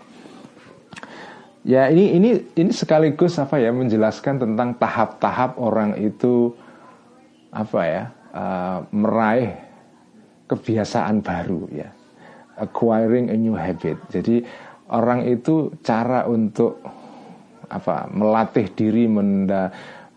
ya 1.69 1.93
ini 1.93 2.17
ini 2.17 2.31
ini 2.57 2.73
sekaligus 2.73 3.37
apa 3.37 3.61
ya 3.61 3.69
menjelaskan 3.69 4.41
tentang 4.41 4.73
tahap-tahap 4.81 5.61
orang 5.61 6.01
itu 6.01 6.57
apa 7.53 7.81
ya 7.85 8.03
uh, 8.33 8.81
meraih 8.89 9.53
kebiasaan 10.49 11.21
baru 11.21 11.69
ya. 11.69 11.93
Acquiring 12.59 13.31
a 13.31 13.37
new 13.39 13.55
habit. 13.55 14.01
Jadi 14.11 14.43
orang 14.91 15.29
itu 15.29 15.71
cara 15.85 16.27
untuk 16.27 16.81
apa 17.69 18.09
melatih 18.09 18.73
diri 18.73 19.05
menda 19.05 19.69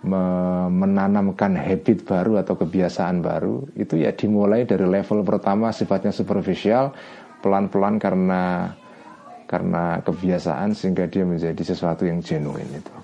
menanamkan 0.02 1.54
habit 1.54 2.10
baru 2.10 2.41
atau 2.41 2.58
kebiasaan 2.58 3.22
baru 3.22 3.70
itu 3.78 4.02
ya 4.02 4.10
dimulai 4.10 4.66
dari 4.66 4.82
level 4.89 5.22
pertama 5.22 5.70
sifatnya 5.70 6.10
superficial 6.10 6.89
pelan-pelan 7.45 8.02
karena 8.02 8.74
karena 9.52 9.99
kebiasaan 9.99 10.72
sehingga 10.72 11.12
dia 11.12 11.28
menjadi 11.28 11.60
sesuatu 11.60 12.08
yang 12.08 12.24
genuine 12.24 12.80
itu. 12.80 12.95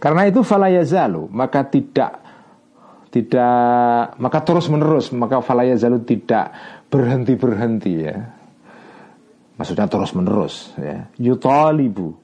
Karena 0.00 0.24
itu 0.24 0.40
falayazalu 0.40 1.28
maka 1.28 1.68
tidak 1.68 2.24
tidak 3.12 4.16
maka 4.16 4.38
terus 4.40 4.72
menerus 4.72 5.12
maka 5.12 5.44
falayazalu 5.44 6.00
tidak 6.08 6.48
berhenti 6.88 7.36
berhenti 7.36 7.92
ya. 8.00 8.16
Maksudnya 9.60 9.92
terus 9.92 10.16
menerus 10.16 10.72
ya. 10.80 11.04
Yutalibu 11.20 12.16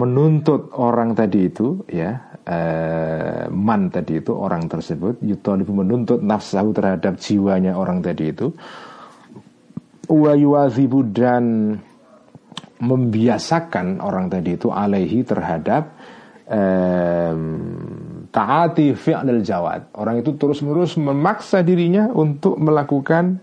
menuntut 0.00 0.72
orang 0.80 1.12
tadi 1.12 1.52
itu 1.52 1.84
ya 1.92 2.16
uh, 2.46 3.50
man 3.52 3.90
tadi 3.90 4.22
itu 4.22 4.32
orang 4.32 4.70
tersebut 4.70 5.18
yutolibu 5.20 5.82
menuntut 5.82 6.22
nafsahu 6.22 6.70
terhadap 6.70 7.18
jiwanya 7.18 7.74
orang 7.74 7.98
tadi 7.98 8.30
itu 8.30 8.54
wa 10.10 10.34
dan 11.10 11.74
membiasakan 12.80 14.00
orang 14.00 14.32
tadi 14.32 14.56
itu 14.56 14.72
alaihi 14.72 15.20
terhadap 15.22 15.94
um, 16.48 17.40
taati 18.32 18.96
fi'lil 18.96 19.44
jawad 19.44 19.92
orang 19.94 20.24
itu 20.24 20.34
terus 20.40 20.64
menerus 20.64 20.96
memaksa 20.96 21.60
dirinya 21.60 22.08
untuk 22.08 22.56
melakukan 22.56 23.36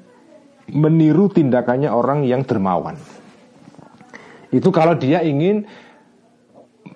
meniru 0.73 1.29
tindakannya 1.29 1.87
orang 1.87 2.25
yang 2.25 2.41
dermawan 2.43 2.97
itu 4.49 4.69
kalau 4.73 4.97
dia 4.97 5.21
ingin 5.21 5.67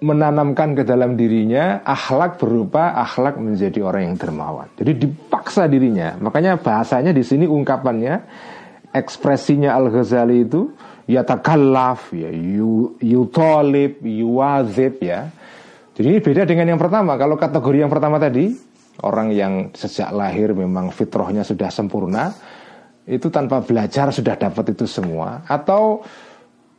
menanamkan 0.01 0.73
ke 0.73 0.81
dalam 0.81 1.13
dirinya 1.13 1.85
akhlak 1.85 2.41
berupa 2.41 2.97
akhlak 2.97 3.37
menjadi 3.37 3.85
orang 3.85 4.11
yang 4.11 4.15
dermawan. 4.17 4.67
Jadi 4.73 5.05
dipaksa 5.05 5.69
dirinya. 5.69 6.17
Makanya 6.17 6.57
bahasanya 6.57 7.13
di 7.13 7.21
sini 7.21 7.45
ungkapannya 7.45 8.13
ekspresinya 8.95 9.77
Al 9.77 9.93
Ghazali 9.93 10.41
itu 10.41 10.73
ya 11.05 11.21
takallaf 11.25 12.13
ya 12.13 12.29
yutolib 13.01 14.01
yuwazib 14.01 15.01
ya. 15.01 15.29
Jadi 15.91 16.07
ini 16.07 16.19
beda 16.23 16.47
dengan 16.47 16.75
yang 16.75 16.81
pertama. 16.81 17.17
Kalau 17.19 17.35
kategori 17.37 17.77
yang 17.85 17.91
pertama 17.91 18.17
tadi 18.17 18.51
orang 19.05 19.33
yang 19.33 19.53
sejak 19.73 20.13
lahir 20.13 20.53
memang 20.53 20.93
fitrahnya 20.93 21.41
sudah 21.41 21.69
sempurna 21.73 22.31
itu 23.09 23.27
tanpa 23.33 23.65
belajar 23.65 24.13
sudah 24.13 24.37
dapat 24.37 24.77
itu 24.77 24.85
semua 24.85 25.41
atau 25.49 26.05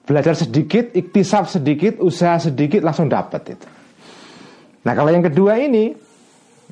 belajar 0.03 0.35
sedikit, 0.35 0.95
iktisab 0.95 1.47
sedikit, 1.47 1.99
usaha 2.03 2.39
sedikit 2.39 2.83
langsung 2.83 3.07
dapat 3.11 3.43
itu. 3.55 3.69
Nah 4.83 4.93
kalau 4.99 5.11
yang 5.15 5.23
kedua 5.23 5.59
ini, 5.63 5.95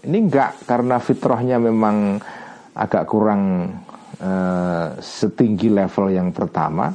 ini 0.06 0.18
enggak 0.18 0.66
karena 0.66 0.98
fitrahnya 0.98 1.62
memang 1.62 2.18
agak 2.74 3.06
kurang 3.06 3.74
uh, 4.18 4.98
setinggi 4.98 5.70
level 5.70 6.10
yang 6.10 6.34
pertama. 6.34 6.90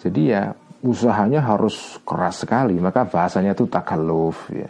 Jadi 0.00 0.32
ya 0.32 0.52
usahanya 0.80 1.44
harus 1.44 2.00
keras 2.08 2.44
sekali. 2.44 2.80
Maka 2.80 3.04
bahasanya 3.04 3.52
itu 3.52 3.68
takaluf, 3.68 4.48
ya. 4.48 4.68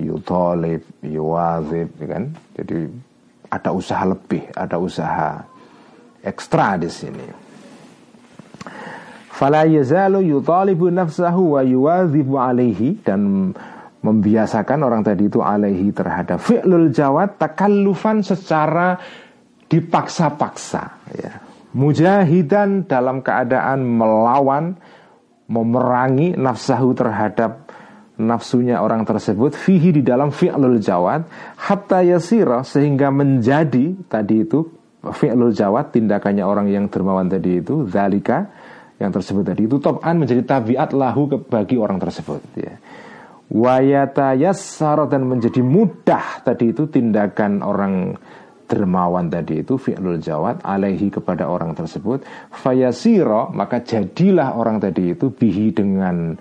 yutolib, 0.00 0.82
yuwazib, 1.04 1.92
ya 2.00 2.06
kan. 2.08 2.24
Jadi 2.56 2.78
ada 3.52 3.70
usaha 3.70 4.04
lebih, 4.08 4.48
ada 4.56 4.80
usaha 4.80 5.44
ekstra 6.24 6.80
di 6.80 6.88
sini. 6.88 7.26
Fala 9.32 9.68
yazalu 9.68 10.32
yutalibu 10.32 10.88
nafsahu 10.88 11.58
wa 11.58 11.62
yuwadzibu 11.64 12.34
alaihi 12.38 13.00
dan 13.02 13.52
membiasakan 14.02 14.82
orang 14.82 15.02
tadi 15.06 15.30
itu 15.30 15.38
alaihi 15.38 15.94
terhadap 15.94 16.42
fi'lul 16.42 16.90
jawad 16.90 17.38
takallufan 17.38 18.22
secara 18.22 18.98
dipaksa-paksa 19.70 20.82
ya. 21.16 21.32
Mujahidan 21.72 22.84
dalam 22.84 23.24
keadaan 23.24 23.80
melawan 23.84 24.76
memerangi 25.48 26.36
nafsahu 26.36 26.92
terhadap 26.92 27.68
nafsunya 28.20 28.78
orang 28.80 29.08
tersebut 29.08 29.56
fihi 29.56 29.90
di 29.90 30.02
dalam 30.04 30.30
fi'lul 30.30 30.78
jawad 30.78 31.24
hatta 31.56 32.04
yasira 32.04 32.60
sehingga 32.62 33.08
menjadi 33.08 33.96
tadi 34.06 34.44
itu 34.44 34.68
fi'lul 35.00 35.50
jawad 35.50 35.90
tindakannya 35.90 36.44
orang 36.44 36.68
yang 36.68 36.86
dermawan 36.92 37.26
tadi 37.26 37.58
itu 37.58 37.88
zalika 37.88 38.52
yang 39.02 39.10
tersebut 39.10 39.42
tadi 39.42 39.66
itu 39.66 39.82
top'an 39.82 40.14
menjadi 40.14 40.46
tabiat 40.46 40.94
lahu 40.94 41.26
bagi 41.50 41.74
orang 41.80 41.98
tersebut 41.98 42.40
ya. 42.54 42.76
Wayata 43.52 44.32
yassara 44.32 45.04
dan 45.10 45.28
menjadi 45.28 45.60
mudah 45.60 46.40
tadi 46.40 46.72
itu 46.72 46.88
tindakan 46.88 47.60
orang 47.60 48.16
dermawan 48.72 49.28
tadi 49.28 49.60
itu 49.60 49.76
fi'lul 49.76 50.16
jawad 50.16 50.64
alaihi 50.64 51.12
kepada 51.12 51.44
orang 51.44 51.76
tersebut 51.76 52.24
fayasiro 52.48 53.52
maka 53.52 53.84
jadilah 53.84 54.56
orang 54.56 54.80
tadi 54.80 55.12
itu 55.12 55.28
bihi 55.28 55.76
dengan 55.76 56.32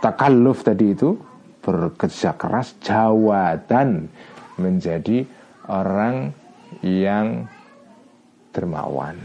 takalluf 0.00 0.64
tadi 0.64 0.96
itu 0.96 1.12
bekerja 1.60 2.40
keras 2.40 2.80
jawadan 2.80 4.08
menjadi 4.56 5.28
orang 5.68 6.32
yang 6.80 7.44
dermawan. 8.56 9.16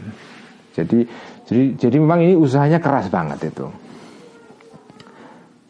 Jadi 0.76 1.08
jadi 1.48 1.64
jadi 1.80 1.98
memang 2.02 2.20
ini 2.20 2.36
usahanya 2.36 2.84
keras 2.84 3.08
banget 3.08 3.54
itu. 3.54 3.68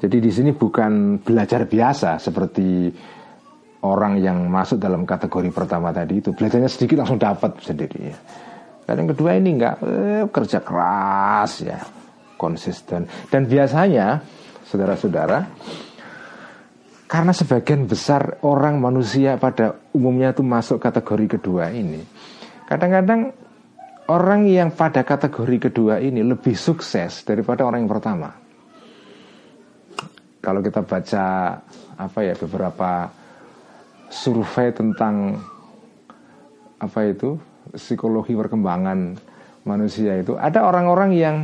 Jadi 0.03 0.17
di 0.19 0.31
sini 0.33 0.51
bukan 0.51 1.23
belajar 1.23 1.63
biasa 1.63 2.19
seperti 2.19 2.91
orang 3.83 4.19
yang 4.23 4.47
masuk 4.47 4.79
dalam 4.79 5.03
kategori 5.03 5.51
pertama 5.51 5.91
tadi 5.91 6.23
itu 6.23 6.31
belajarnya 6.31 6.71
sedikit 6.71 7.03
langsung 7.03 7.19
dapat 7.19 7.59
sendiri 7.59 7.99
ya. 8.09 8.17
Dan 8.83 9.03
yang 9.03 9.09
kedua 9.15 9.39
ini 9.39 9.49
enggak 9.59 9.75
eh, 9.83 10.23
kerja 10.27 10.59
keras 10.59 11.51
ya, 11.63 11.79
konsisten. 12.35 13.07
Dan 13.31 13.47
biasanya 13.47 14.19
saudara-saudara 14.67 15.39
karena 17.07 17.29
sebagian 17.29 17.85
besar 17.85 18.41
orang 18.41 18.81
manusia 18.81 19.37
pada 19.37 19.77
umumnya 19.93 20.33
itu 20.33 20.41
masuk 20.41 20.81
kategori 20.81 21.37
kedua 21.37 21.69
ini. 21.69 22.01
Kadang-kadang 22.65 23.29
orang 24.09 24.49
yang 24.49 24.73
pada 24.73 25.05
kategori 25.05 25.69
kedua 25.69 26.01
ini 26.01 26.25
lebih 26.25 26.57
sukses 26.57 27.21
daripada 27.21 27.63
orang 27.63 27.85
yang 27.85 27.91
pertama. 27.91 28.33
Kalau 30.43 30.59
kita 30.59 30.83
baca 30.83 31.25
apa 31.93 32.19
ya 32.19 32.35
beberapa 32.35 33.22
survei 34.13 34.69
tentang 34.69 35.41
apa 36.77 36.99
itu 37.09 37.33
psikologi 37.73 38.37
perkembangan 38.37 39.17
manusia 39.65 40.21
itu 40.21 40.37
ada 40.37 40.69
orang-orang 40.69 41.11
yang 41.17 41.37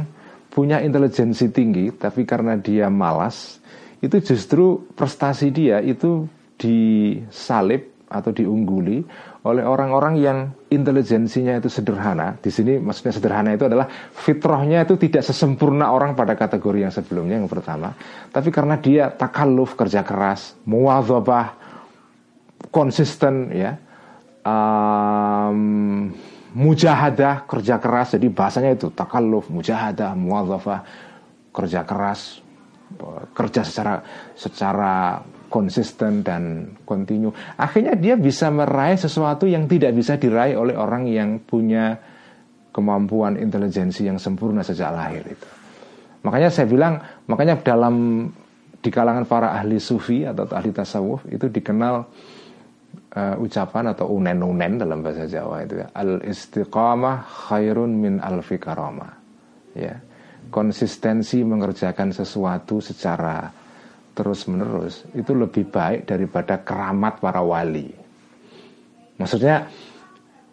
punya 0.54 0.78
intelijensi 0.86 1.50
tinggi 1.50 1.90
tapi 1.98 2.30
karena 2.30 2.54
dia 2.62 2.94
malas 2.94 3.58
itu 4.06 4.22
justru 4.22 4.86
prestasi 4.94 5.50
dia 5.50 5.82
itu 5.82 6.30
disalib 6.60 7.90
atau 8.10 8.34
diungguli 8.34 9.06
oleh 9.46 9.64
orang-orang 9.64 10.20
yang 10.20 10.38
intelijensinya 10.68 11.62
itu 11.62 11.72
sederhana. 11.72 12.36
Di 12.42 12.52
sini 12.52 12.76
maksudnya 12.82 13.16
sederhana 13.16 13.56
itu 13.56 13.70
adalah 13.70 13.88
fitrahnya 14.12 14.84
itu 14.84 15.00
tidak 15.00 15.24
sesempurna 15.24 15.94
orang 15.94 16.18
pada 16.18 16.36
kategori 16.36 16.90
yang 16.90 16.92
sebelumnya 16.92 17.40
yang 17.40 17.48
pertama, 17.48 17.96
tapi 18.34 18.50
karena 18.52 18.76
dia 18.82 19.14
takalluf 19.14 19.80
kerja 19.80 20.04
keras, 20.04 20.60
muwadzabah, 20.68 21.59
konsisten 22.70 23.54
ya. 23.54 23.78
Um, 24.46 26.10
mujahadah 26.56 27.46
kerja 27.46 27.78
keras. 27.78 28.18
Jadi 28.18 28.32
bahasanya 28.34 28.74
itu 28.74 28.90
takalluf 28.90 29.52
mujahadah 29.54 30.18
muadzafah 30.18 30.82
kerja 31.54 31.86
keras 31.86 32.42
kerja 33.38 33.62
secara 33.62 34.02
secara 34.34 35.22
konsisten 35.50 36.26
dan 36.26 36.74
kontinu 36.86 37.34
akhirnya 37.58 37.94
dia 37.98 38.18
bisa 38.18 38.50
meraih 38.50 38.98
sesuatu 38.98 39.46
yang 39.46 39.70
tidak 39.70 39.94
bisa 39.94 40.18
diraih 40.18 40.58
oleh 40.58 40.74
orang 40.78 41.06
yang 41.10 41.42
punya 41.42 41.98
kemampuan 42.74 43.38
intelijensi 43.38 44.06
yang 44.06 44.22
sempurna 44.22 44.62
sejak 44.62 44.94
lahir 44.94 45.26
itu. 45.26 45.48
Makanya 46.22 46.50
saya 46.54 46.70
bilang 46.70 47.02
makanya 47.26 47.58
dalam 47.62 48.30
di 48.80 48.90
kalangan 48.94 49.26
para 49.26 49.58
ahli 49.58 49.82
sufi 49.82 50.24
atau 50.24 50.48
ahli 50.54 50.70
tasawuf 50.72 51.26
itu 51.28 51.50
dikenal 51.50 52.06
uh, 53.16 53.36
ucapan 53.42 53.94
atau 53.94 54.12
unen-unen 54.14 54.82
dalam 54.82 55.02
bahasa 55.02 55.26
Jawa 55.26 55.66
itu 55.66 55.82
ya. 55.82 55.88
Al 55.96 56.22
istiqamah 56.22 57.26
khairun 57.26 57.92
min 57.94 58.14
alfi 58.22 58.62
karamah. 58.62 59.14
Ya. 59.74 59.98
Konsistensi 60.50 61.46
mengerjakan 61.46 62.10
sesuatu 62.10 62.82
secara 62.82 63.50
terus-menerus 64.18 65.06
itu 65.14 65.32
lebih 65.32 65.70
baik 65.70 66.10
daripada 66.10 66.60
keramat 66.60 67.22
para 67.22 67.40
wali. 67.40 67.88
Maksudnya 69.16 69.70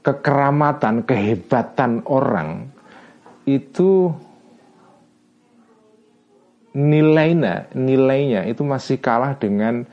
kekeramatan, 0.04 1.02
kehebatan 1.02 2.04
orang 2.06 2.70
itu 3.48 4.14
nilainya, 6.76 7.72
nilainya 7.72 8.44
itu 8.46 8.62
masih 8.62 9.00
kalah 9.00 9.34
dengan 9.40 9.88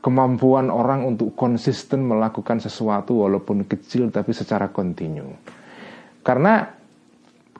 kemampuan 0.00 0.72
orang 0.72 1.04
untuk 1.04 1.36
konsisten 1.36 2.08
melakukan 2.08 2.56
sesuatu 2.56 3.20
walaupun 3.24 3.68
kecil 3.68 4.08
tapi 4.08 4.32
secara 4.32 4.72
kontinu. 4.72 5.28
Karena 6.24 6.64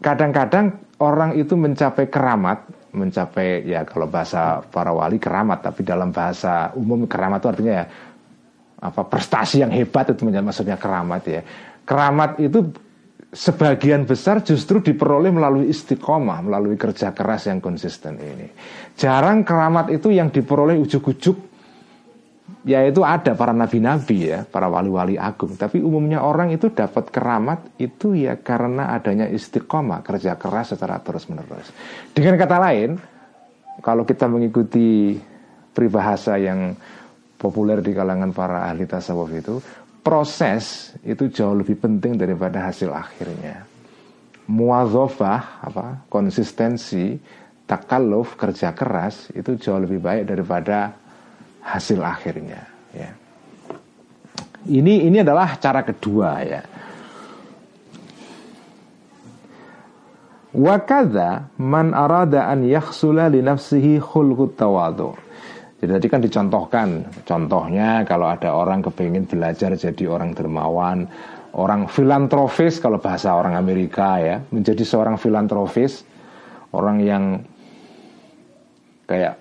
kadang-kadang 0.01 0.97
orang 1.05 1.37
itu 1.37 1.53
mencapai 1.57 2.09
keramat, 2.09 2.65
mencapai 2.97 3.69
ya 3.69 3.85
kalau 3.85 4.09
bahasa 4.09 4.65
para 4.73 4.93
wali 4.93 5.21
keramat, 5.21 5.69
tapi 5.69 5.85
dalam 5.85 6.13
bahasa 6.13 6.73
umum 6.77 7.05
keramat 7.05 7.45
itu 7.45 7.49
artinya 7.53 7.75
ya 7.85 7.87
apa 8.81 9.05
prestasi 9.05 9.61
yang 9.61 9.73
hebat 9.77 10.09
itu 10.09 10.25
maksudnya 10.25 10.81
keramat 10.81 11.23
ya. 11.29 11.45
Keramat 11.85 12.41
itu 12.41 12.73
sebagian 13.31 14.09
besar 14.09 14.41
justru 14.41 14.81
diperoleh 14.81 15.29
melalui 15.29 15.69
istiqomah, 15.69 16.41
melalui 16.41 16.81
kerja 16.81 17.13
keras 17.13 17.53
yang 17.53 17.61
konsisten 17.61 18.17
ini. 18.17 18.49
Jarang 18.97 19.45
keramat 19.45 19.93
itu 19.93 20.09
yang 20.09 20.33
diperoleh 20.33 20.81
ujuk-ujuk 20.81 21.50
ya 22.65 22.85
itu 22.85 23.01
ada 23.01 23.33
para 23.33 23.53
nabi-nabi 23.57 24.33
ya, 24.33 24.45
para 24.45 24.69
wali-wali 24.69 25.17
agung. 25.17 25.57
Tapi 25.57 25.81
umumnya 25.81 26.21
orang 26.21 26.53
itu 26.53 26.69
dapat 26.73 27.09
keramat 27.09 27.81
itu 27.81 28.13
ya 28.17 28.37
karena 28.41 28.93
adanya 28.93 29.27
istiqomah, 29.29 30.05
kerja 30.05 30.37
keras 30.37 30.77
secara 30.77 31.01
terus-menerus. 31.01 31.73
Dengan 32.13 32.37
kata 32.37 32.57
lain, 32.61 32.91
kalau 33.81 34.05
kita 34.05 34.29
mengikuti 34.29 35.17
peribahasa 35.73 36.37
yang 36.37 36.77
populer 37.41 37.81
di 37.81 37.97
kalangan 37.97 38.37
para 38.37 38.69
ahli 38.69 38.85
tasawuf 38.85 39.31
itu, 39.33 39.57
proses 40.05 40.93
itu 41.01 41.33
jauh 41.33 41.57
lebih 41.57 41.81
penting 41.81 42.21
daripada 42.21 42.69
hasil 42.69 42.93
akhirnya. 42.93 43.65
Muadzofah, 44.51 45.65
apa 45.65 46.05
konsistensi, 46.11 47.17
takalluf, 47.65 48.35
kerja 48.37 48.75
keras 48.77 49.31
itu 49.33 49.57
jauh 49.57 49.81
lebih 49.81 50.03
baik 50.03 50.29
daripada 50.29 51.00
hasil 51.65 52.01
akhirnya 52.01 52.63
ya. 52.93 53.11
Ini 54.61 55.09
ini 55.09 55.17
adalah 55.25 55.57
cara 55.57 55.81
kedua 55.81 56.31
ya. 56.45 56.63
Wakada 60.51 61.47
man 61.63 61.95
arada 61.95 62.51
an 62.51 62.67
yakhsula 62.67 63.31
li 63.31 63.39
nafsihi 63.41 64.03
khulqut 64.03 64.59
tawadu. 64.59 65.15
Jadi 65.81 65.97
tadi 65.97 66.07
kan 66.13 66.21
dicontohkan, 66.21 66.89
contohnya 67.25 68.05
kalau 68.05 68.29
ada 68.29 68.53
orang 68.53 68.85
kepingin 68.85 69.25
belajar 69.25 69.73
jadi 69.73 70.13
orang 70.13 70.37
dermawan, 70.37 71.09
orang 71.57 71.89
filantropis 71.89 72.85
kalau 72.85 73.01
bahasa 73.01 73.33
orang 73.33 73.57
Amerika 73.57 74.21
ya, 74.21 74.45
menjadi 74.53 74.85
seorang 74.85 75.17
filantropis, 75.17 76.05
orang 76.77 77.01
yang 77.01 77.25
kayak 79.09 79.41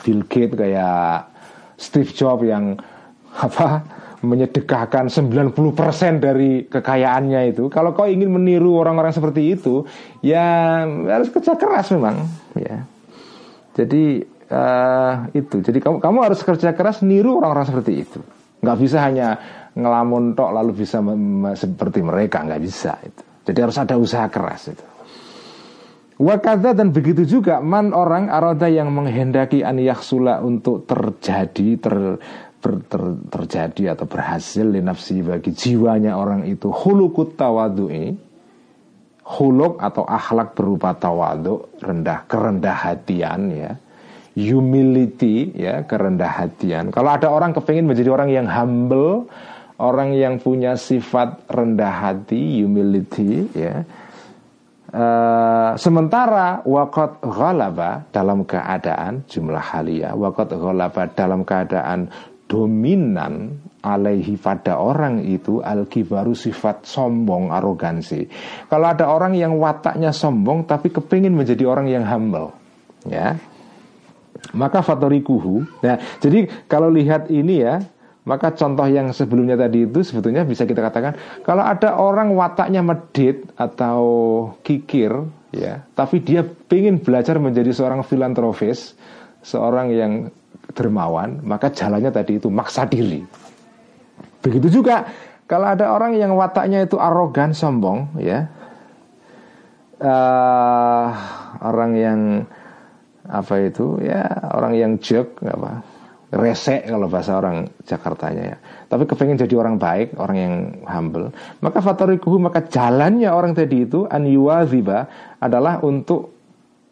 Bill 0.00 0.24
Gates 0.24 0.56
kayak 0.56 1.35
Steve 1.76 2.10
Jobs 2.12 2.44
yang 2.48 2.76
apa 3.36 3.84
menyedekahkan 4.24 5.12
90% 5.12 5.52
dari 6.18 6.64
kekayaannya 6.66 7.52
itu. 7.52 7.68
Kalau 7.68 7.92
kau 7.92 8.08
ingin 8.08 8.32
meniru 8.32 8.80
orang-orang 8.80 9.12
seperti 9.12 9.54
itu, 9.54 9.84
ya 10.24 10.82
harus 10.88 11.28
kerja 11.28 11.54
keras 11.54 11.92
memang, 11.92 12.24
ya. 12.56 12.82
Jadi 13.76 14.24
uh, 14.48 15.14
itu. 15.36 15.60
Jadi 15.60 15.78
kamu 15.84 16.00
kamu 16.00 16.18
harus 16.24 16.40
kerja 16.40 16.72
keras 16.72 17.04
niru 17.04 17.38
orang-orang 17.38 17.68
seperti 17.68 17.92
itu. 18.08 18.20
Nggak 18.64 18.78
bisa 18.80 18.98
hanya 19.04 19.28
ngelamun 19.76 20.32
tok 20.32 20.50
lalu 20.56 20.72
bisa 20.72 21.04
seperti 21.52 22.00
mereka 22.00 22.40
nggak 22.40 22.62
bisa 22.64 22.96
itu. 23.04 23.22
Jadi 23.46 23.58
harus 23.62 23.76
ada 23.76 23.94
usaha 24.00 24.26
keras 24.32 24.72
itu. 24.72 24.95
Wakada 26.16 26.72
dan 26.72 26.96
begitu 26.96 27.28
juga 27.28 27.60
man 27.60 27.92
orang 27.92 28.32
aroda 28.32 28.72
yang 28.72 28.88
menghendaki 28.88 29.60
an 29.60 29.76
yaksula 29.76 30.40
untuk 30.40 30.88
terjadi 30.88 31.76
ter, 31.76 31.96
ter, 32.56 32.72
ter, 32.88 33.02
terjadi 33.28 33.92
atau 33.92 34.08
berhasil 34.08 34.64
di 34.64 34.80
nafsi 34.80 35.20
bagi 35.20 35.52
jiwanya 35.52 36.16
orang 36.16 36.48
itu. 36.48 36.72
Hulukut 36.72 37.36
tawadu'i 37.36 38.16
huluk 39.26 39.76
atau 39.76 40.08
akhlak 40.08 40.56
berupa 40.56 40.96
tawadu 40.96 41.68
rendah 41.84 42.24
kerendah 42.24 42.76
hatian 42.80 43.40
ya. 43.52 43.72
Humility 44.36 45.52
ya 45.52 45.84
kerendah 45.84 46.32
hatian. 46.32 46.96
Kalau 46.96 47.12
ada 47.12 47.28
orang 47.28 47.52
kepingin 47.52 47.84
menjadi 47.84 48.08
orang 48.08 48.32
yang 48.32 48.48
humble 48.48 49.28
orang 49.76 50.16
yang 50.16 50.40
punya 50.40 50.80
sifat 50.80 51.44
rendah 51.52 51.92
hati 51.92 52.64
humility 52.64 53.48
ya 53.52 53.84
Uh, 54.96 55.76
sementara 55.76 56.64
wakot 56.64 57.20
ghalaba 57.20 58.08
dalam 58.08 58.48
keadaan 58.48 59.28
jumlah 59.28 59.60
halia 59.60 60.16
wakot 60.16 60.48
ghalaba 60.56 61.12
dalam 61.12 61.44
keadaan 61.44 62.08
dominan 62.48 63.60
alaihi 63.84 64.40
pada 64.40 64.80
orang 64.80 65.20
itu 65.20 65.60
al 65.60 65.84
baru 65.84 66.32
sifat 66.32 66.88
sombong 66.88 67.52
arogansi. 67.52 68.24
Kalau 68.72 68.88
ada 68.88 69.12
orang 69.12 69.36
yang 69.36 69.60
wataknya 69.60 70.16
sombong 70.16 70.64
tapi 70.64 70.88
kepingin 70.88 71.36
menjadi 71.36 71.68
orang 71.68 71.92
yang 71.92 72.08
humble 72.08 72.56
ya 73.04 73.36
maka 74.56 74.80
fatorikuhu. 74.80 75.84
Nah 75.84 76.00
jadi 76.24 76.48
kalau 76.72 76.88
lihat 76.88 77.28
ini 77.28 77.60
ya 77.60 77.84
maka 78.26 78.50
contoh 78.58 78.84
yang 78.90 79.14
sebelumnya 79.14 79.54
tadi 79.54 79.86
itu 79.86 80.02
sebetulnya 80.02 80.42
bisa 80.42 80.66
kita 80.66 80.82
katakan 80.82 81.14
kalau 81.46 81.62
ada 81.62 81.94
orang 81.94 82.34
wataknya 82.34 82.82
medit 82.82 83.46
atau 83.54 84.02
kikir 84.66 85.14
ya, 85.54 85.86
tapi 85.94 86.20
dia 86.20 86.42
ingin 86.74 86.98
belajar 86.98 87.38
menjadi 87.38 87.70
seorang 87.70 88.02
filantropis, 88.02 88.98
seorang 89.46 89.94
yang 89.94 90.12
dermawan, 90.74 91.40
maka 91.46 91.70
jalannya 91.70 92.10
tadi 92.10 92.42
itu 92.42 92.50
maksa 92.50 92.84
diri. 92.84 93.22
Begitu 94.42 94.82
juga 94.82 95.06
kalau 95.46 95.70
ada 95.70 95.94
orang 95.94 96.18
yang 96.18 96.34
wataknya 96.34 96.82
itu 96.82 96.98
arogan, 96.98 97.54
sombong, 97.54 98.18
ya, 98.18 98.50
uh, 100.02 101.08
orang 101.62 101.92
yang 101.94 102.20
apa 103.26 103.54
itu 103.58 103.98
ya 104.06 104.22
orang 104.54 104.78
yang 104.78 104.92
jerk 105.02 105.42
apa 105.42 105.82
resek 106.34 106.90
kalau 106.90 107.06
bahasa 107.06 107.38
orang 107.38 107.70
Jakartanya 107.86 108.42
ya. 108.54 108.56
Tapi 108.90 109.06
kepengen 109.06 109.38
jadi 109.38 109.54
orang 109.58 109.78
baik, 109.78 110.18
orang 110.18 110.36
yang 110.36 110.54
humble. 110.86 111.30
Maka 111.62 111.78
fatarikuhu 111.78 112.42
maka 112.42 112.66
jalannya 112.66 113.30
orang 113.30 113.54
tadi 113.54 113.86
itu 113.86 114.10
an 114.10 114.26
yuwaziba 114.26 115.06
adalah 115.38 115.78
untuk 115.86 116.34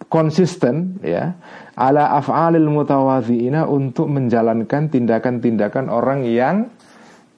konsisten 0.07 1.01
ya 1.03 1.35
ala 1.74 2.14
af'alil 2.20 2.70
mutawaziina 2.70 3.66
untuk 3.66 4.07
menjalankan 4.07 4.87
tindakan-tindakan 4.93 5.91
orang 5.91 6.22
yang 6.22 6.70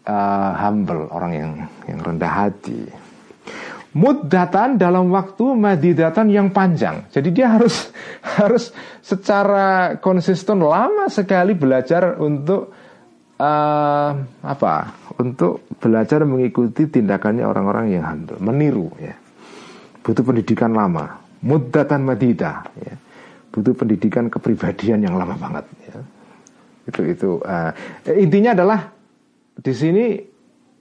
uh, 0.04 0.52
humble, 0.60 1.08
orang 1.08 1.32
yang 1.32 1.50
yang 1.88 1.98
rendah 2.04 2.28
hati 2.28 3.05
muddatan 3.96 4.76
dalam 4.76 5.08
waktu 5.08 5.56
madidatan 5.56 6.28
yang 6.28 6.52
panjang. 6.52 7.08
Jadi 7.08 7.32
dia 7.32 7.56
harus 7.56 7.88
harus 8.38 8.68
secara 9.00 9.96
konsisten 9.96 10.60
lama 10.60 11.08
sekali 11.08 11.56
belajar 11.56 12.20
untuk 12.20 12.68
uh, 13.40 14.10
apa? 14.44 14.74
Untuk 15.16 15.64
belajar 15.80 16.28
mengikuti 16.28 16.84
tindakannya 16.92 17.48
orang-orang 17.48 17.96
yang 17.96 18.04
handal, 18.04 18.36
meniru 18.36 18.92
ya. 19.00 19.16
Butuh 20.04 20.22
pendidikan 20.22 20.76
lama, 20.76 21.16
muddatan 21.40 22.04
madida 22.04 22.68
ya. 22.76 22.94
Butuh 23.48 23.72
pendidikan 23.72 24.28
kepribadian 24.28 25.08
yang 25.08 25.16
lama 25.16 25.32
banget 25.40 25.64
ya. 25.88 25.96
Itu 26.84 27.00
itu 27.00 27.30
uh, 27.40 27.72
intinya 28.12 28.52
adalah 28.52 28.92
di 29.56 29.72
sini 29.72 30.20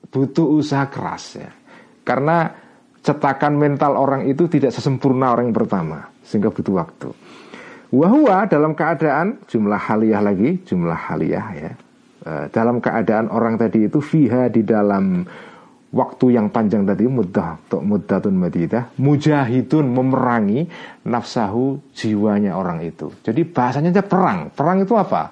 butuh 0.03 0.59
usaha 0.59 0.83
keras 0.91 1.39
ya. 1.39 1.49
Karena 2.05 2.64
cetakan 3.05 3.53
mental 3.53 3.93
orang 3.93 4.25
itu 4.25 4.49
tidak 4.49 4.73
sesempurna 4.73 5.37
orang 5.37 5.53
yang 5.53 5.57
pertama 5.61 6.09
sehingga 6.25 6.49
butuh 6.49 6.73
waktu. 6.73 7.09
Wahwa 7.93 8.49
dalam 8.49 8.73
keadaan 8.73 9.45
jumlah 9.45 9.77
haliyah 9.77 10.21
lagi 10.25 10.57
jumlah 10.65 10.97
haliyah 10.97 11.47
ya 11.53 11.71
e, 12.25 12.31
dalam 12.49 12.81
keadaan 12.81 13.29
orang 13.29 13.61
tadi 13.61 13.85
itu 13.85 14.01
fiha 14.01 14.49
di 14.49 14.65
dalam 14.65 15.21
waktu 15.93 16.33
yang 16.33 16.49
panjang 16.49 16.83
tadi 16.83 17.05
mudah 17.05 17.61
untuk 17.69 17.85
muddatun 17.85 18.35
madidah 18.35 18.89
mujahidun 18.97 19.85
memerangi 19.85 20.65
nafsahu 21.05 21.77
jiwanya 21.93 22.57
orang 22.57 22.81
itu. 22.81 23.13
Jadi 23.21 23.45
bahasanya 23.45 23.93
aja 23.93 24.03
perang. 24.03 24.49
Perang 24.49 24.81
itu 24.81 24.97
apa? 24.97 25.29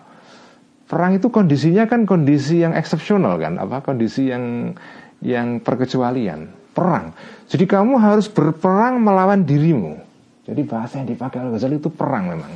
Perang 0.85 1.17
itu 1.17 1.33
kondisinya 1.33 1.89
kan 1.89 2.05
kondisi 2.05 2.61
yang 2.61 2.77
eksepsional 2.77 3.41
kan, 3.41 3.57
apa 3.57 3.81
kondisi 3.81 4.29
yang 4.29 4.77
yang 5.25 5.57
perkecualian 5.57 6.62
perang. 6.73 7.13
Jadi 7.47 7.63
kamu 7.69 8.01
harus 8.01 8.27
berperang 8.27 8.97
melawan 8.99 9.45
dirimu. 9.45 10.01
Jadi 10.43 10.61
bahasa 10.67 10.99
yang 10.99 11.07
dipakai 11.07 11.39
Al 11.39 11.53
Ghazali 11.53 11.79
itu 11.79 11.87
perang 11.87 12.33
memang. 12.33 12.51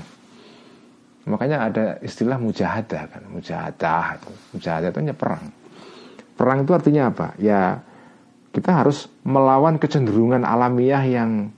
Makanya 1.27 1.57
ada 1.69 1.85
istilah 2.03 2.35
mujahadah 2.41 3.03
kan, 3.07 3.23
mujahadah. 3.31 4.19
Mujahadah 4.55 4.87
itu 4.91 4.99
hanya 4.99 5.15
perang. 5.15 5.53
Perang 6.35 6.63
itu 6.65 6.71
artinya 6.75 7.13
apa? 7.13 7.37
Ya 7.39 7.83
kita 8.51 8.73
harus 8.73 9.05
melawan 9.21 9.77
kecenderungan 9.77 10.41
alamiah 10.41 11.03
yang 11.05 11.53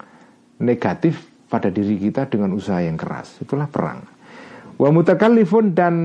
negatif 0.59 1.29
pada 1.47 1.71
diri 1.73 1.97
kita 1.97 2.27
dengan 2.27 2.53
usaha 2.53 2.83
yang 2.83 2.99
keras. 2.99 3.39
Itulah 3.41 3.65
perang. 3.71 4.03
Wa 4.75 4.89
mutakallifun 4.93 5.73
dan 5.73 5.95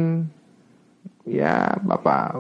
ya 1.25 1.81
bapak 1.81 2.37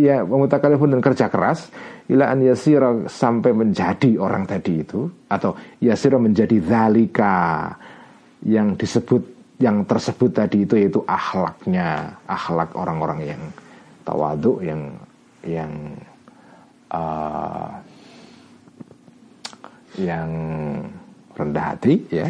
ya 0.00 0.24
mutakalifun 0.24 0.96
dan 0.96 1.02
kerja 1.04 1.28
keras. 1.28 1.68
Ila 2.08 2.32
an 2.32 2.44
yasira 2.44 3.08
sampai 3.08 3.52
menjadi 3.52 4.16
orang 4.20 4.44
tadi 4.44 4.84
itu 4.84 5.08
atau 5.28 5.56
yasira 5.80 6.20
menjadi 6.20 6.60
zalika 6.60 7.72
yang 8.44 8.76
disebut 8.76 9.22
yang 9.60 9.86
tersebut 9.86 10.30
tadi 10.34 10.68
itu 10.68 10.74
yaitu 10.76 11.00
akhlaknya 11.06 12.18
akhlak 12.28 12.74
orang-orang 12.76 13.20
yang 13.24 13.42
tawadu 14.04 14.60
yang 14.60 14.92
yang 15.44 15.72
uh, 16.92 17.70
yang 19.96 20.30
rendah 21.36 21.64
hati 21.76 22.02
ya. 22.10 22.28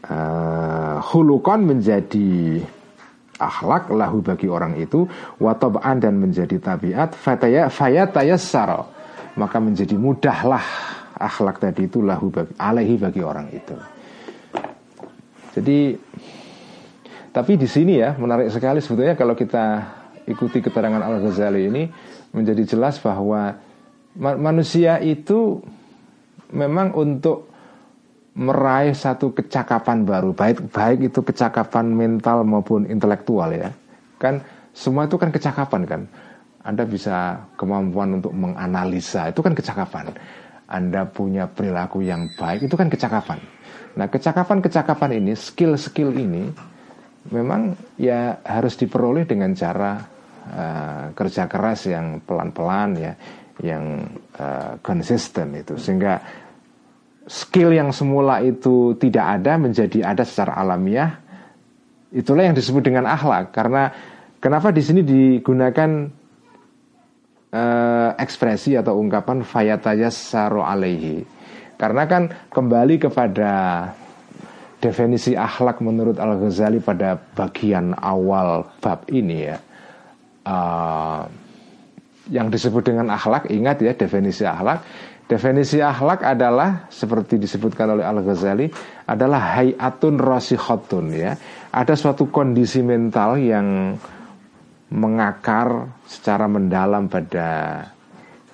Uh, 0.00 0.96
hulukon 1.12 1.68
menjadi 1.68 2.64
akhlak 3.40 3.88
lahu 3.88 4.20
bagi 4.20 4.46
orang 4.46 4.76
itu 4.76 5.08
watobaan 5.40 5.98
dan 5.98 6.20
menjadi 6.20 6.60
tabiat 6.60 7.16
fataya 7.16 7.72
fayatayassara. 7.72 9.00
Maka 9.40 9.56
menjadi 9.56 9.96
mudahlah 9.96 10.62
akhlak 11.16 11.58
tadi 11.58 11.88
itu 11.88 12.04
lahu 12.04 12.28
bagi 12.28 12.52
alaihi 12.60 12.94
bagi 13.00 13.22
orang 13.24 13.48
itu. 13.50 13.76
Jadi 15.56 15.96
tapi 17.30 17.52
di 17.58 17.66
sini 17.66 17.98
ya 17.98 18.14
menarik 18.18 18.50
sekali 18.50 18.82
sebetulnya 18.82 19.14
kalau 19.14 19.34
kita 19.34 19.86
ikuti 20.26 20.62
keterangan 20.62 21.02
Al 21.02 21.22
Ghazali 21.22 21.66
ini 21.66 21.86
menjadi 22.34 22.62
jelas 22.76 22.98
bahwa 23.02 23.54
manusia 24.18 24.98
itu 24.98 25.62
memang 26.50 26.94
untuk 26.94 27.49
meraih 28.34 28.94
satu 28.94 29.34
kecakapan 29.34 30.06
baru 30.06 30.30
baik 30.30 30.70
baik 30.70 31.10
itu 31.10 31.20
kecakapan 31.20 31.90
mental 31.90 32.46
maupun 32.46 32.86
intelektual 32.86 33.50
ya. 33.50 33.74
Kan 34.22 34.44
semua 34.70 35.10
itu 35.10 35.18
kan 35.18 35.34
kecakapan 35.34 35.82
kan. 35.86 36.02
Anda 36.60 36.84
bisa 36.84 37.48
kemampuan 37.56 38.20
untuk 38.20 38.36
menganalisa 38.36 39.32
itu 39.32 39.40
kan 39.40 39.56
kecakapan. 39.56 40.12
Anda 40.70 41.08
punya 41.08 41.50
perilaku 41.50 42.04
yang 42.04 42.30
baik 42.38 42.70
itu 42.70 42.76
kan 42.78 42.86
kecakapan. 42.86 43.42
Nah 43.98 44.06
kecakapan 44.06 44.62
kecakapan 44.62 45.10
ini 45.18 45.32
skill 45.34 45.74
skill 45.74 46.14
ini 46.14 46.46
memang 47.34 47.74
ya 47.98 48.38
harus 48.46 48.78
diperoleh 48.78 49.26
dengan 49.26 49.50
cara 49.58 49.98
uh, 50.46 51.04
kerja 51.12 51.50
keras 51.50 51.90
yang 51.90 52.22
pelan 52.22 52.54
pelan 52.54 52.90
ya 52.94 53.12
yang 53.60 54.06
uh, 54.38 54.78
konsisten 54.78 55.58
itu. 55.58 55.74
Sehingga 55.74 56.22
skill 57.30 57.70
yang 57.70 57.94
semula 57.94 58.42
itu 58.42 58.98
tidak 58.98 59.38
ada 59.38 59.54
menjadi 59.54 60.02
ada 60.02 60.26
secara 60.26 60.58
alamiah 60.58 61.30
itulah 62.10 62.42
yang 62.46 62.56
disebut 62.58 62.82
dengan 62.82 63.06
akhlak. 63.06 63.54
Karena 63.54 63.90
kenapa 64.42 64.74
di 64.74 64.82
sini 64.82 65.00
digunakan 65.06 66.10
uh, 67.54 68.10
ekspresi 68.18 68.74
atau 68.74 68.98
ungkapan 68.98 69.46
fayataya 69.46 70.10
saro 70.10 70.66
alaihi? 70.66 71.22
Karena 71.78 72.04
kan 72.04 72.28
kembali 72.52 73.00
kepada 73.00 73.52
definisi 74.82 75.32
akhlak 75.32 75.80
menurut 75.80 76.20
Al 76.20 76.36
Ghazali 76.36 76.82
pada 76.82 77.16
bagian 77.16 77.96
awal 77.96 78.68
bab 78.82 79.08
ini 79.08 79.38
ya. 79.48 79.56
Uh, 80.40 81.24
yang 82.30 82.46
disebut 82.48 82.86
dengan 82.86 83.10
akhlak 83.10 83.50
ingat 83.50 83.82
ya 83.82 83.92
definisi 83.92 84.46
akhlak 84.46 84.86
definisi 85.30 85.78
akhlak 85.78 86.26
adalah 86.26 86.90
seperti 86.90 87.38
disebutkan 87.38 87.94
oleh 87.94 88.02
Al 88.02 88.18
Ghazali 88.26 88.66
adalah 89.06 89.62
hayatun 89.62 90.18
rosikhotun 90.18 91.14
ya. 91.14 91.38
Ada 91.70 91.94
suatu 91.94 92.34
kondisi 92.34 92.82
mental 92.82 93.38
yang 93.38 93.94
mengakar 94.90 96.02
secara 96.02 96.50
mendalam 96.50 97.06
pada 97.06 97.78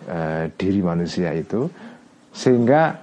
uh, 0.04 0.44
diri 0.52 0.84
manusia 0.84 1.32
itu. 1.32 1.64
Sehingga 2.36 3.00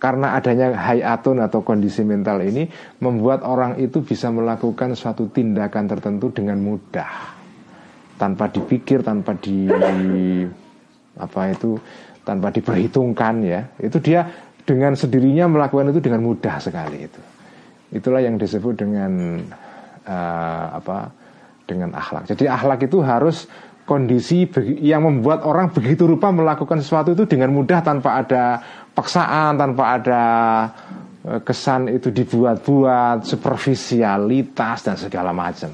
karena 0.00 0.32
adanya 0.32 0.72
hayatun 0.72 1.44
atau 1.44 1.60
kondisi 1.60 2.00
mental 2.00 2.40
ini 2.40 2.64
membuat 3.04 3.44
orang 3.44 3.76
itu 3.76 4.00
bisa 4.00 4.32
melakukan 4.32 4.96
suatu 4.96 5.28
tindakan 5.28 5.84
tertentu 5.92 6.32
dengan 6.32 6.56
mudah. 6.56 7.36
Tanpa 8.16 8.48
dipikir 8.48 9.04
tanpa 9.04 9.36
di 9.36 9.68
apa 11.20 11.52
itu 11.52 11.76
tanpa 12.30 12.54
diperhitungkan 12.54 13.34
ya 13.42 13.66
itu 13.82 13.98
dia 13.98 14.30
dengan 14.62 14.94
sendirinya 14.94 15.50
melakukan 15.50 15.90
itu 15.90 15.98
dengan 15.98 16.22
mudah 16.22 16.62
sekali 16.62 17.10
itu 17.10 17.20
itulah 17.90 18.22
yang 18.22 18.38
disebut 18.38 18.78
dengan 18.78 19.42
uh, 20.06 20.66
apa 20.78 21.10
dengan 21.70 21.94
akhlak. 21.94 22.26
Jadi 22.26 22.50
akhlak 22.50 22.82
itu 22.90 22.98
harus 22.98 23.46
kondisi 23.86 24.50
yang 24.82 25.06
membuat 25.06 25.46
orang 25.46 25.70
begitu 25.70 26.10
rupa 26.10 26.34
melakukan 26.34 26.82
sesuatu 26.82 27.14
itu 27.14 27.30
dengan 27.30 27.54
mudah 27.54 27.78
tanpa 27.78 28.22
ada 28.22 28.58
paksaan, 28.94 29.58
tanpa 29.58 29.98
ada 29.98 30.22
e, 31.26 31.32
kesan 31.42 31.90
itu 31.90 32.14
dibuat-buat, 32.14 33.26
superficialitas 33.26 34.86
dan 34.86 34.94
segala 34.94 35.34
macam. 35.34 35.70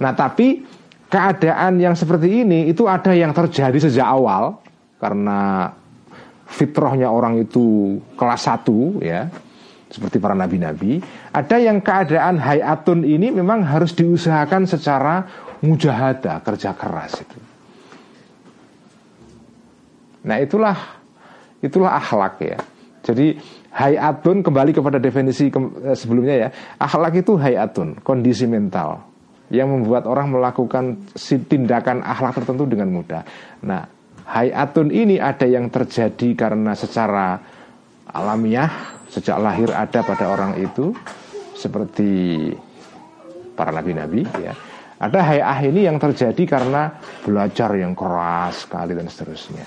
Nah, 0.00 0.12
tapi 0.16 0.64
keadaan 1.12 1.76
yang 1.76 1.92
seperti 1.92 2.48
ini 2.48 2.72
itu 2.72 2.88
ada 2.88 3.12
yang 3.12 3.36
terjadi 3.36 3.76
sejak 3.76 4.08
awal 4.08 4.64
karena 4.96 5.68
fitrahnya 6.50 7.06
orang 7.06 7.38
itu 7.38 7.96
kelas 8.18 8.42
satu 8.50 8.98
ya 8.98 9.30
seperti 9.90 10.22
para 10.22 10.34
nabi-nabi. 10.34 11.02
Ada 11.34 11.56
yang 11.58 11.82
keadaan 11.82 12.38
hayatun 12.38 13.02
ini 13.06 13.30
memang 13.34 13.66
harus 13.66 13.94
diusahakan 13.94 14.66
secara 14.66 15.26
mujahadah, 15.62 16.42
kerja 16.42 16.74
keras 16.74 17.22
itu. 17.22 17.38
Nah 20.26 20.36
itulah 20.38 20.76
itulah 21.62 21.98
akhlak 21.98 22.34
ya. 22.42 22.58
Jadi 23.00 23.34
hayatun 23.74 24.42
kembali 24.44 24.70
kepada 24.74 24.98
definisi 25.02 25.50
eh, 25.50 25.96
sebelumnya 25.96 26.34
ya. 26.36 26.48
Akhlak 26.78 27.22
itu 27.22 27.38
hayatun, 27.38 28.02
kondisi 28.02 28.46
mental 28.46 29.10
yang 29.50 29.66
membuat 29.66 30.06
orang 30.06 30.30
melakukan 30.30 31.10
tindakan 31.50 32.06
akhlak 32.06 32.38
tertentu 32.38 32.70
dengan 32.70 32.94
mudah. 32.94 33.26
Nah, 33.66 33.82
hayatun 34.30 34.94
ini 34.94 35.18
ada 35.18 35.44
yang 35.44 35.66
terjadi 35.66 36.38
karena 36.38 36.78
secara 36.78 37.42
alamiah 38.06 38.70
sejak 39.10 39.42
lahir 39.42 39.74
ada 39.74 40.06
pada 40.06 40.30
orang 40.30 40.54
itu 40.62 40.94
seperti 41.58 42.48
para 43.58 43.74
nabi-nabi 43.74 44.22
ya. 44.38 44.54
Ada 45.00 45.20
hayah 45.24 45.58
ini 45.64 45.88
yang 45.88 45.96
terjadi 45.96 46.44
karena 46.44 46.92
belajar 47.24 47.72
yang 47.72 47.96
keras 47.96 48.68
sekali 48.68 48.92
dan 48.92 49.08
seterusnya. 49.08 49.64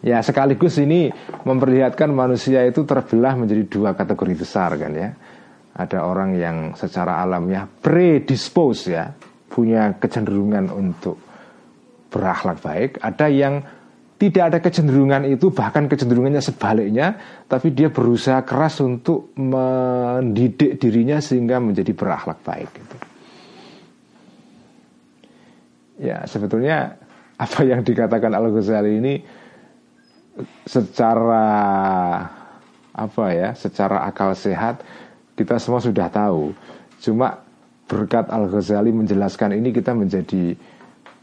Ya 0.00 0.24
sekaligus 0.24 0.80
ini 0.80 1.12
memperlihatkan 1.44 2.08
manusia 2.14 2.64
itu 2.64 2.88
terbelah 2.88 3.36
menjadi 3.36 3.68
dua 3.68 3.90
kategori 3.92 4.34
besar 4.40 4.72
kan 4.80 4.92
ya. 4.96 5.12
Ada 5.76 6.08
orang 6.08 6.40
yang 6.40 6.56
secara 6.72 7.20
alamiah 7.20 7.68
predispose 7.68 8.88
ya, 8.88 9.12
punya 9.50 9.94
kecenderungan 9.98 10.70
untuk 10.70 11.18
berakhlak 12.10 12.58
baik. 12.62 12.90
Ada 13.02 13.26
yang 13.30 13.62
tidak 14.16 14.42
ada 14.48 14.58
kecenderungan 14.64 15.28
itu 15.28 15.52
bahkan 15.52 15.84
kecenderungannya 15.92 16.40
sebaliknya 16.40 17.20
tapi 17.44 17.68
dia 17.76 17.92
berusaha 17.92 18.40
keras 18.48 18.80
untuk 18.80 19.36
mendidik 19.36 20.80
dirinya 20.80 21.20
sehingga 21.20 21.60
menjadi 21.60 21.92
berakhlak 21.92 22.40
baik 22.40 22.70
gitu. 22.72 22.96
ya 26.00 26.24
sebetulnya 26.24 26.96
apa 27.36 27.60
yang 27.64 27.84
dikatakan 27.84 28.32
Al 28.32 28.48
Ghazali 28.48 28.92
ini 28.96 29.14
secara 30.64 31.44
apa 32.96 33.24
ya 33.32 33.52
secara 33.52 34.08
akal 34.08 34.32
sehat 34.32 34.80
kita 35.36 35.60
semua 35.60 35.84
sudah 35.84 36.08
tahu 36.08 36.56
cuma 37.04 37.44
berkat 37.86 38.28
Al 38.28 38.50
Ghazali 38.50 38.90
menjelaskan 38.90 39.56
ini 39.56 39.70
kita 39.70 39.94
menjadi 39.94 40.58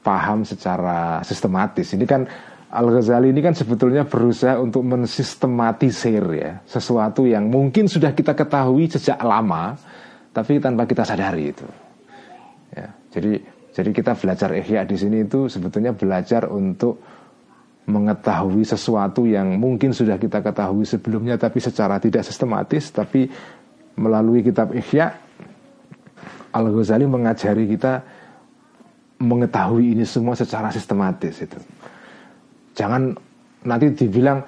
paham 0.04 0.44
secara 0.44 1.24
sistematis 1.24 1.96
ini 1.96 2.04
kan 2.04 2.28
Al-Ghazali 2.74 3.30
ini 3.30 3.38
kan 3.46 3.54
sebetulnya 3.54 4.02
berusaha 4.02 4.58
untuk 4.58 4.82
mensistematisir 4.82 6.26
ya 6.34 6.58
sesuatu 6.66 7.30
yang 7.30 7.46
mungkin 7.46 7.86
sudah 7.86 8.18
kita 8.18 8.34
ketahui 8.34 8.90
sejak 8.90 9.22
lama 9.22 9.78
tapi 10.34 10.58
tanpa 10.58 10.90
kita 10.90 11.06
sadari 11.06 11.54
itu. 11.54 11.70
Ya, 12.74 12.90
jadi 13.14 13.38
jadi 13.78 13.90
kita 13.94 14.18
belajar 14.18 14.50
ihya 14.58 14.90
di 14.90 14.98
sini 14.98 15.22
itu 15.22 15.46
sebetulnya 15.46 15.94
belajar 15.94 16.50
untuk 16.50 16.98
mengetahui 17.86 18.66
sesuatu 18.66 19.30
yang 19.30 19.54
mungkin 19.62 19.94
sudah 19.94 20.18
kita 20.18 20.42
ketahui 20.42 20.90
sebelumnya 20.90 21.38
tapi 21.38 21.62
secara 21.62 22.02
tidak 22.02 22.26
sistematis 22.26 22.90
tapi 22.90 23.30
melalui 24.02 24.42
kitab 24.42 24.74
ihya 24.74 25.14
Al-Ghazali 26.54 27.10
mengajari 27.10 27.66
kita 27.66 28.06
mengetahui 29.20 29.98
ini 29.98 30.06
semua 30.06 30.38
secara 30.38 30.70
sistematis 30.70 31.42
itu. 31.42 31.58
Jangan 32.78 33.14
nanti 33.66 33.90
dibilang 33.94 34.40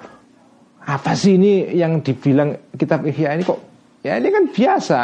apa 0.86 1.12
sih 1.18 1.34
ini 1.34 1.74
yang 1.74 1.98
dibilang 1.98 2.70
kitab 2.78 3.02
Ihya 3.02 3.34
ini 3.34 3.42
kok 3.42 3.60
ya 4.06 4.16
ini 4.16 4.28
kan 4.30 4.44
biasa. 4.50 4.98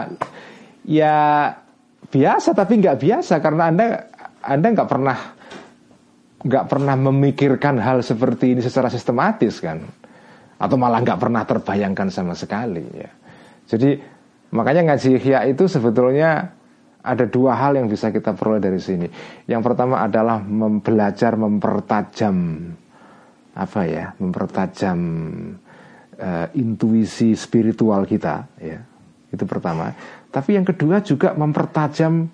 Ya 0.86 1.14
biasa 2.12 2.54
tapi 2.54 2.82
nggak 2.82 2.98
biasa 2.98 3.34
karena 3.38 3.70
anda 3.70 3.86
anda 4.42 4.66
nggak 4.74 4.90
pernah 4.90 5.18
nggak 6.42 6.64
pernah 6.66 6.94
memikirkan 6.98 7.78
hal 7.78 8.02
seperti 8.02 8.58
ini 8.58 8.60
secara 8.60 8.90
sistematis 8.90 9.62
kan 9.62 9.78
atau 10.58 10.76
malah 10.78 10.98
nggak 11.02 11.18
pernah 11.18 11.42
terbayangkan 11.46 12.10
sama 12.10 12.34
sekali 12.34 12.82
ya 12.98 13.10
jadi 13.70 14.02
makanya 14.50 14.92
ngaji 14.92 15.08
ihya 15.22 15.46
itu 15.46 15.70
sebetulnya 15.70 16.50
ada 17.02 17.26
dua 17.26 17.58
hal 17.58 17.74
yang 17.74 17.90
bisa 17.90 18.14
kita 18.14 18.32
peroleh 18.38 18.62
dari 18.62 18.78
sini. 18.78 19.10
Yang 19.50 19.62
pertama 19.66 20.00
adalah 20.00 20.38
belajar 20.80 21.34
mempertajam 21.34 22.36
apa 23.52 23.84
ya 23.84 24.16
mempertajam 24.16 24.98
uh, 26.16 26.46
intuisi 26.56 27.36
spiritual 27.36 28.06
kita 28.08 28.48
ya. 28.62 28.80
Itu 29.28 29.44
pertama. 29.44 29.92
Tapi 30.32 30.56
yang 30.56 30.64
kedua 30.64 31.02
juga 31.04 31.36
mempertajam 31.36 32.28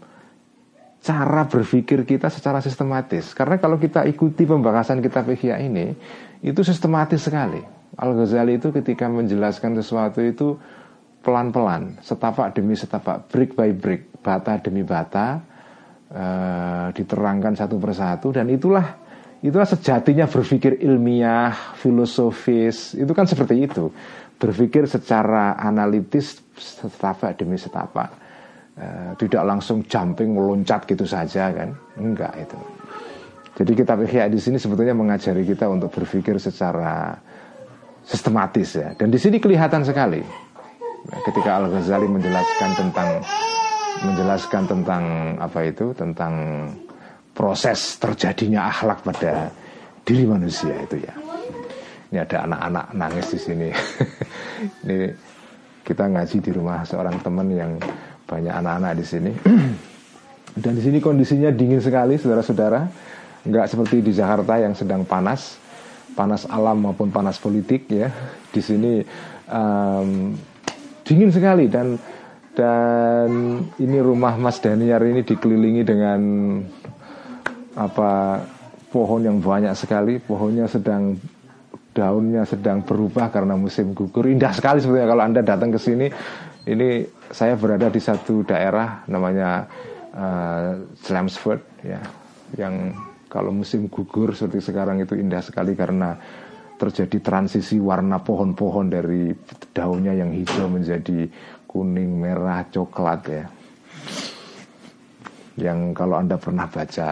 cara 0.98 1.46
berpikir 1.46 2.02
kita 2.02 2.28
secara 2.28 2.58
sistematis. 2.58 3.30
Karena 3.34 3.58
kalau 3.58 3.78
kita 3.78 4.02
ikuti 4.06 4.44
pembahasan 4.44 4.98
kitab 4.98 5.30
Ihya 5.30 5.62
ini 5.62 5.94
itu 6.42 6.60
sistematis 6.62 7.22
sekali. 7.22 7.62
Al 7.98 8.14
Ghazali 8.14 8.58
itu 8.60 8.70
ketika 8.70 9.10
menjelaskan 9.10 9.74
sesuatu 9.78 10.22
itu 10.22 10.58
pelan-pelan 11.28 12.00
setapak 12.00 12.56
demi 12.56 12.72
setapak 12.72 13.28
brick 13.28 13.52
by 13.52 13.76
brick 13.76 14.08
bata 14.24 14.56
demi 14.64 14.80
bata 14.80 15.36
uh, 16.08 16.88
diterangkan 16.96 17.52
satu 17.52 17.76
persatu 17.76 18.32
dan 18.32 18.48
itulah 18.48 19.08
Itulah 19.38 19.70
sejatinya 19.70 20.26
berpikir 20.26 20.82
ilmiah, 20.82 21.54
filosofis, 21.78 22.98
itu 22.98 23.12
kan 23.14 23.22
seperti 23.22 23.70
itu. 23.70 23.86
Berpikir 24.34 24.90
secara 24.90 25.54
analitis 25.54 26.42
setapak 26.58 27.38
demi 27.38 27.54
setapak. 27.54 28.10
E, 28.74 28.86
tidak 29.14 29.42
langsung 29.46 29.86
jumping 29.86 30.34
meloncat 30.34 30.90
gitu 30.90 31.06
saja 31.06 31.54
kan. 31.54 31.70
Enggak 32.02 32.34
itu. 32.34 32.58
Jadi 33.62 33.72
kitab 33.78 34.02
Ihya 34.02 34.26
di 34.26 34.42
sini 34.42 34.58
sebetulnya 34.58 34.94
mengajari 34.94 35.46
kita 35.46 35.70
untuk 35.70 35.94
berpikir 35.94 36.34
secara 36.42 37.14
sistematis 38.02 38.74
ya. 38.74 38.90
Dan 38.98 39.14
di 39.14 39.22
sini 39.22 39.38
kelihatan 39.38 39.86
sekali 39.86 40.22
ketika 41.08 41.60
Al 41.60 41.72
Ghazali 41.72 42.08
menjelaskan 42.08 42.70
tentang 42.76 43.08
menjelaskan 43.98 44.62
tentang 44.68 45.04
apa 45.40 45.58
itu 45.66 45.90
tentang 45.96 46.34
proses 47.32 47.96
terjadinya 47.98 48.68
akhlak 48.70 49.02
pada 49.02 49.50
diri 50.02 50.24
manusia 50.26 50.74
itu 50.74 50.98
ya. 51.02 51.14
Ini 52.08 52.24
ada 52.24 52.48
anak-anak 52.48 52.86
nangis 52.96 53.26
di 53.36 53.40
sini. 53.40 53.68
Ini 54.84 54.98
kita 55.84 56.08
ngaji 56.08 56.36
di 56.40 56.50
rumah 56.56 56.80
seorang 56.88 57.20
teman 57.20 57.52
yang 57.52 57.76
banyak 58.24 58.54
anak-anak 58.54 58.92
di 58.96 59.04
sini. 59.04 59.32
Dan 60.62 60.72
di 60.74 60.82
sini 60.82 60.98
kondisinya 60.98 61.52
dingin 61.52 61.84
sekali, 61.84 62.16
saudara-saudara. 62.16 62.88
Nggak 63.44 63.66
seperti 63.68 64.00
di 64.00 64.12
Jakarta 64.16 64.56
yang 64.56 64.72
sedang 64.72 65.04
panas, 65.04 65.60
panas 66.16 66.48
alam 66.48 66.80
maupun 66.80 67.12
panas 67.12 67.36
politik 67.36 67.86
ya. 67.92 68.08
Di 68.48 68.64
sini 68.64 69.04
um, 69.52 70.32
dingin 71.08 71.32
sekali 71.32 71.72
dan 71.72 71.96
dan 72.52 73.30
ini 73.80 73.98
rumah 74.02 74.36
Mas 74.36 74.60
Daniar 74.60 75.00
ini 75.08 75.24
dikelilingi 75.24 75.82
dengan 75.86 76.20
apa 77.78 78.42
pohon 78.90 79.22
yang 79.24 79.38
banyak 79.38 79.72
sekali, 79.78 80.18
pohonnya 80.18 80.68
sedang 80.68 81.16
daunnya 81.94 82.44
sedang 82.44 82.82
berubah 82.82 83.30
karena 83.32 83.54
musim 83.54 83.94
gugur. 83.96 84.28
Indah 84.28 84.52
sekali 84.52 84.82
sebetulnya 84.82 85.08
kalau 85.08 85.24
Anda 85.24 85.40
datang 85.40 85.70
ke 85.72 85.80
sini. 85.80 86.06
Ini 86.68 87.00
saya 87.32 87.56
berada 87.56 87.88
di 87.88 87.96
satu 87.96 88.44
daerah 88.44 89.08
namanya 89.08 89.64
uh, 90.12 90.84
Chelmsford 91.00 91.80
ya, 91.80 91.96
yang 92.60 92.92
kalau 93.32 93.56
musim 93.56 93.88
gugur 93.88 94.36
seperti 94.36 94.68
sekarang 94.68 95.00
itu 95.00 95.16
indah 95.16 95.40
sekali 95.40 95.72
karena 95.72 96.20
terjadi 96.78 97.18
transisi 97.18 97.82
warna 97.82 98.22
pohon-pohon 98.22 98.86
dari 98.86 99.34
daunnya 99.74 100.14
yang 100.14 100.30
hijau 100.30 100.70
menjadi 100.70 101.26
kuning, 101.66 102.22
merah, 102.22 102.62
coklat 102.70 103.20
ya. 103.26 103.44
Yang 105.58 105.78
kalau 105.98 106.16
Anda 106.22 106.38
pernah 106.38 106.70
baca 106.70 107.08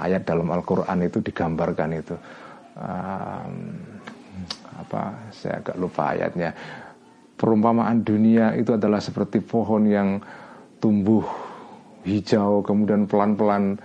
ayat 0.00 0.24
dalam 0.24 0.48
Al-Quran 0.48 0.98
itu 1.04 1.20
digambarkan 1.20 1.90
itu. 1.92 2.16
Um, 2.76 3.52
apa 4.80 5.28
saya 5.32 5.60
agak 5.60 5.76
lupa 5.76 6.16
ayatnya. 6.16 6.50
Perumpamaan 7.36 8.00
dunia 8.00 8.56
itu 8.56 8.72
adalah 8.72 8.96
seperti 8.96 9.44
pohon 9.44 9.84
yang 9.84 10.16
tumbuh 10.80 11.24
hijau 12.06 12.64
kemudian 12.64 13.04
pelan-pelan 13.04 13.76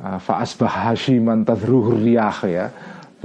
uh, 0.00 0.16
faasbah 0.16 0.88
hashiman 0.88 1.42
tadruhur 1.44 1.98
riyah 1.98 2.38
ya 2.46 2.66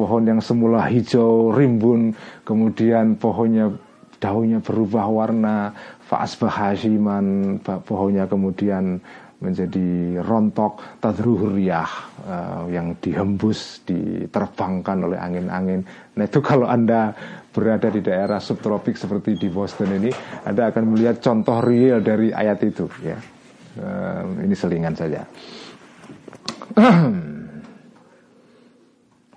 pohon 0.01 0.25
yang 0.25 0.41
semula 0.41 0.89
hijau 0.89 1.53
rimbun 1.53 2.17
kemudian 2.41 3.13
pohonnya 3.21 3.69
daunnya 4.17 4.57
berubah 4.57 5.05
warna 5.05 5.77
faasbah 6.09 6.49
hashiman 6.49 7.61
pohonnya 7.61 8.25
kemudian 8.25 8.97
menjadi 9.41 10.21
rontok 10.21 11.01
tadruhur 11.01 11.57
riyah 11.57 11.89
uh, 12.29 12.69
yang 12.69 12.93
dihembus 13.01 13.81
diterbangkan 13.89 15.09
oleh 15.09 15.17
angin-angin. 15.17 15.81
Nah 16.13 16.29
itu 16.29 16.45
kalau 16.45 16.69
anda 16.69 17.17
berada 17.49 17.89
di 17.89 18.05
daerah 18.05 18.37
subtropik 18.37 18.93
seperti 18.93 19.41
di 19.41 19.49
Boston 19.49 19.97
ini, 19.97 20.13
anda 20.45 20.69
akan 20.69 20.93
melihat 20.93 21.25
contoh 21.25 21.57
real 21.57 22.05
dari 22.05 22.29
ayat 22.29 22.61
itu. 22.61 22.85
Ya, 23.01 23.17
uh, 23.81 24.29
ini 24.45 24.53
selingan 24.53 24.93
saja. 24.93 25.25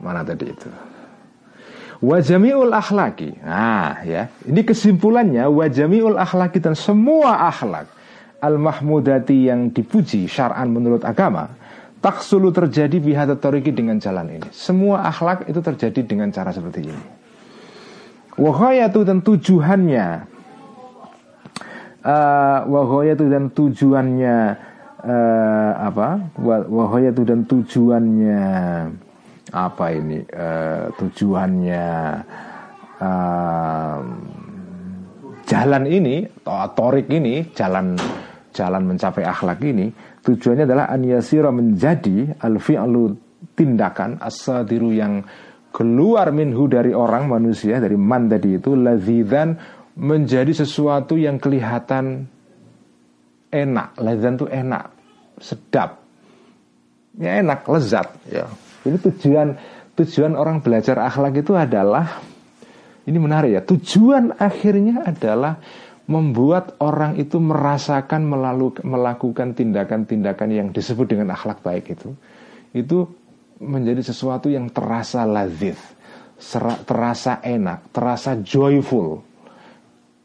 Mana 0.05 0.21
tadi 0.21 0.53
itu? 0.53 0.69
Wajamiul 2.05 2.77
akhlaki. 2.77 3.41
Nah, 3.41 4.05
ya. 4.05 4.29
Ini 4.45 4.61
kesimpulannya 4.61 5.49
wajamiul 5.49 6.21
akhlaki 6.21 6.61
dan 6.61 6.77
semua 6.77 7.49
akhlak 7.49 7.89
al-mahmudati 8.45 9.49
yang 9.49 9.73
dipuji 9.73 10.29
syar'an 10.29 10.69
menurut 10.69 11.01
agama 11.01 11.49
taksulu 12.05 12.53
terjadi 12.53 13.01
bihadat 13.01 13.41
toriki 13.41 13.73
dengan 13.73 13.97
jalan 13.97 14.29
ini. 14.37 14.49
Semua 14.53 15.09
akhlak 15.09 15.49
itu 15.49 15.65
terjadi 15.65 16.05
dengan 16.05 16.29
cara 16.29 16.53
seperti 16.53 16.85
ini. 16.85 17.05
Wahayatu 18.37 19.09
dan 19.09 19.25
tujuannya 19.25 20.07
uh, 22.05 23.17
dan 23.17 23.45
tujuannya 23.49 24.37
uh, 25.01 25.73
apa? 25.81 26.09
Wahayatu 26.69 27.25
dan 27.25 27.49
tujuannya 27.49 28.45
apa 29.55 29.95
ini? 29.95 30.19
Uh, 30.27 30.91
tujuannya 30.99 31.87
uh, 32.99 33.99
jalan 35.47 35.85
ini, 35.87 36.27
torik 36.75 37.07
ini, 37.07 37.55
jalan 37.55 37.95
jalan 38.55 38.83
mencapai 38.87 39.27
akhlak 39.27 39.59
ini 39.67 39.91
tujuannya 40.23 40.65
adalah 40.65 40.87
an 40.89 41.03
yasira 41.03 41.51
menjadi 41.51 42.39
al 42.39 42.63
fi'lu 42.63 43.13
tindakan 43.59 44.23
asadiru 44.23 44.95
yang 44.95 45.27
keluar 45.75 46.31
minhu 46.31 46.71
dari 46.71 46.95
orang 46.95 47.27
manusia 47.27 47.83
dari 47.83 47.99
man 47.99 48.31
tadi 48.31 48.57
itu 48.57 48.79
lazidan 48.79 49.59
menjadi 49.99 50.65
sesuatu 50.65 51.19
yang 51.19 51.43
kelihatan 51.43 52.31
enak 53.51 53.99
lazan 53.99 54.39
itu 54.39 54.47
enak 54.47 54.85
sedap 55.43 55.99
ya 57.19 57.43
enak 57.43 57.67
lezat 57.67 58.09
ya 58.31 58.47
ini 58.85 58.97
tujuan 59.01 59.49
tujuan 59.95 60.33
orang 60.37 60.61
belajar 60.61 61.01
akhlak 61.01 61.41
itu 61.41 61.53
adalah 61.57 62.21
ini 63.05 63.19
menarik 63.21 63.51
ya 63.57 63.63
tujuan 63.65 64.37
akhirnya 64.37 65.05
adalah 65.05 65.61
membuat 66.05 66.77
orang 66.85 67.17
itu 67.17 67.41
merasakan 67.41 68.29
melalui, 68.29 68.77
melakukan 68.85 69.57
tindakan-tindakan 69.57 70.49
yang 70.53 70.69
disebut 70.69 71.17
dengan 71.17 71.33
akhlak 71.33 71.65
baik 71.65 71.97
itu 71.97 72.13
itu 72.77 73.09
menjadi 73.63 74.05
sesuatu 74.05 74.53
yang 74.53 74.69
terasa 74.69 75.25
lazif 75.25 75.79
terasa 76.85 77.41
enak 77.41 77.89
terasa 77.95 78.37
joyful 78.43 79.23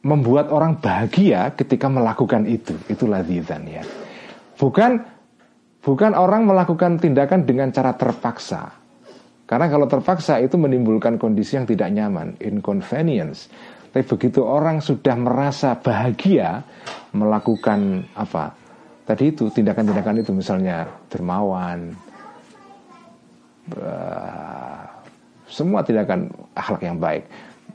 membuat 0.03 0.47
orang 0.51 0.79
bahagia 0.79 1.51
ketika 1.55 1.91
melakukan 1.91 2.47
itu 2.47 2.75
itu 2.87 3.03
lazizan 3.03 3.67
ya. 3.67 3.83
Bukan 4.55 5.18
bukan 5.83 6.11
orang 6.15 6.47
melakukan 6.47 6.99
tindakan 6.99 7.47
dengan 7.47 7.71
cara 7.71 7.95
terpaksa. 7.95 8.79
Karena 9.49 9.65
kalau 9.65 9.89
terpaksa 9.89 10.37
itu 10.37 10.61
menimbulkan 10.61 11.17
kondisi 11.17 11.57
yang 11.57 11.65
tidak 11.65 11.89
nyaman 11.89 12.37
inconvenience. 12.37 13.49
Tapi 13.89 14.05
begitu 14.05 14.45
orang 14.45 14.77
sudah 14.77 15.17
merasa 15.17 15.73
bahagia 15.73 16.61
melakukan 17.17 18.05
apa? 18.13 18.53
Tadi 19.09 19.33
itu 19.33 19.49
tindakan-tindakan 19.49 20.21
itu 20.21 20.29
misalnya 20.37 20.85
dermawan, 21.09 21.97
uh, 23.73 24.85
semua 25.49 25.81
tindakan 25.81 26.29
akhlak 26.53 26.85
yang 26.85 27.01
baik, 27.01 27.25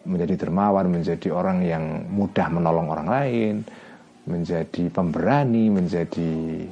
menjadi 0.07 0.47
dermawan, 0.47 0.87
menjadi 0.87 1.35
orang 1.35 1.59
yang 1.67 2.07
mudah 2.07 2.47
menolong 2.55 2.87
orang 2.87 3.09
lain, 3.11 3.55
menjadi 4.31 4.87
pemberani, 4.95 5.75
menjadi 5.75 6.63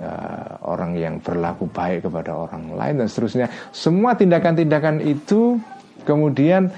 uh, 0.00 0.60
orang 0.66 0.96
yang 0.96 1.18
berlaku 1.20 1.68
baik 1.68 2.08
kepada 2.08 2.36
orang 2.36 2.72
lain 2.74 3.04
dan 3.04 3.06
seterusnya. 3.08 3.46
Semua 3.72 4.16
tindakan-tindakan 4.16 5.02
itu 5.04 5.60
kemudian 6.04 6.72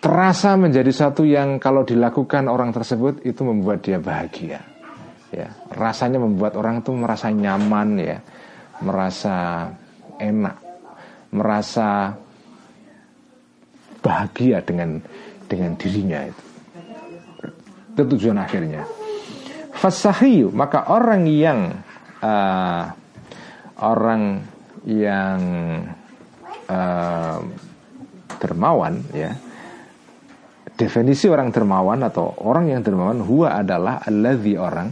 terasa 0.00 0.56
menjadi 0.56 0.88
satu 0.90 1.28
yang 1.28 1.60
kalau 1.60 1.84
dilakukan 1.84 2.48
orang 2.48 2.72
tersebut 2.72 3.20
itu 3.24 3.40
membuat 3.44 3.84
dia 3.84 4.00
bahagia. 4.00 4.60
Ya, 5.30 5.54
rasanya 5.70 6.18
membuat 6.18 6.58
orang 6.58 6.82
itu 6.82 6.90
merasa 6.90 7.30
nyaman 7.30 7.88
ya, 8.02 8.18
merasa 8.82 9.70
enak, 10.18 10.58
merasa 11.30 12.18
bahagia 14.02 14.58
dengan 14.64 14.98
dengan 15.46 15.78
dirinya 15.78 16.26
itu. 16.26 16.44
Itu 17.94 18.02
tujuan 18.16 18.42
akhirnya. 18.42 18.82
Fasahiyu 19.70 20.50
maka 20.50 20.90
orang 20.90 21.24
yang 21.30 21.72
uh, 22.20 22.82
orang 23.80 24.44
yang 24.84 25.40
uh, 26.68 27.38
dermawan 28.40 29.04
ya 29.12 29.36
Definisi 30.80 31.28
orang 31.28 31.52
dermawan 31.52 32.00
atau 32.00 32.32
orang 32.40 32.72
yang 32.72 32.80
dermawan 32.80 33.20
huwa 33.20 33.52
adalah 33.52 34.00
alladzi 34.00 34.56
orang 34.56 34.88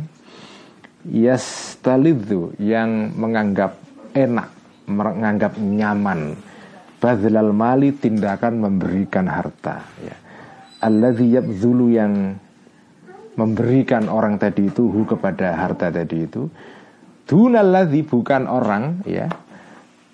yastalidzu 1.09 2.61
yang 2.61 3.17
menganggap 3.17 3.81
enak, 4.13 4.53
menganggap 4.85 5.57
nyaman 5.57 6.37
badlal 7.01 7.57
mali 7.57 7.97
tindakan 7.97 8.61
memberikan 8.69 9.33
harta 9.33 9.81
ya. 10.05 10.13
Alladzi 10.85 11.41
yabzulu 11.41 11.89
yang 11.89 12.37
memberikan 13.41 14.13
orang 14.13 14.37
tadi 14.37 14.69
itu 14.69 14.93
hu 14.93 15.09
kepada 15.09 15.57
harta 15.57 15.89
tadi 15.89 16.29
itu 16.29 16.53
dunalladzi 17.29 18.01
bukan 18.09 18.49
orang 18.49 19.05
ya 19.05 19.29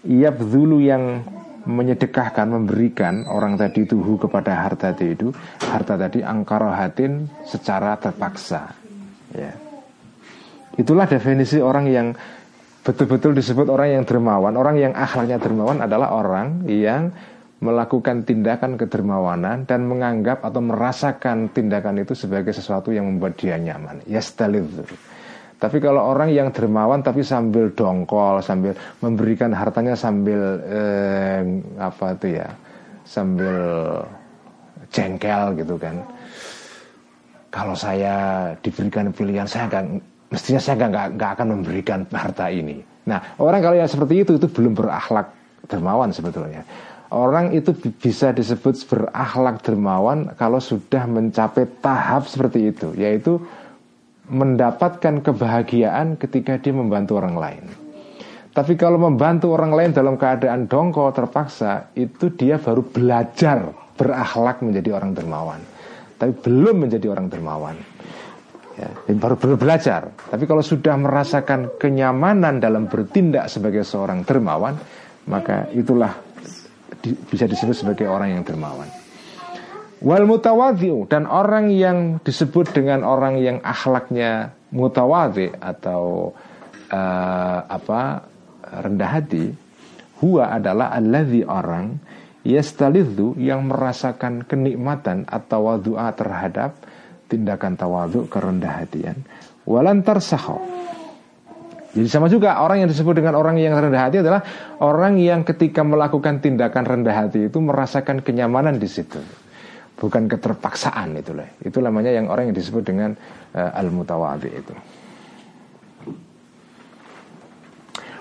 yabzulu 0.05 0.85
yang 0.85 1.25
menyedekahkan, 1.65 2.45
memberikan 2.45 3.25
orang 3.25 3.57
tadi 3.57 3.89
itu 3.89 3.97
hu 3.97 4.21
kepada 4.21 4.53
harta 4.53 4.93
tadi 4.93 5.17
itu, 5.17 5.33
harta 5.65 5.97
tadi 5.97 6.21
angkarohatin 6.21 7.25
secara 7.49 7.97
terpaksa. 7.97 8.77
Ya. 9.33 9.57
Itulah 10.77 11.09
definisi 11.09 11.65
orang 11.65 11.89
yang 11.89 12.13
betul-betul 12.85 13.33
disebut 13.33 13.73
orang 13.73 14.01
yang 14.01 14.05
dermawan. 14.05 14.55
Orang 14.61 14.77
yang 14.77 14.93
akhlaknya 14.93 15.41
dermawan 15.41 15.81
adalah 15.81 16.13
orang 16.13 16.69
yang 16.69 17.11
melakukan 17.65 18.29
tindakan 18.29 18.77
kedermawanan 18.77 19.65
dan 19.65 19.89
menganggap 19.89 20.45
atau 20.45 20.61
merasakan 20.61 21.49
tindakan 21.49 22.05
itu 22.05 22.13
sebagai 22.13 22.53
sesuatu 22.53 22.93
yang 22.93 23.09
membuat 23.09 23.41
dia 23.41 23.57
nyaman. 23.57 24.05
Yastalidhu. 24.05 24.85
Tapi 25.65 25.81
kalau 25.81 26.13
orang 26.13 26.29
yang 26.29 26.53
dermawan 26.53 27.01
tapi 27.01 27.25
sambil 27.25 27.73
dongkol, 27.73 28.45
sambil 28.45 28.77
memberikan 29.01 29.49
hartanya 29.49 29.97
sambil 29.97 30.61
eh, 30.69 31.41
apa 31.81 32.21
itu 32.21 32.37
ya, 32.37 32.53
sambil 33.09 33.57
jengkel 34.93 35.57
gitu 35.57 35.81
kan. 35.81 36.05
Kalau 37.49 37.73
saya 37.73 38.53
diberikan 38.61 39.09
pilihan, 39.09 39.49
saya 39.49 39.73
gak, 39.73 39.89
mestinya 40.29 40.61
saya 40.61 40.85
nggak 40.85 41.17
nggak 41.17 41.31
akan 41.33 41.49
memberikan 41.57 42.05
harta 42.13 42.53
ini. 42.53 42.85
Nah, 43.09 43.41
orang 43.41 43.65
kalau 43.65 43.81
yang 43.81 43.89
seperti 43.89 44.21
itu 44.21 44.37
itu 44.37 44.45
belum 44.45 44.77
berakhlak 44.77 45.33
dermawan 45.65 46.13
sebetulnya. 46.13 46.61
Orang 47.09 47.57
itu 47.57 47.73
bisa 47.97 48.37
disebut 48.37 48.85
berakhlak 48.85 49.65
dermawan 49.65 50.29
kalau 50.37 50.61
sudah 50.61 51.09
mencapai 51.09 51.65
tahap 51.81 52.29
seperti 52.29 52.69
itu, 52.69 52.93
yaitu 53.01 53.41
mendapatkan 54.29 55.21
kebahagiaan 55.21 56.17
ketika 56.17 56.57
dia 56.57 56.73
membantu 56.73 57.21
orang 57.21 57.37
lain. 57.37 57.65
Tapi 58.55 58.79
kalau 58.79 59.03
membantu 59.03 59.51
orang 59.51 59.75
lain 59.75 59.91
dalam 59.91 60.15
keadaan 60.15 60.71
dongkol 60.71 61.11
terpaksa, 61.11 61.91
itu 61.99 62.31
dia 62.39 62.63
baru 62.63 62.87
belajar 62.87 63.75
berakhlak 63.99 64.63
menjadi 64.63 64.95
orang 64.95 65.11
dermawan. 65.11 65.61
Tapi 66.15 66.33
belum 66.39 66.87
menjadi 66.87 67.11
orang 67.11 67.27
dermawan. 67.27 67.77
Ya, 68.75 68.91
baru, 69.19 69.35
baru 69.39 69.55
belajar. 69.59 70.11
Tapi 70.31 70.47
kalau 70.47 70.63
sudah 70.63 70.95
merasakan 70.99 71.79
kenyamanan 71.79 72.59
dalam 72.63 72.87
bertindak 72.87 73.51
sebagai 73.51 73.83
seorang 73.83 74.23
dermawan, 74.23 74.79
maka 75.31 75.67
itulah 75.75 76.15
di, 77.03 77.15
bisa 77.15 77.51
disebut 77.51 77.75
sebagai 77.75 78.07
orang 78.07 78.39
yang 78.39 78.43
dermawan. 78.47 79.04
Wal 80.05 80.29
mutawadhi'u 80.29 81.09
dan 81.09 81.25
orang 81.25 81.73
yang 81.73 82.21
disebut 82.21 82.77
dengan 82.77 83.09
orang 83.09 83.41
yang 83.41 83.65
akhlaknya 83.65 84.53
mutawadhi 84.69 85.57
atau 85.57 86.37
uh, 86.93 87.59
apa 87.65 88.29
rendah 88.85 89.11
hati, 89.17 89.49
huwa 90.21 90.53
adalah 90.53 90.93
alladhi 90.93 91.41
orang 91.49 91.97
yastalidhu 92.45 93.41
yang 93.41 93.65
merasakan 93.65 94.45
kenikmatan 94.45 95.25
atau 95.25 95.73
wadu'a 95.73 96.13
terhadap 96.13 96.77
tindakan 97.33 97.81
tawadhu 97.81 98.29
kerendah 98.29 98.85
hatian. 98.85 99.25
Walantar 99.65 100.21
saho 100.21 100.61
jadi 101.95 102.11
sama 102.11 102.27
juga 102.27 102.59
orang 102.59 102.83
yang 102.85 102.91
disebut 102.91 103.15
dengan 103.23 103.39
orang 103.39 103.55
yang 103.55 103.71
rendah 103.79 104.11
hati 104.11 104.19
adalah 104.19 104.43
orang 104.83 105.15
yang 105.23 105.47
ketika 105.47 105.87
melakukan 105.87 106.43
tindakan 106.43 106.83
rendah 106.83 107.15
hati 107.15 107.47
itu 107.47 107.59
merasakan 107.63 108.19
kenyamanan 108.19 108.83
di 108.83 108.91
situ 108.91 109.23
bukan 109.99 110.27
keterpaksaan 110.27 111.19
itu 111.19 111.33
lah. 111.35 111.49
Itu 111.63 111.79
namanya 111.79 112.11
yang 112.11 112.27
orang 112.31 112.51
yang 112.51 112.57
disebut 112.57 112.83
dengan 112.83 113.15
uh, 113.55 113.71
al-mutawadhi 113.79 114.51
itu. 114.51 114.75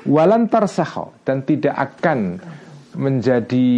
Walan 0.03 0.51
tarsaho 0.51 1.15
dan 1.23 1.47
tidak 1.47 1.79
akan 1.79 2.35
menjadi 2.99 3.69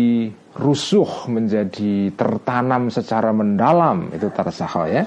rusuh, 0.57 1.29
menjadi 1.29 2.09
tertanam 2.17 2.89
secara 2.89 3.29
mendalam 3.29 4.09
itu 4.09 4.31
tarsaho 4.33 4.89
ya 4.89 5.05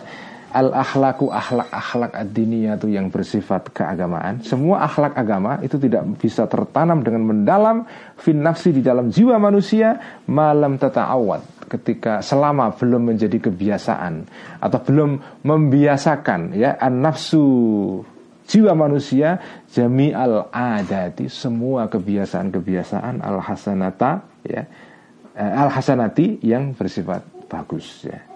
al 0.52 0.72
akhlaku 0.72 1.28
akhlak 1.28 1.68
akhlak 1.68 2.12
ad 2.16 2.32
itu 2.36 2.86
yang 2.88 3.12
bersifat 3.12 3.68
keagamaan. 3.72 4.40
Semua 4.40 4.88
akhlak 4.88 5.16
agama 5.16 5.60
itu 5.60 5.76
tidak 5.76 6.04
bisa 6.16 6.48
tertanam 6.48 7.04
dengan 7.04 7.28
mendalam 7.28 7.84
fin 8.16 8.40
nafsi 8.40 8.72
di 8.72 8.80
dalam 8.80 9.12
jiwa 9.12 9.36
manusia 9.36 10.20
malam 10.24 10.80
awat 10.80 11.44
ketika 11.68 12.24
selama 12.24 12.72
belum 12.72 13.12
menjadi 13.12 13.38
kebiasaan 13.44 14.24
atau 14.64 14.80
belum 14.80 15.44
membiasakan 15.44 16.56
ya 16.56 16.80
an 16.80 17.04
nafsu 17.04 17.44
jiwa 18.48 18.72
manusia 18.72 19.36
jami 19.68 20.16
al 20.16 20.48
adati 20.48 21.28
semua 21.28 21.92
kebiasaan-kebiasaan 21.92 23.20
al 23.20 23.44
hasanata 23.44 24.24
ya 24.48 24.64
eh, 25.36 25.52
al 25.60 25.68
hasanati 25.68 26.40
yang 26.40 26.72
bersifat 26.72 27.20
bagus 27.52 28.08
ya 28.08 28.27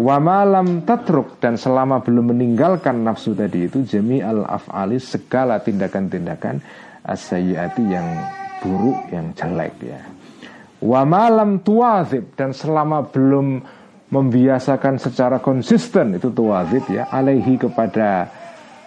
Wa 0.00 0.16
malam 0.16 0.88
tatruk. 0.88 1.36
Dan 1.36 1.60
selama 1.60 2.00
belum 2.00 2.32
meninggalkan 2.32 3.04
nafsu 3.04 3.36
tadi 3.36 3.68
itu 3.68 3.84
jami 3.84 4.24
al 4.24 4.48
afali 4.48 4.96
segala 4.96 5.60
tindakan-tindakan 5.60 6.64
asayyati 7.04 7.84
yang 7.84 8.08
buruk 8.64 8.96
yang 9.12 9.36
jelek 9.36 9.76
ya. 9.84 10.00
Wa 10.80 11.04
malam 11.04 11.60
tuazib 11.60 12.32
dan 12.32 12.56
selama 12.56 13.12
belum 13.12 13.60
membiasakan 14.10 14.96
secara 14.96 15.36
konsisten 15.38 16.16
itu 16.16 16.32
tuazib 16.32 16.88
ya 16.90 17.06
alaihi 17.12 17.60
kepada 17.60 18.26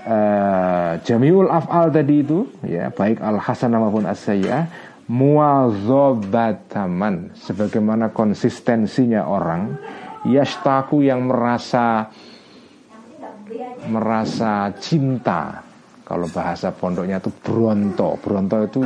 uh, 0.03 0.99
jamiul 1.05 1.47
afal 1.47 1.93
tadi 1.93 2.25
itu 2.25 2.49
ya 2.65 2.89
baik 2.91 3.21
al 3.23 3.39
hasanah 3.39 3.79
maupun 3.79 4.03
as-sayyi'ah 4.03 4.67
muazobataman 5.07 7.31
sebagaimana 7.39 8.11
konsistensinya 8.11 9.23
orang 9.27 9.75
yastaku 10.27 11.03
yang 11.05 11.27
merasa 11.27 12.07
merasa 13.87 14.71
cinta. 14.79 15.63
Kalau 16.03 16.27
bahasa 16.31 16.71
pondoknya 16.75 17.19
itu 17.23 17.31
bronto. 17.31 18.19
Bronto 18.19 18.57
itu 18.63 18.81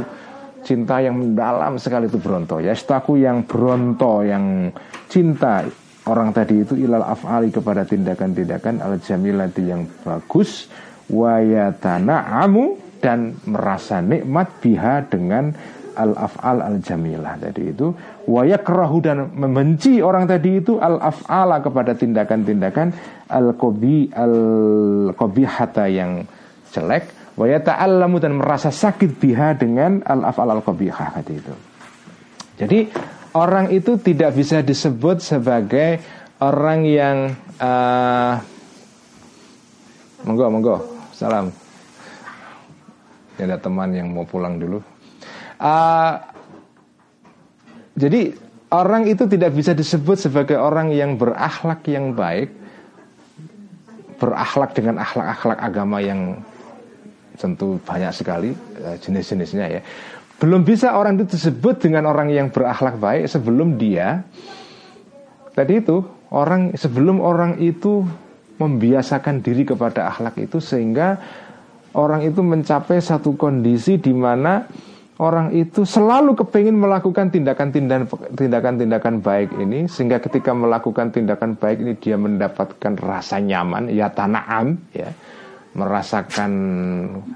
cinta 0.61 1.01
yang 1.01 1.17
mendalam 1.17 1.81
sekali 1.81 2.05
itu 2.09 2.21
bronto. 2.21 2.61
Yastaku 2.61 3.17
yang 3.21 3.45
bronto 3.45 4.21
yang 4.21 4.69
cinta. 5.09 5.65
Orang 6.07 6.31
tadi 6.31 6.63
itu 6.63 6.77
ilal 6.79 7.03
afali 7.03 7.51
kepada 7.51 7.83
tindakan-tindakan 7.83 8.79
al 8.79 9.01
jamilati 9.01 9.63
yang 9.65 9.83
bagus. 10.05 10.71
Wayatana 11.07 12.43
amu 12.43 12.75
dan 12.99 13.39
merasa 13.47 14.03
nikmat 14.03 14.59
biha 14.59 15.07
dengan 15.07 15.55
al 15.97 16.13
afal 16.13 16.61
al 16.61 16.77
jamilah 16.77 17.41
tadi 17.41 17.73
itu 17.73 17.89
wayakrahu 18.29 18.97
dan 19.01 19.33
membenci 19.33 19.97
orang 19.97 20.29
tadi 20.29 20.61
itu 20.61 20.77
al 20.77 21.01
afala 21.01 21.57
kepada 21.57 21.97
tindakan-tindakan 21.97 22.93
al 23.33 23.57
kobi 23.57 24.13
al 24.13 25.11
hata 25.17 25.89
yang 25.89 26.21
jelek 26.69 27.33
wayata'allamu 27.37 28.17
dan 28.21 28.37
merasa 28.37 28.69
sakit 28.69 29.17
biha 29.17 29.57
dengan 29.57 30.05
al 30.05 30.25
afal 30.25 30.49
al 30.53 30.61
qabihah 30.61 31.17
tadi 31.21 31.33
itu. 31.37 31.53
Jadi 32.57 32.79
orang 33.37 33.69
itu 33.69 34.01
tidak 34.01 34.33
bisa 34.33 34.65
disebut 34.65 35.21
sebagai 35.21 36.01
orang 36.41 36.79
yang 36.85 37.17
uh, 37.61 38.41
monggo 40.25 40.45
monggo 40.49 40.75
salam. 41.13 41.53
Ada 43.37 43.61
teman 43.61 43.93
yang 43.93 44.09
mau 44.09 44.25
pulang 44.25 44.57
dulu. 44.57 44.81
Uh, 45.57 46.21
jadi 47.97 48.37
orang 48.69 49.09
itu 49.09 49.25
tidak 49.25 49.57
bisa 49.57 49.73
disebut 49.73 50.21
sebagai 50.21 50.57
orang 50.59 50.93
yang 50.93 51.17
berakhlak 51.17 51.81
yang 51.89 52.13
baik, 52.13 52.53
berakhlak 54.21 54.77
dengan 54.77 55.01
akhlak-akhlak 55.01 55.59
agama 55.61 55.97
yang 55.97 56.41
tentu 57.37 57.77
banyak 57.85 58.13
sekali 58.13 58.51
eh, 58.81 58.97
jenis-jenisnya 59.01 59.65
ya. 59.69 59.81
Belum 60.37 60.61
bisa 60.61 60.93
orang 60.93 61.17
itu 61.17 61.37
disebut 61.37 61.81
dengan 61.81 62.05
orang 62.05 62.29
yang 62.29 62.53
berakhlak 62.53 63.01
baik 63.01 63.25
sebelum 63.25 63.81
dia 63.81 64.21
tadi 65.57 65.81
itu 65.81 66.05
orang 66.29 66.77
sebelum 66.77 67.17
orang 67.17 67.57
itu 67.57 68.05
membiasakan 68.61 69.41
diri 69.41 69.65
kepada 69.65 70.13
akhlak 70.13 70.37
itu 70.37 70.61
sehingga 70.61 71.17
orang 71.97 72.25
itu 72.25 72.41
mencapai 72.45 73.01
satu 73.01 73.33
kondisi 73.33 73.97
di 73.97 74.13
mana 74.13 74.65
orang 75.17 75.49
itu 75.53 75.81
selalu 75.81 76.37
kepingin 76.37 76.77
melakukan 76.77 77.33
tindakan-tindakan 77.33 79.25
baik 79.25 79.49
ini 79.57 79.89
sehingga 79.89 80.21
ketika 80.21 80.53
melakukan 80.53 81.09
tindakan 81.09 81.57
baik 81.57 81.81
ini 81.81 81.93
dia 81.97 82.17
mendapatkan 82.17 82.93
rasa 83.01 83.41
nyaman 83.41 83.89
ya 83.89 84.13
tanaam 84.13 84.77
ya 84.93 85.09
merasakan 85.73 86.51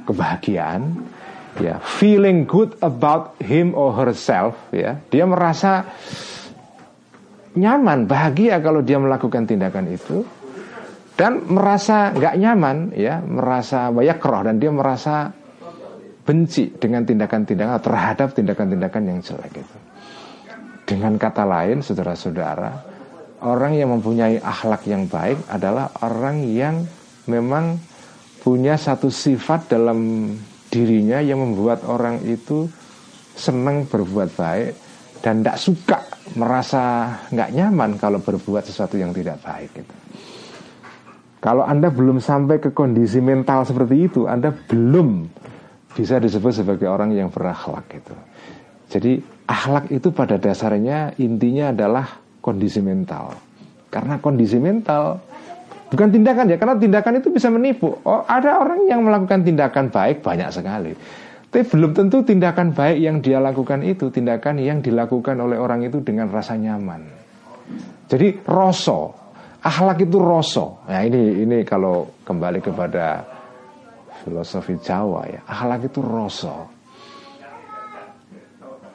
kebahagiaan 0.06 0.82
ya 1.58 1.82
feeling 1.82 2.46
good 2.46 2.78
about 2.86 3.36
him 3.42 3.74
or 3.74 3.92
herself 3.98 4.56
ya. 4.70 5.02
Dia 5.10 5.26
merasa 5.26 5.84
nyaman 7.58 8.08
bahagia 8.08 8.62
kalau 8.64 8.80
dia 8.86 8.96
melakukan 9.02 9.44
tindakan 9.44 9.92
itu 9.92 10.24
dan 11.20 11.44
merasa 11.52 12.16
nggak 12.16 12.36
nyaman 12.40 12.78
ya 12.96 13.20
merasa 13.20 13.92
banyak 13.92 14.18
roh 14.24 14.42
dan 14.48 14.56
dia 14.58 14.72
merasa 14.72 15.36
benci 16.22 16.70
dengan 16.78 17.02
tindakan-tindakan 17.06 17.82
terhadap 17.82 18.30
tindakan-tindakan 18.38 19.04
yang 19.10 19.20
jelek 19.22 19.54
itu. 19.58 19.78
Dengan 20.86 21.16
kata 21.16 21.48
lain, 21.48 21.80
saudara-saudara, 21.80 22.72
orang 23.42 23.74
yang 23.78 23.90
mempunyai 23.96 24.38
akhlak 24.42 24.86
yang 24.86 25.08
baik 25.08 25.40
adalah 25.50 25.90
orang 26.04 26.46
yang 26.46 26.84
memang 27.26 27.80
punya 28.42 28.76
satu 28.76 29.08
sifat 29.08 29.72
dalam 29.72 30.30
dirinya 30.72 31.22
yang 31.22 31.42
membuat 31.42 31.86
orang 31.86 32.22
itu 32.26 32.66
senang 33.38 33.86
berbuat 33.86 34.30
baik 34.34 34.72
dan 35.22 35.46
tidak 35.46 35.58
suka 35.62 36.00
merasa 36.34 37.14
nggak 37.30 37.54
nyaman 37.54 37.92
kalau 38.02 38.20
berbuat 38.20 38.66
sesuatu 38.66 38.98
yang 38.98 39.14
tidak 39.14 39.38
baik 39.46 39.72
itu. 39.86 39.96
Kalau 41.42 41.66
Anda 41.66 41.90
belum 41.90 42.22
sampai 42.22 42.62
ke 42.62 42.70
kondisi 42.70 43.18
mental 43.18 43.66
seperti 43.66 44.06
itu, 44.06 44.30
Anda 44.30 44.54
belum 44.54 45.26
bisa 45.96 46.18
disebut 46.18 46.64
sebagai 46.64 46.88
orang 46.88 47.12
yang 47.12 47.28
berakhlak 47.28 47.88
itu. 47.92 48.16
Jadi 48.92 49.24
akhlak 49.48 49.88
itu 49.92 50.12
pada 50.12 50.36
dasarnya 50.36 51.16
intinya 51.20 51.72
adalah 51.72 52.08
kondisi 52.44 52.84
mental. 52.84 53.36
Karena 53.92 54.20
kondisi 54.20 54.60
mental 54.60 55.20
bukan 55.92 56.08
tindakan 56.12 56.52
ya, 56.52 56.58
karena 56.60 56.76
tindakan 56.80 57.14
itu 57.20 57.28
bisa 57.32 57.52
menipu. 57.52 57.92
Oh, 58.08 58.24
ada 58.24 58.60
orang 58.60 58.88
yang 58.88 59.04
melakukan 59.04 59.44
tindakan 59.44 59.92
baik 59.92 60.24
banyak 60.24 60.50
sekali. 60.52 60.92
Tapi 61.52 61.68
belum 61.68 61.92
tentu 61.92 62.24
tindakan 62.24 62.72
baik 62.72 62.98
yang 63.04 63.20
dia 63.20 63.44
lakukan 63.44 63.84
itu 63.84 64.08
tindakan 64.08 64.56
yang 64.64 64.80
dilakukan 64.80 65.36
oleh 65.36 65.60
orang 65.60 65.84
itu 65.84 66.00
dengan 66.00 66.32
rasa 66.32 66.56
nyaman. 66.56 67.04
Jadi 68.08 68.40
rosso, 68.48 69.12
akhlak 69.60 70.00
itu 70.00 70.16
rosso. 70.16 70.88
Nah 70.88 71.04
ini 71.04 71.44
ini 71.44 71.68
kalau 71.68 72.08
kembali 72.24 72.64
kepada 72.64 73.20
filosofi 74.22 74.78
Jawa 74.80 75.26
ya, 75.28 75.42
akhlak 75.46 75.90
itu 75.90 76.00
rosso. 76.00 76.70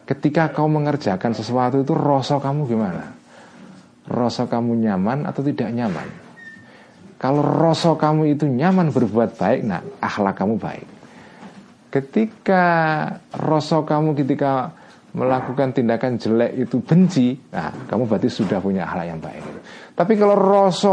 Ketika 0.07 0.55
kau 0.55 0.71
mengerjakan 0.71 1.35
sesuatu 1.35 1.83
itu 1.83 1.91
rosso 1.91 2.39
kamu 2.39 2.71
gimana? 2.71 3.11
Rosso 4.07 4.47
kamu 4.47 4.79
nyaman 4.79 5.27
atau 5.27 5.43
tidak 5.43 5.67
nyaman? 5.75 6.07
Kalau 7.19 7.43
rosso 7.43 7.99
kamu 7.99 8.39
itu 8.39 8.47
nyaman 8.47 8.95
berbuat 8.95 9.35
baik, 9.35 9.61
nah 9.67 9.83
akhlak 9.99 10.37
kamu 10.39 10.63
baik. 10.63 10.87
Ketika 11.91 12.65
rasa 13.35 13.83
kamu 13.83 14.13
ketika 14.15 14.69
melakukan 15.17 15.73
tindakan 15.73 16.21
jelek 16.21 16.53
itu 16.69 16.77
benci, 16.85 17.41
nah 17.49 17.73
kamu 17.89 18.05
berarti 18.05 18.29
sudah 18.29 18.61
punya 18.61 18.85
akhlak 18.85 19.07
yang 19.09 19.19
baik. 19.19 19.43
Tapi 19.97 20.13
kalau 20.21 20.37
rasa 20.37 20.93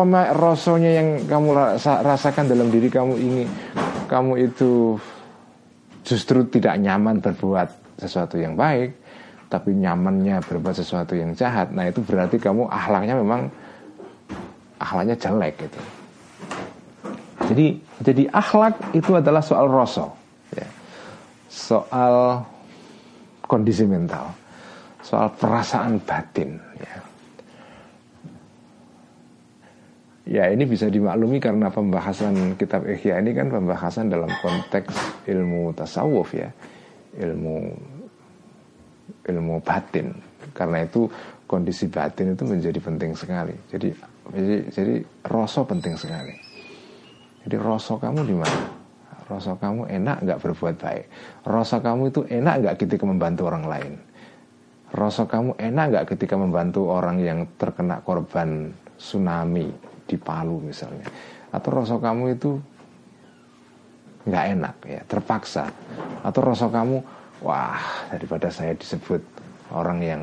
yang 0.80 1.28
kamu 1.28 1.76
rasakan 1.84 2.48
dalam 2.48 2.72
diri 2.72 2.88
kamu 2.88 3.20
ini, 3.20 3.44
kamu 4.08 4.52
itu 4.52 4.98
justru 6.04 6.44
tidak 6.50 6.80
nyaman 6.80 7.24
berbuat 7.24 8.00
sesuatu 8.00 8.36
yang 8.36 8.54
baik, 8.60 8.96
tapi 9.48 9.74
nyamannya 9.78 10.44
berbuat 10.44 10.76
sesuatu 10.76 11.16
yang 11.16 11.32
jahat. 11.38 11.72
Nah 11.72 11.88
itu 11.88 12.04
berarti 12.04 12.42
kamu 12.42 12.68
akhlaknya 12.68 13.16
memang 13.18 13.48
akhlaknya 14.82 15.16
jelek 15.16 15.70
gitu. 15.70 15.82
Jadi 17.44 17.68
jadi 18.04 18.24
akhlak 18.32 18.96
itu 18.96 19.12
adalah 19.16 19.44
soal 19.44 19.68
rasa 19.68 20.24
soal 21.54 22.42
kondisi 23.46 23.86
mental, 23.86 24.34
soal 25.06 25.30
perasaan 25.38 26.02
batin. 26.02 26.58
Ya. 26.82 26.98
Ya 30.24 30.48
ini 30.52 30.64
bisa 30.64 30.88
dimaklumi 30.88 31.40
karena 31.44 31.68
pembahasan 31.68 32.56
kitab 32.56 32.88
Ihya 32.88 33.20
ini 33.20 33.36
kan 33.36 33.52
pembahasan 33.52 34.08
dalam 34.08 34.32
konteks 34.40 35.28
ilmu 35.28 35.76
tasawuf 35.76 36.36
ya, 36.36 36.50
ilmu 37.20 37.72
ilmu 39.28 39.56
batin. 39.64 40.16
Karena 40.54 40.86
itu 40.86 41.10
kondisi 41.48 41.90
batin 41.90 42.38
itu 42.38 42.44
menjadi 42.46 42.80
penting 42.80 43.12
sekali. 43.16 43.56
Jadi 43.72 43.90
jadi, 44.32 44.56
jadi 44.72 44.96
rasa 45.28 45.68
penting 45.68 45.96
sekali. 46.00 46.36
Jadi 47.44 47.56
rasa 47.60 48.00
kamu 48.00 48.22
di 48.24 48.36
mana? 48.40 48.84
Rasa 49.24 49.56
kamu 49.56 49.88
enak 49.88 50.18
nggak 50.28 50.40
berbuat 50.44 50.76
baik 50.84 51.06
Rasa 51.48 51.80
kamu 51.80 52.12
itu 52.12 52.22
enak 52.28 52.56
nggak 52.60 52.76
ketika 52.84 53.08
membantu 53.08 53.48
orang 53.48 53.66
lain 53.66 53.94
Rasa 54.92 55.24
kamu 55.26 55.56
enak 55.58 55.86
nggak 55.90 56.06
ketika 56.16 56.36
membantu 56.36 56.92
orang 56.92 57.24
yang 57.24 57.48
terkena 57.56 58.04
korban 58.04 58.76
tsunami 59.00 59.72
di 60.08 60.16
Palu 60.20 60.60
misalnya 60.64 61.08
Atau 61.54 61.74
rasa 61.74 62.00
kamu 62.00 62.36
itu 62.36 62.58
nggak 64.24 64.46
enak 64.56 64.76
ya 64.88 65.02
terpaksa 65.08 65.68
Atau 66.24 66.42
rasa 66.44 66.72
kamu 66.72 67.04
wah 67.44 68.08
daripada 68.10 68.48
saya 68.48 68.72
disebut 68.74 69.22
orang 69.76 70.00
yang 70.00 70.22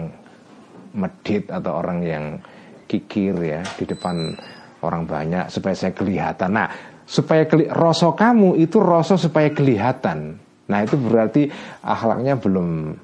medit 0.97 1.47
atau 1.51 1.79
orang 1.79 2.03
yang 2.03 2.25
kikir 2.91 3.39
ya 3.39 3.63
di 3.79 3.85
depan 3.87 4.35
orang 4.83 5.07
banyak 5.07 5.47
supaya 5.53 5.77
saya 5.77 5.93
kelihatan. 5.95 6.51
Nah, 6.51 6.69
supaya 7.07 7.47
rasa 7.71 8.11
kamu 8.17 8.59
itu 8.59 8.83
rasa 8.83 9.15
supaya 9.15 9.53
kelihatan. 9.53 10.41
Nah 10.71 10.79
itu 10.83 10.95
berarti 10.99 11.51
akhlaknya 11.83 12.39
belum 12.39 12.95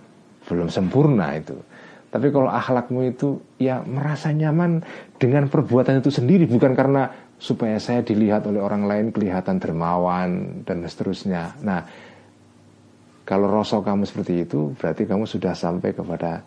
belum 0.47 0.69
sempurna 0.71 1.35
itu. 1.35 1.59
Tapi 2.07 2.31
kalau 2.31 2.49
akhlakmu 2.49 3.13
itu 3.13 3.43
ya 3.59 3.83
merasa 3.83 4.31
nyaman 4.31 4.81
dengan 5.17 5.49
perbuatan 5.49 6.05
itu 6.05 6.13
sendiri 6.13 6.45
bukan 6.45 6.77
karena 6.77 7.09
supaya 7.37 7.77
saya 7.81 8.01
dilihat 8.01 8.49
oleh 8.49 8.61
orang 8.61 8.89
lain 8.89 9.07
kelihatan 9.13 9.61
dermawan 9.61 10.63
dan 10.65 10.85
seterusnya. 10.85 11.57
Nah, 11.65 11.81
kalau 13.25 13.51
rasa 13.51 13.81
kamu 13.81 14.05
seperti 14.09 14.47
itu 14.47 14.73
berarti 14.77 15.05
kamu 15.05 15.25
sudah 15.29 15.53
sampai 15.53 15.93
kepada 15.93 16.41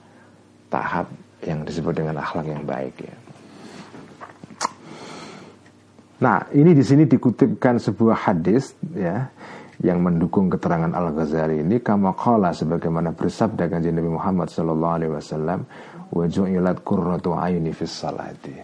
tahap 0.70 1.10
yang 1.46 1.66
disebut 1.66 1.94
dengan 1.94 2.22
akhlak 2.22 2.46
yang 2.46 2.64
baik 2.64 2.96
ya. 3.04 3.16
Nah, 6.20 6.44
ini 6.52 6.76
di 6.76 6.84
sini 6.84 7.08
dikutipkan 7.08 7.80
sebuah 7.80 8.28
hadis 8.28 8.76
ya 8.91 9.32
yang 9.80 10.04
mendukung 10.04 10.52
keterangan 10.52 10.91
Al 10.91 11.16
Ghazali 11.16 11.64
ini 11.64 11.80
kama 11.80 12.12
qala 12.12 12.52
sebagaimana 12.52 13.16
bersabda 13.16 13.72
kanjeng 13.72 13.96
Nabi 13.96 14.12
Muhammad 14.12 14.52
sallallahu 14.52 14.96
alaihi 15.00 15.14
wasallam 15.16 15.64
wa 16.10 16.26
ju'ilat 16.26 16.81
qurratu 16.81 17.38
aini 17.38 17.72
fis 17.73 17.94
salati. 17.94 18.56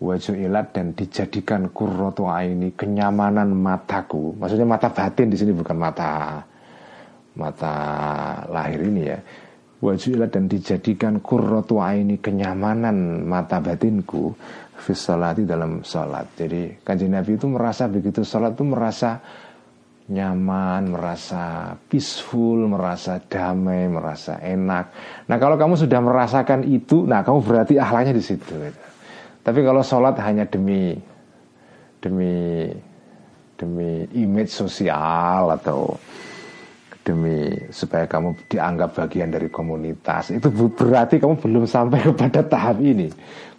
Wa 0.00 0.16
ju'ilat 0.16 0.72
dan 0.72 0.96
dijadikan 0.96 1.68
qurratu 1.72 2.28
aini 2.28 2.72
kenyamanan 2.72 3.52
mataku. 3.52 4.36
Maksudnya 4.36 4.64
mata 4.64 4.88
batin 4.88 5.28
di 5.28 5.36
sini 5.36 5.52
bukan 5.52 5.76
mata 5.76 6.40
mata 7.36 7.74
lahir 8.48 8.80
ini 8.80 9.02
ya. 9.04 9.18
Wa 9.80 9.96
ju'ilat 9.96 10.32
dan 10.32 10.48
dijadikan 10.48 11.20
qurratu 11.20 11.80
aini 11.80 12.20
kenyamanan 12.20 13.24
mata 13.24 13.60
batinku 13.60 14.32
fis 14.80 15.04
dalam 15.44 15.84
salat. 15.84 16.32
Jadi 16.36 16.80
kanjeng 16.80 17.12
Nabi 17.12 17.36
itu 17.36 17.46
merasa 17.48 17.84
begitu 17.84 18.24
salat 18.24 18.56
itu 18.56 18.64
merasa 18.64 19.20
nyaman, 20.10 20.90
merasa 20.90 21.74
peaceful, 21.86 22.66
merasa 22.66 23.22
damai, 23.22 23.86
merasa 23.86 24.42
enak. 24.42 24.84
Nah 25.30 25.36
kalau 25.38 25.54
kamu 25.54 25.78
sudah 25.78 26.02
merasakan 26.02 26.66
itu, 26.66 27.06
nah 27.06 27.22
kamu 27.22 27.38
berarti 27.46 27.78
ahlaknya 27.78 28.18
di 28.18 28.24
situ. 28.24 28.50
Gitu. 28.50 28.80
Tapi 29.40 29.60
kalau 29.62 29.80
sholat 29.86 30.18
hanya 30.18 30.44
demi 30.50 30.98
demi 32.02 32.66
demi 33.54 34.08
image 34.16 34.50
sosial 34.50 35.52
atau 35.54 35.94
demi 37.04 37.52
supaya 37.72 38.04
kamu 38.04 38.36
dianggap 38.48 38.96
bagian 39.04 39.32
dari 39.32 39.48
komunitas 39.48 40.32
itu 40.32 40.48
berarti 40.52 41.16
kamu 41.16 41.40
belum 41.40 41.64
sampai 41.64 41.98
kepada 42.12 42.40
tahap 42.44 42.76
ini 42.80 43.08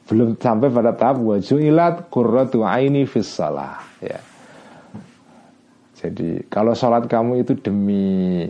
belum 0.10 0.38
sampai 0.38 0.70
pada 0.74 0.94
tahap 0.94 1.22
wajulat 1.22 2.10
qurratu 2.10 2.66
aini 2.66 3.06
fis 3.06 3.30
salah 3.30 3.82
ya. 4.02 4.31
Jadi 6.02 6.50
kalau 6.50 6.74
sholat 6.74 7.06
kamu 7.06 7.46
itu 7.46 7.54
demi 7.62 8.50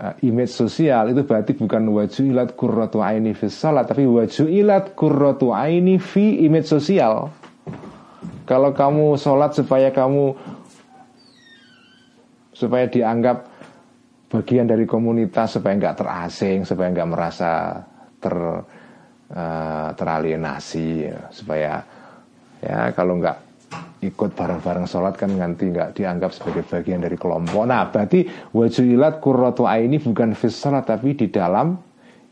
uh, 0.00 0.14
image 0.24 0.48
sosial 0.56 1.12
itu 1.12 1.20
berarti 1.28 1.52
bukan 1.52 1.92
wajulat 1.92 2.56
qurratu 2.56 3.04
aini 3.04 3.36
fis 3.36 3.52
salah 3.52 3.84
tapi 3.84 4.08
wajulat 4.08 4.96
qurratu 4.96 5.52
aini 5.52 6.00
fi 6.00 6.40
image 6.48 6.72
sosial. 6.72 7.28
Kalau 8.48 8.72
kamu 8.72 9.20
sholat 9.20 9.52
supaya 9.52 9.92
kamu 9.92 10.32
supaya 12.56 12.88
dianggap 12.88 13.44
bagian 14.32 14.64
dari 14.64 14.88
komunitas 14.88 15.60
supaya 15.60 15.76
nggak 15.76 16.00
terasing 16.00 16.64
supaya 16.64 16.88
nggak 16.96 17.10
merasa 17.12 17.80
ter 18.16 18.34
uh, 18.34 19.88
teralienasi 19.92 20.88
ya, 21.12 21.18
supaya 21.28 21.72
ya 22.64 22.88
kalau 22.96 23.20
nggak 23.20 23.47
ikut 23.98 24.30
bareng-bareng 24.38 24.86
sholat 24.86 25.18
kan 25.18 25.34
nanti 25.34 25.74
nggak 25.74 25.98
dianggap 25.98 26.30
sebagai 26.30 26.62
bagian 26.66 27.02
dari 27.02 27.18
kelompok. 27.18 27.66
Nah 27.66 27.90
berarti 27.90 28.26
wajulat 28.54 29.18
kurratu 29.18 29.66
ini 29.66 29.98
bukan 29.98 30.38
fis 30.38 30.54
sholat 30.54 30.86
tapi 30.86 31.18
di 31.18 31.26
dalam 31.30 31.74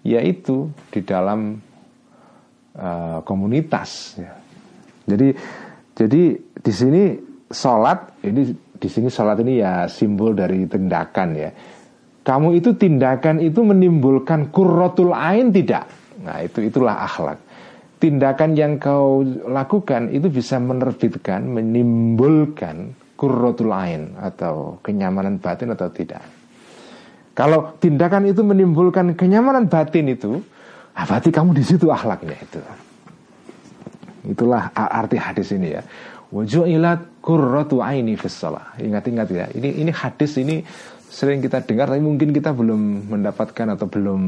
yaitu 0.07 0.71
di 0.95 1.03
dalam 1.03 1.59
uh, 2.79 3.19
komunitas. 3.27 4.15
Ya. 4.15 4.39
Jadi 5.11 5.29
jadi 5.97 6.23
di 6.39 6.73
sini 6.73 7.03
sholat 7.51 8.23
ini 8.23 8.43
di 8.55 8.89
sini 8.91 9.09
sholat 9.11 9.43
ini 9.43 9.59
ya 9.59 9.91
simbol 9.91 10.39
dari 10.39 10.71
tindakan 10.71 11.29
ya. 11.35 11.51
Kamu 12.27 12.59
itu 12.59 12.75
tindakan 12.75 13.39
itu 13.39 13.63
menimbulkan 13.63 14.51
kurrotul 14.51 15.15
ain 15.15 15.55
tidak? 15.55 15.87
Nah 16.23 16.43
itu 16.43 16.59
itulah 16.63 17.07
akhlak 17.07 17.46
Tindakan 17.97 18.53
yang 18.53 18.77
kau 18.77 19.25
lakukan 19.49 20.13
itu 20.13 20.29
bisa 20.29 20.61
menerbitkan 20.61 21.49
Menimbulkan 21.49 22.93
kurrotul 23.17 23.73
ain 23.73 24.13
Atau 24.21 24.81
kenyamanan 24.85 25.41
batin 25.41 25.73
atau 25.73 25.89
tidak. 25.89 26.21
Kalau 27.37 27.77
tindakan 27.77 28.33
itu 28.33 28.41
menimbulkan 28.41 29.13
kenyamanan 29.13 29.69
batin 29.69 30.13
itu 30.13 30.41
ah, 30.97 31.05
Berarti 31.05 31.29
kamu 31.33 31.57
di 31.57 31.65
situ 31.65 31.89
akhlaknya 31.93 32.37
itu. 32.37 32.61
Itulah 34.27 34.75
arti 34.75 35.17
hadis 35.21 35.53
ini 35.53 35.77
ya. 35.77 35.83
Waju'ilat 36.27 37.23
kurrotu 37.23 37.79
aini 37.79 38.19
Ingat-ingat 38.83 39.29
ya 39.31 39.47
Ini 39.55 39.79
ini 39.79 39.91
hadis 39.95 40.35
ini 40.43 40.67
sering 41.07 41.39
kita 41.39 41.63
dengar 41.63 41.87
Tapi 41.87 42.03
mungkin 42.03 42.35
kita 42.35 42.51
belum 42.51 43.07
mendapatkan 43.07 43.79
atau 43.79 43.87
belum 43.87 44.21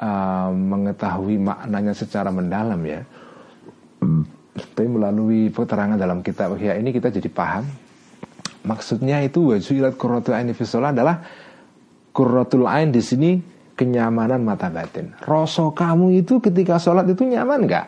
uh, 0.00 0.50
mengetahui 0.50 1.36
maknanya 1.36 1.92
secara 1.92 2.32
mendalam 2.32 2.80
ya. 2.82 3.04
Tapi 4.50 4.84
melalui 4.88 5.52
keterangan 5.52 6.00
dalam 6.00 6.24
kitab 6.24 6.56
Ihya 6.56 6.80
ini 6.80 6.90
kita 6.90 7.12
jadi 7.12 7.28
paham 7.28 7.68
Maksudnya 8.60 9.24
itu 9.24 9.56
wajulat 9.56 9.96
qurratul 9.96 10.36
ain 10.36 10.52
fi 10.52 10.64
adalah 10.76 11.24
qurratul 12.12 12.68
ain 12.68 12.92
di 12.92 13.00
sini 13.00 13.40
kenyamanan 13.72 14.44
mata 14.44 14.68
batin. 14.68 15.16
Rasa 15.24 15.72
kamu 15.72 16.20
itu 16.20 16.36
ketika 16.44 16.76
sholat 16.76 17.08
itu 17.08 17.24
nyaman 17.24 17.64
nggak? 17.64 17.86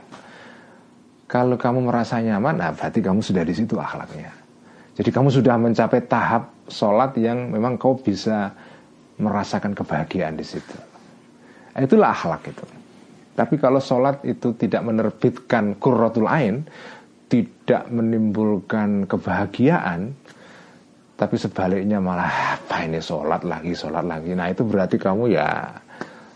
Kalau 1.28 1.56
kamu 1.56 1.88
merasa 1.88 2.20
nyaman, 2.20 2.60
nah 2.60 2.72
berarti 2.72 3.04
kamu 3.04 3.20
sudah 3.20 3.44
di 3.44 3.52
situ 3.56 3.76
akhlaknya. 3.76 4.32
Jadi 4.92 5.08
kamu 5.08 5.28
sudah 5.32 5.56
mencapai 5.56 6.04
tahap 6.04 6.52
sholat 6.68 7.16
yang 7.20 7.52
memang 7.52 7.80
kau 7.80 7.96
bisa 7.96 8.52
merasakan 9.16 9.72
kebahagiaan 9.76 10.36
di 10.36 10.44
situ. 10.44 10.91
Itulah 11.76 12.12
akhlak 12.12 12.42
itu. 12.52 12.64
Tapi 13.32 13.56
kalau 13.56 13.80
sholat 13.80 14.20
itu 14.28 14.52
tidak 14.60 14.84
menerbitkan 14.84 15.80
kurratul 15.80 16.28
ain, 16.28 16.68
tidak 17.32 17.88
menimbulkan 17.88 19.08
kebahagiaan, 19.08 20.12
tapi 21.16 21.40
sebaliknya 21.40 21.96
malah 21.96 22.60
apa 22.60 22.84
ini 22.84 23.00
sholat 23.00 23.40
lagi, 23.48 23.72
sholat 23.72 24.04
lagi. 24.04 24.36
Nah 24.36 24.52
itu 24.52 24.68
berarti 24.68 25.00
kamu 25.00 25.32
ya 25.32 25.64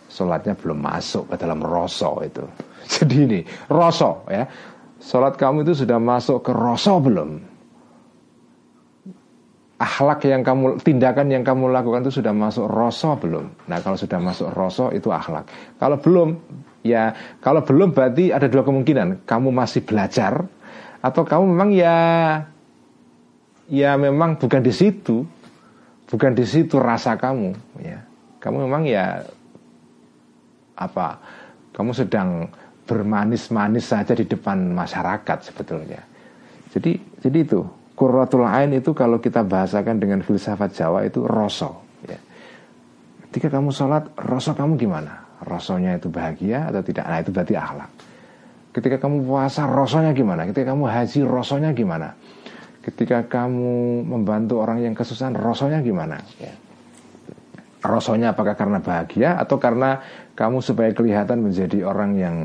sholatnya 0.08 0.56
belum 0.56 0.78
masuk 0.80 1.28
ke 1.28 1.36
dalam 1.36 1.60
rosok 1.60 2.16
itu. 2.24 2.44
Jadi 2.96 3.16
ini 3.28 3.40
rosok 3.68 4.32
ya, 4.32 4.48
sholat 4.96 5.36
kamu 5.36 5.68
itu 5.68 5.84
sudah 5.84 6.00
masuk 6.00 6.48
ke 6.48 6.52
rosok 6.56 7.12
belum? 7.12 7.55
Akhlak 9.76 10.24
yang 10.24 10.40
kamu 10.40 10.80
tindakan 10.80 11.28
yang 11.28 11.44
kamu 11.44 11.68
lakukan 11.68 12.08
itu 12.08 12.20
sudah 12.20 12.32
masuk 12.32 12.64
rosso 12.64 13.12
belum? 13.20 13.68
Nah 13.68 13.78
kalau 13.84 13.96
sudah 14.00 14.16
masuk 14.16 14.48
rosso 14.56 14.88
itu 14.88 15.12
akhlak. 15.12 15.44
Kalau 15.76 16.00
belum 16.00 16.28
ya 16.80 17.12
kalau 17.44 17.60
belum 17.60 17.92
berarti 17.92 18.32
ada 18.32 18.48
dua 18.48 18.64
kemungkinan. 18.64 19.28
Kamu 19.28 19.52
masih 19.52 19.84
belajar 19.84 20.48
atau 21.04 21.22
kamu 21.28 21.44
memang 21.52 21.70
ya 21.76 21.96
ya 23.68 24.00
memang 24.00 24.40
bukan 24.40 24.64
di 24.64 24.72
situ, 24.72 25.28
bukan 26.08 26.32
di 26.32 26.44
situ 26.48 26.80
rasa 26.80 27.20
kamu 27.20 27.52
ya. 27.84 28.00
Kamu 28.40 28.64
memang 28.64 28.88
ya 28.88 29.20
apa? 30.80 31.20
Kamu 31.76 31.92
sedang 31.92 32.48
bermanis-manis 32.88 33.92
saja 33.92 34.16
di 34.16 34.24
depan 34.24 34.72
masyarakat 34.72 35.38
sebetulnya. 35.52 36.00
Jadi 36.72 36.96
jadi 37.20 37.38
itu 37.44 37.60
Qurratul 37.96 38.44
Ain 38.44 38.76
itu 38.76 38.92
kalau 38.92 39.16
kita 39.16 39.40
bahasakan 39.40 39.96
dengan 39.96 40.20
filsafat 40.20 40.76
Jawa 40.76 41.08
itu 41.08 41.24
roso 41.24 41.96
ya. 42.04 42.20
Ketika 43.26 43.56
kamu 43.56 43.72
sholat, 43.72 44.12
roso 44.20 44.52
kamu 44.52 44.76
gimana? 44.76 45.24
Rosonya 45.40 45.96
itu 45.96 46.12
bahagia 46.12 46.68
atau 46.68 46.80
tidak? 46.80 47.04
Nah 47.04 47.20
itu 47.20 47.28
berarti 47.28 47.52
akhlak 47.52 47.90
Ketika 48.76 49.00
kamu 49.00 49.24
puasa, 49.24 49.64
rosonya 49.64 50.12
gimana? 50.12 50.44
Ketika 50.44 50.76
kamu 50.76 50.84
haji, 50.84 51.24
rosonya 51.24 51.72
gimana? 51.72 52.12
Ketika 52.84 53.24
kamu 53.24 54.04
membantu 54.04 54.60
orang 54.60 54.84
yang 54.84 54.92
kesusahan, 54.92 55.32
rosonya 55.32 55.80
gimana? 55.80 56.20
Ya. 56.36 56.52
Rosonya 57.80 58.36
apakah 58.36 58.52
karena 58.52 58.84
bahagia 58.84 59.40
atau 59.40 59.56
karena 59.56 60.04
kamu 60.36 60.60
supaya 60.60 60.92
kelihatan 60.92 61.40
menjadi 61.40 61.88
orang 61.88 62.20
yang 62.20 62.36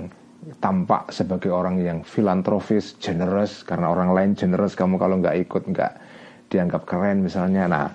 tampak 0.58 1.14
sebagai 1.14 1.54
orang 1.54 1.78
yang 1.82 2.02
filantropis, 2.02 2.98
generous 2.98 3.62
karena 3.62 3.94
orang 3.94 4.14
lain 4.14 4.32
generous 4.34 4.74
kamu 4.74 4.98
kalau 4.98 5.22
nggak 5.22 5.38
ikut 5.46 5.64
nggak 5.70 5.94
dianggap 6.50 6.84
keren 6.90 7.22
misalnya. 7.22 7.70
Nah 7.70 7.86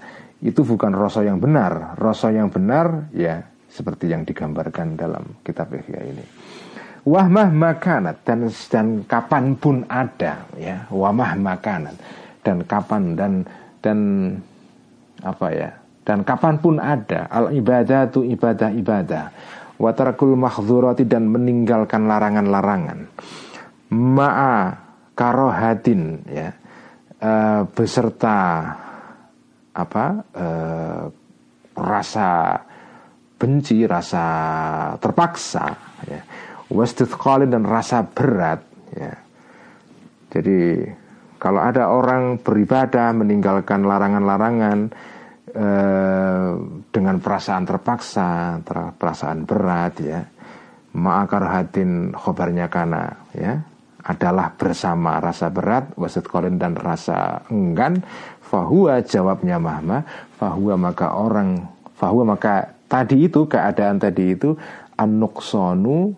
itu 0.40 0.62
bukan 0.62 0.94
rasa 0.94 1.26
yang 1.26 1.42
benar. 1.42 1.98
Rasa 1.98 2.30
yang 2.30 2.48
benar 2.48 3.10
ya 3.10 3.42
seperti 3.66 4.08
yang 4.14 4.22
digambarkan 4.24 4.96
dalam 4.96 5.42
kitab 5.42 5.74
Ihya 5.74 6.00
ini. 6.06 6.24
Wahmah 7.06 7.54
makanat 7.54 8.26
dan 8.26 8.50
dan 8.66 9.06
kapan 9.06 9.54
pun 9.54 9.86
ada 9.86 10.42
ya 10.58 10.90
wahmah 10.90 11.38
makanat 11.38 11.94
dan 12.42 12.66
kapan 12.66 13.14
dan 13.14 13.32
dan 13.78 13.98
apa 15.22 15.46
ya 15.54 15.70
dan 16.02 16.26
kapan 16.26 16.58
pun 16.58 16.82
ada 16.82 17.30
al 17.30 17.54
ibadah 17.54 18.10
tu 18.10 18.26
ibadah 18.26 18.74
ibadah 18.74 19.30
watarakul 19.76 20.36
mahdzurati 20.36 21.04
dan 21.04 21.28
meninggalkan 21.28 22.08
larangan-larangan. 22.08 22.98
Ma'a 23.92 24.54
karohatin 25.16 26.26
ya. 26.26 26.50
E, 27.16 27.32
beserta 27.72 28.36
apa 29.76 30.06
e, 30.32 30.46
rasa 31.76 32.28
benci 33.36 33.84
rasa 33.84 34.24
terpaksa 35.00 35.66
ya. 36.08 36.20
Wastithqalin 36.66 37.52
dan 37.52 37.62
rasa 37.62 38.02
berat 38.02 38.60
ya. 38.96 39.14
Jadi 40.32 40.82
kalau 41.36 41.62
ada 41.62 41.92
orang 41.92 42.42
beribadah 42.42 43.12
meninggalkan 43.14 43.86
larangan-larangan 43.86 44.90
Eh, 45.56 46.52
dengan 46.92 47.16
perasaan 47.16 47.64
terpaksa, 47.64 48.60
perasaan 48.92 49.48
berat 49.48 49.94
ya. 50.04 50.20
Ma'akar 50.92 51.48
hadin 51.48 52.12
khobarnya 52.12 52.68
kana 52.68 53.24
ya. 53.32 53.56
Adalah 54.04 54.52
bersama 54.52 55.16
rasa 55.16 55.48
berat 55.48 55.96
wasit 55.96 56.28
kolin 56.28 56.60
dan 56.60 56.76
rasa 56.76 57.40
enggan 57.48 58.04
fahuwa 58.44 59.00
jawabnya 59.02 59.56
mahma 59.56 60.04
fahuwa 60.36 60.78
maka 60.78 61.16
orang 61.16 61.64
fahuwa 61.96 62.36
maka 62.36 62.76
tadi 62.86 63.26
itu 63.26 63.48
keadaan 63.48 63.96
tadi 63.96 64.36
itu 64.36 64.54
anuksonu 65.00 66.12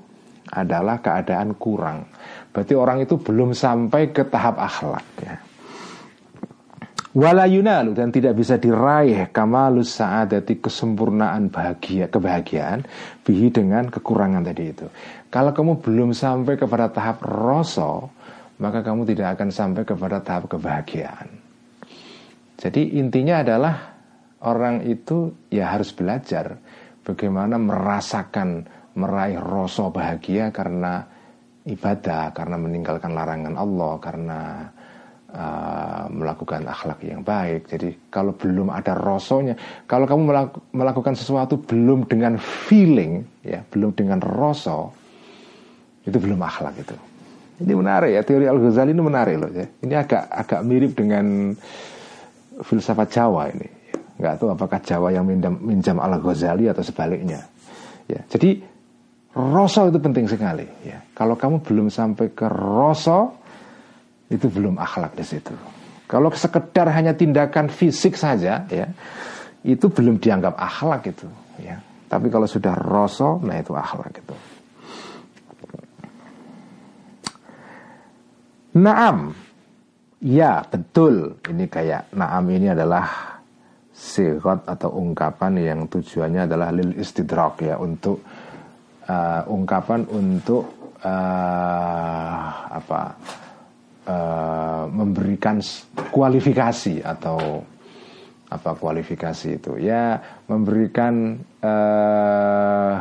adalah 0.51 0.99
keadaan 0.99 1.55
kurang. 1.55 2.11
Berarti 2.51 2.75
orang 2.75 3.07
itu 3.07 3.15
belum 3.23 3.55
sampai 3.55 4.11
ke 4.11 4.27
tahap 4.27 4.59
akhlak 4.59 5.07
ya 5.23 5.48
wala 7.19 7.51
yunalu 7.51 7.99
dan 7.99 8.15
tidak 8.15 8.39
bisa 8.39 8.55
diraih 8.63 9.27
kamalus 9.35 9.99
saadati 9.99 10.63
kesempurnaan 10.63 11.51
bahagia 11.51 12.07
kebahagiaan 12.07 12.87
bihi 13.27 13.51
dengan 13.51 13.91
kekurangan 13.91 14.47
tadi 14.47 14.65
itu. 14.71 14.87
Kalau 15.27 15.51
kamu 15.51 15.83
belum 15.83 16.15
sampai 16.15 16.55
kepada 16.55 16.95
tahap 16.95 17.27
rosso, 17.27 18.15
maka 18.63 18.87
kamu 18.87 19.03
tidak 19.03 19.35
akan 19.35 19.51
sampai 19.51 19.83
kepada 19.83 20.23
tahap 20.23 20.47
kebahagiaan. 20.47 21.27
Jadi 22.55 23.03
intinya 23.03 23.43
adalah 23.43 23.75
orang 24.47 24.87
itu 24.87 25.35
ya 25.51 25.75
harus 25.75 25.91
belajar 25.91 26.55
bagaimana 27.03 27.59
merasakan 27.59 28.63
meraih 28.95 29.43
rasa 29.43 29.91
bahagia 29.91 30.55
karena 30.55 31.07
ibadah, 31.67 32.35
karena 32.35 32.57
meninggalkan 32.59 33.15
larangan 33.15 33.55
Allah, 33.55 33.93
karena 34.03 34.41
Uh, 35.39 36.11
melakukan 36.11 36.67
akhlak 36.67 36.99
yang 37.07 37.23
baik. 37.23 37.71
Jadi 37.71 38.11
kalau 38.11 38.35
belum 38.35 38.75
ada 38.75 38.91
rosonya, 38.99 39.55
kalau 39.87 40.03
kamu 40.03 40.35
melakukan 40.75 41.15
sesuatu 41.15 41.63
belum 41.63 42.11
dengan 42.11 42.43
feeling, 42.43 43.23
ya, 43.47 43.63
belum 43.63 43.95
dengan 43.95 44.19
rosso, 44.19 44.91
itu 46.03 46.19
belum 46.19 46.43
akhlak 46.43 46.83
itu. 46.83 46.97
Ini 47.63 47.71
menarik 47.71 48.19
ya 48.19 48.27
teori 48.27 48.51
Al 48.51 48.59
Ghazali 48.59 48.91
ini 48.91 48.99
menarik 48.99 49.39
loh 49.39 49.47
ya. 49.55 49.63
Ini 49.63 49.95
agak 49.95 50.27
agak 50.27 50.61
mirip 50.67 50.99
dengan 50.99 51.55
filsafat 52.59 53.07
Jawa 53.07 53.47
ini. 53.55 53.69
Nggak 54.19 54.43
tahu 54.43 54.59
apakah 54.59 54.83
Jawa 54.83 55.15
yang 55.15 55.23
minjam, 55.23 55.55
minjam 55.63 56.03
Al 56.03 56.19
Ghazali 56.19 56.67
atau 56.67 56.83
sebaliknya. 56.83 57.47
Ya, 58.11 58.27
jadi 58.27 58.59
rosso 59.39 59.87
itu 59.87 60.03
penting 60.03 60.27
sekali. 60.27 60.67
Ya, 60.83 60.99
kalau 61.15 61.39
kamu 61.39 61.63
belum 61.63 61.95
sampai 61.95 62.35
ke 62.35 62.51
rosso, 62.51 63.38
itu 64.29 64.47
belum 64.49 64.77
akhlak 64.77 65.17
di 65.17 65.25
situ. 65.25 65.53
Kalau 66.09 66.33
sekedar 66.33 66.89
hanya 66.93 67.13
tindakan 67.13 67.69
fisik 67.69 68.17
saja, 68.17 68.65
ya, 68.69 68.89
itu 69.61 69.93
belum 69.93 70.17
dianggap 70.17 70.57
akhlak 70.57 71.13
itu, 71.13 71.29
ya. 71.61 71.77
Tapi 72.09 72.33
kalau 72.33 72.49
sudah 72.49 72.73
rasa, 72.73 73.37
nah 73.45 73.61
itu 73.61 73.77
akhlak 73.77 74.17
itu. 74.17 74.37
Naam, 78.79 79.37
ya 80.25 80.65
betul. 80.65 81.37
Ini 81.45 81.69
kayak 81.69 82.17
naam 82.17 82.45
ini 82.49 82.73
adalah 82.73 83.37
sirat 83.93 84.65
atau 84.65 84.95
ungkapan 84.95 85.59
yang 85.59 85.81
tujuannya 85.91 86.47
adalah 86.47 86.71
lil 86.71 86.95
istidrak 86.95 87.67
ya 87.67 87.75
untuk 87.83 88.23
uh, 89.11 89.43
ungkapan 89.51 90.07
untuk 90.07 90.95
uh, 91.03 92.47
apa 92.71 93.19
uh, 94.09 94.89
memberikan 94.89 95.61
kualifikasi 96.09 97.05
atau 97.05 97.61
apa 98.49 98.71
kualifikasi 98.75 99.61
itu? 99.61 99.77
Ya 99.77 100.19
memberikan 100.49 101.37
uh, 101.61 102.95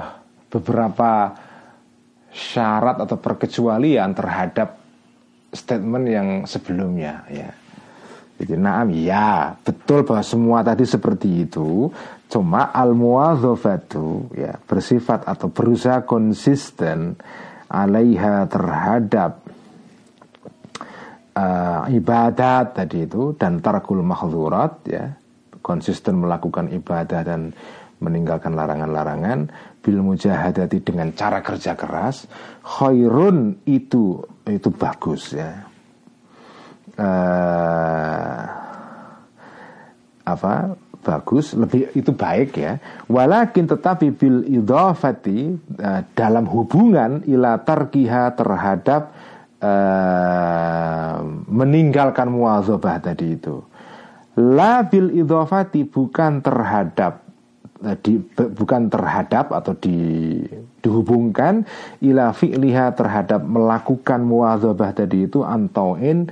beberapa 0.52 1.34
syarat 2.36 3.00
atau 3.02 3.18
perkecualian 3.18 4.12
terhadap 4.12 4.78
statement 5.56 6.06
yang 6.06 6.28
sebelumnya 6.44 7.24
ya. 7.32 7.50
Jadi 8.38 8.54
naam 8.54 8.94
ya 8.94 9.58
betul 9.66 10.06
bahwa 10.06 10.22
semua 10.22 10.62
tadi 10.62 10.86
seperti 10.86 11.50
itu. 11.50 11.90
Cuma 12.28 12.70
al 12.76 12.92
muadzafatu 12.92 14.36
ya 14.36 14.60
bersifat 14.68 15.26
atau 15.26 15.48
berusaha 15.50 16.04
konsisten 16.04 17.16
alaiha 17.72 18.46
terhadap 18.52 19.47
uh, 21.38 21.82
ibadat 21.94 22.74
tadi 22.74 23.06
itu 23.06 23.38
dan 23.38 23.62
tarkul 23.62 24.02
mahzurat 24.02 24.82
ya. 24.90 25.06
Konsisten 25.62 26.24
melakukan 26.24 26.72
ibadah 26.72 27.22
dan 27.28 27.52
meninggalkan 28.00 28.56
larangan-larangan. 28.56 29.52
Bil 29.84 30.00
mujahadati 30.00 30.80
dengan 30.84 31.12
cara 31.14 31.44
kerja 31.44 31.76
keras. 31.76 32.26
Khairun 32.64 33.68
itu 33.68 34.24
itu 34.48 34.70
bagus 34.74 35.36
ya. 35.36 35.68
Uh, 36.98 38.42
apa? 40.26 40.54
Bagus 40.98 41.56
lebih 41.56 41.96
itu 41.96 42.12
baik 42.12 42.60
ya. 42.60 42.80
Walakin 43.08 43.64
tetapi 43.68 44.12
bil 44.12 44.44
idhafati 44.44 45.56
uh, 45.80 46.02
dalam 46.12 46.48
hubungan 46.52 47.24
ila 47.24 47.64
tarkiha 47.64 48.36
terhadap 48.36 49.16
uh, 49.62 51.18
meninggalkan 51.48 52.30
muazabah 52.30 53.02
tadi 53.02 53.38
itu. 53.38 53.62
La 54.38 54.86
bil 54.86 55.10
idhafati 55.18 55.82
bukan 55.90 56.46
terhadap 56.46 57.26
uh, 57.82 57.98
di, 57.98 58.22
bukan 58.38 58.90
terhadap 58.90 59.50
atau 59.50 59.74
di 59.78 59.98
dihubungkan 60.86 61.66
ila 62.06 62.32
fi'liha 62.32 62.94
terhadap 62.94 63.42
melakukan 63.44 64.22
muazabah 64.22 64.94
tadi 64.94 65.26
itu 65.26 65.42
antauin 65.42 66.30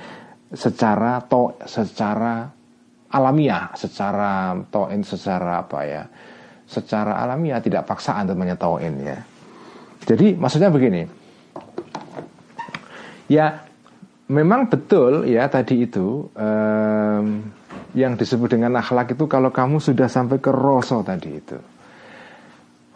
secara 0.54 1.20
to 1.26 1.52
secara 1.66 2.48
alamiah 3.10 3.74
secara 3.74 4.56
toin 4.70 5.02
secara 5.02 5.66
apa 5.66 5.80
ya 5.84 6.04
secara 6.66 7.22
alamiah 7.22 7.62
tidak 7.62 7.86
paksaan 7.90 8.26
namanya 8.30 8.58
toin 8.58 8.94
ya. 9.02 9.20
Jadi 10.06 10.38
maksudnya 10.38 10.70
begini 10.70 11.26
ya 13.32 13.66
memang 14.30 14.70
betul 14.70 15.26
ya 15.30 15.46
tadi 15.50 15.86
itu 15.86 16.30
um, 16.34 17.26
yang 17.96 18.20
disebut 18.20 18.58
dengan 18.60 18.78
akhlak 18.78 19.16
itu 19.16 19.26
kalau 19.30 19.54
kamu 19.54 19.80
sudah 19.80 20.10
sampai 20.10 20.42
ke 20.42 20.52
rosol 20.52 21.06
tadi 21.06 21.30
itu 21.32 21.58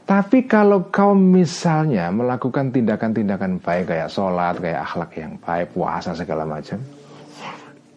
tapi 0.10 0.50
kalau 0.50 0.90
kau 0.90 1.14
misalnya 1.14 2.10
melakukan 2.10 2.74
tindakan-tindakan 2.74 3.62
baik 3.62 3.94
kayak 3.94 4.10
sholat, 4.10 4.58
kayak 4.58 4.82
akhlak 4.82 5.12
yang 5.22 5.38
baik, 5.38 5.70
puasa 5.70 6.18
segala 6.18 6.50
macam, 6.50 6.82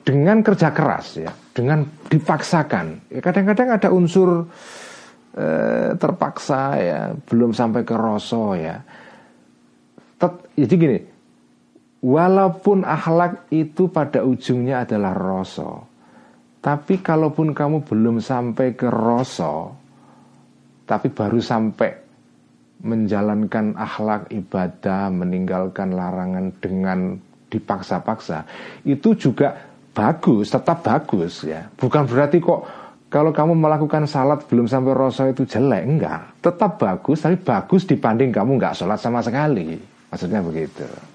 dengan 0.04 0.44
kerja 0.44 0.76
keras 0.76 1.16
ya, 1.16 1.32
dengan 1.56 1.88
dipaksakan. 2.12 3.08
Ya, 3.08 3.24
kadang-kadang 3.24 3.80
ada 3.80 3.88
unsur 3.88 4.44
eh, 5.40 5.96
terpaksa 5.96 6.76
ya, 6.76 7.00
belum 7.16 7.56
sampai 7.56 7.80
ke 7.80 7.96
rosso 7.96 8.60
ya. 8.60 8.76
Tet, 10.20 10.52
jadi 10.52 10.74
gini, 10.76 10.98
walaupun 12.02 12.82
akhlak 12.82 13.46
itu 13.54 13.86
pada 13.88 14.26
ujungnya 14.26 14.82
adalah 14.82 15.14
rosso, 15.14 15.86
tapi 16.58 16.98
kalaupun 16.98 17.54
kamu 17.54 17.86
belum 17.86 18.18
sampai 18.18 18.74
ke 18.74 18.90
rosso, 18.90 19.72
tapi 20.84 21.08
baru 21.14 21.38
sampai 21.38 21.90
menjalankan 22.82 23.78
akhlak 23.78 24.26
ibadah, 24.34 25.06
meninggalkan 25.14 25.94
larangan 25.94 26.50
dengan 26.58 27.14
dipaksa-paksa, 27.46 28.42
itu 28.82 29.14
juga 29.14 29.54
bagus, 29.94 30.50
tetap 30.50 30.82
bagus 30.82 31.46
ya. 31.46 31.70
Bukan 31.78 32.02
berarti 32.10 32.42
kok 32.42 32.60
kalau 33.12 33.30
kamu 33.30 33.54
melakukan 33.54 34.08
salat 34.08 34.42
belum 34.48 34.66
sampai 34.66 34.96
rasa 34.96 35.30
itu 35.30 35.44
jelek, 35.44 35.84
enggak. 35.84 36.42
Tetap 36.42 36.80
bagus, 36.80 37.22
tapi 37.22 37.36
bagus 37.38 37.84
dibanding 37.84 38.32
kamu 38.32 38.58
enggak 38.58 38.74
sholat 38.74 38.98
sama 38.98 39.20
sekali. 39.20 39.76
Maksudnya 40.08 40.40
begitu. 40.40 41.11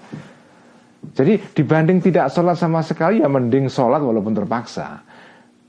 Jadi 1.14 1.40
dibanding 1.54 1.98
tidak 2.04 2.32
sholat 2.32 2.56
sama 2.58 2.84
sekali 2.84 3.22
ya 3.22 3.28
mending 3.30 3.70
sholat 3.70 4.02
walaupun 4.02 4.34
terpaksa. 4.34 5.00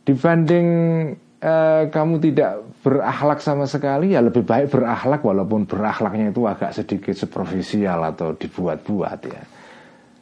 Dibanding 0.03 0.68
eh, 1.40 1.84
kamu 1.91 2.16
tidak 2.20 2.66
berakhlak 2.80 3.40
sama 3.44 3.68
sekali 3.68 4.16
ya 4.16 4.24
lebih 4.24 4.44
baik 4.44 4.72
berakhlak 4.72 5.22
walaupun 5.22 5.68
berakhlaknya 5.68 6.32
itu 6.32 6.48
agak 6.48 6.72
sedikit 6.76 7.16
superficial 7.16 7.99
atau 8.07 8.36
dibuat-buat 8.36 9.20
ya. 9.28 9.44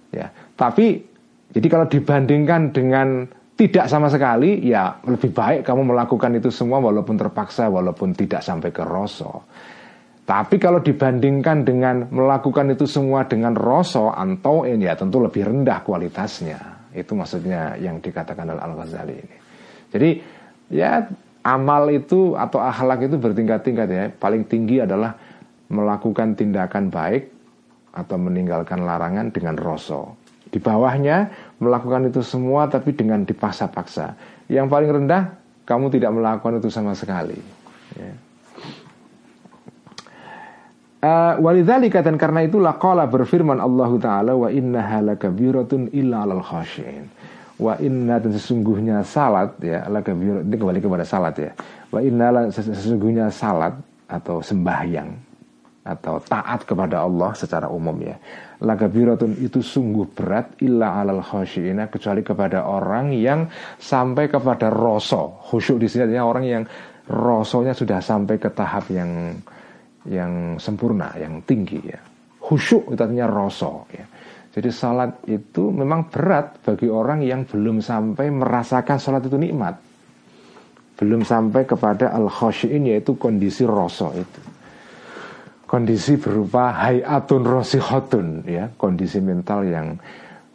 Ya, 0.07 0.31
tapi 0.55 1.03
jadi 1.51 1.67
kalau 1.67 1.87
dibandingkan 1.87 2.71
dengan 2.71 3.27
tidak 3.57 3.89
sama 3.89 4.07
sekali, 4.13 4.61
ya 4.61 5.01
lebih 5.01 5.33
baik 5.33 5.65
kamu 5.65 5.89
melakukan 5.89 6.29
itu 6.37 6.53
semua 6.53 6.77
walaupun 6.77 7.17
terpaksa, 7.17 7.65
walaupun 7.67 8.13
tidak 8.13 8.45
sampai 8.45 8.69
ke 8.69 8.85
rosso. 8.85 9.49
Tapi 10.27 10.59
kalau 10.59 10.83
dibandingkan 10.83 11.63
dengan 11.63 12.11
melakukan 12.11 12.75
itu 12.75 12.83
semua 12.83 13.23
dengan 13.23 13.55
rosso, 13.55 14.11
antoin, 14.11 14.75
ya 14.75 14.91
tentu 14.99 15.23
lebih 15.23 15.47
rendah 15.47 15.79
kualitasnya. 15.87 16.91
Itu 16.91 17.15
maksudnya 17.15 17.79
yang 17.79 18.03
dikatakan 18.03 18.51
oleh 18.51 18.59
Al-Ghazali 18.59 19.15
ini. 19.15 19.37
Jadi 19.87 20.09
ya 20.75 21.07
amal 21.47 21.87
itu 21.95 22.35
atau 22.35 22.59
akhlak 22.59 23.07
itu 23.07 23.15
bertingkat-tingkat 23.15 23.87
ya. 23.87 24.11
Paling 24.11 24.43
tinggi 24.51 24.83
adalah 24.83 25.15
melakukan 25.71 26.35
tindakan 26.35 26.91
baik 26.91 27.31
atau 27.95 28.19
meninggalkan 28.19 28.83
larangan 28.83 29.31
dengan 29.31 29.55
rosso. 29.55 30.19
Di 30.51 30.59
bawahnya 30.59 31.31
melakukan 31.63 32.11
itu 32.11 32.19
semua 32.19 32.67
tapi 32.67 32.91
dengan 32.91 33.23
dipaksa-paksa. 33.23 34.19
Yang 34.51 34.67
paling 34.67 34.91
rendah 34.91 35.23
kamu 35.63 35.87
tidak 35.87 36.11
melakukan 36.11 36.59
itu 36.59 36.67
sama 36.67 36.91
sekali. 36.91 37.39
Ya. 37.95 38.26
Uh, 41.07 41.39
walidzalika 41.39 42.03
dan 42.03 42.19
karena 42.19 42.43
itulah 42.43 42.75
qala 42.75 43.07
berfirman 43.07 43.63
Allah 43.63 43.91
taala 43.95 44.35
wa 44.35 44.51
inna 44.51 44.83
halakabiratun 44.83 45.95
illa 45.95 46.27
alal 46.27 46.43
khasyin. 46.43 47.07
Wa 47.55 47.79
inna 47.79 48.19
dan 48.19 48.35
sesungguhnya 48.35 49.07
salat 49.07 49.55
ya 49.63 49.87
lakabirat 49.87 50.43
ini 50.43 50.55
kembali 50.59 50.79
kepada 50.83 51.07
salat 51.07 51.39
ya. 51.39 51.51
Wa 51.87 52.03
inna 52.03 52.51
sesungguhnya 52.51 53.31
salat 53.31 53.71
atau 54.11 54.43
sembahyang 54.43 55.15
atau 55.87 56.19
taat 56.19 56.67
kepada 56.67 57.07
Allah 57.07 57.31
secara 57.31 57.71
umum 57.71 57.95
ya 58.03 58.19
lagabiratun 58.59 59.39
itu 59.39 59.63
sungguh 59.63 60.11
berat 60.11 60.59
illa 60.59 60.99
alal 60.99 61.23
khasyiina 61.23 61.87
kecuali 61.87 62.19
kepada 62.19 62.67
orang 62.67 63.15
yang 63.15 63.47
sampai 63.79 64.27
kepada 64.27 64.67
rosso 64.67 65.39
khusyuk 65.47 65.79
di 65.79 65.87
sini 65.87 66.11
artinya 66.11 66.25
orang 66.27 66.43
yang 66.43 66.63
rosonya 67.07 67.71
sudah 67.71 68.03
sampai 68.03 68.35
ke 68.35 68.51
tahap 68.51 68.91
yang 68.91 69.39
yang 70.07 70.57
sempurna 70.57 71.11
yang 71.19 71.43
tinggi 71.43 71.79
ya. 71.83 71.99
Khusyuk 72.39 72.95
itu 72.95 73.01
artinya 73.03 73.27
rosso 73.27 73.85
ya. 73.91 74.05
Jadi 74.57 74.73
salat 74.73 75.21
itu 75.29 75.69
memang 75.69 76.09
berat 76.09 76.63
bagi 76.65 76.89
orang 76.89 77.21
yang 77.21 77.45
belum 77.45 77.77
sampai 77.77 78.33
merasakan 78.33 78.97
salat 78.97 79.27
itu 79.29 79.37
nikmat. 79.37 79.77
Belum 80.97 81.21
sampai 81.21 81.69
kepada 81.69 82.09
al 82.09 82.25
khasyin 82.25 82.89
yaitu 82.89 83.13
kondisi 83.21 83.67
rosso 83.69 84.09
itu. 84.17 84.41
Kondisi 85.67 86.17
berupa 86.17 86.73
hayatun 86.73 87.43
rosihotun 87.45 88.47
ya. 88.49 88.65
Kondisi 88.73 89.21
mental 89.21 89.67
yang 89.67 89.93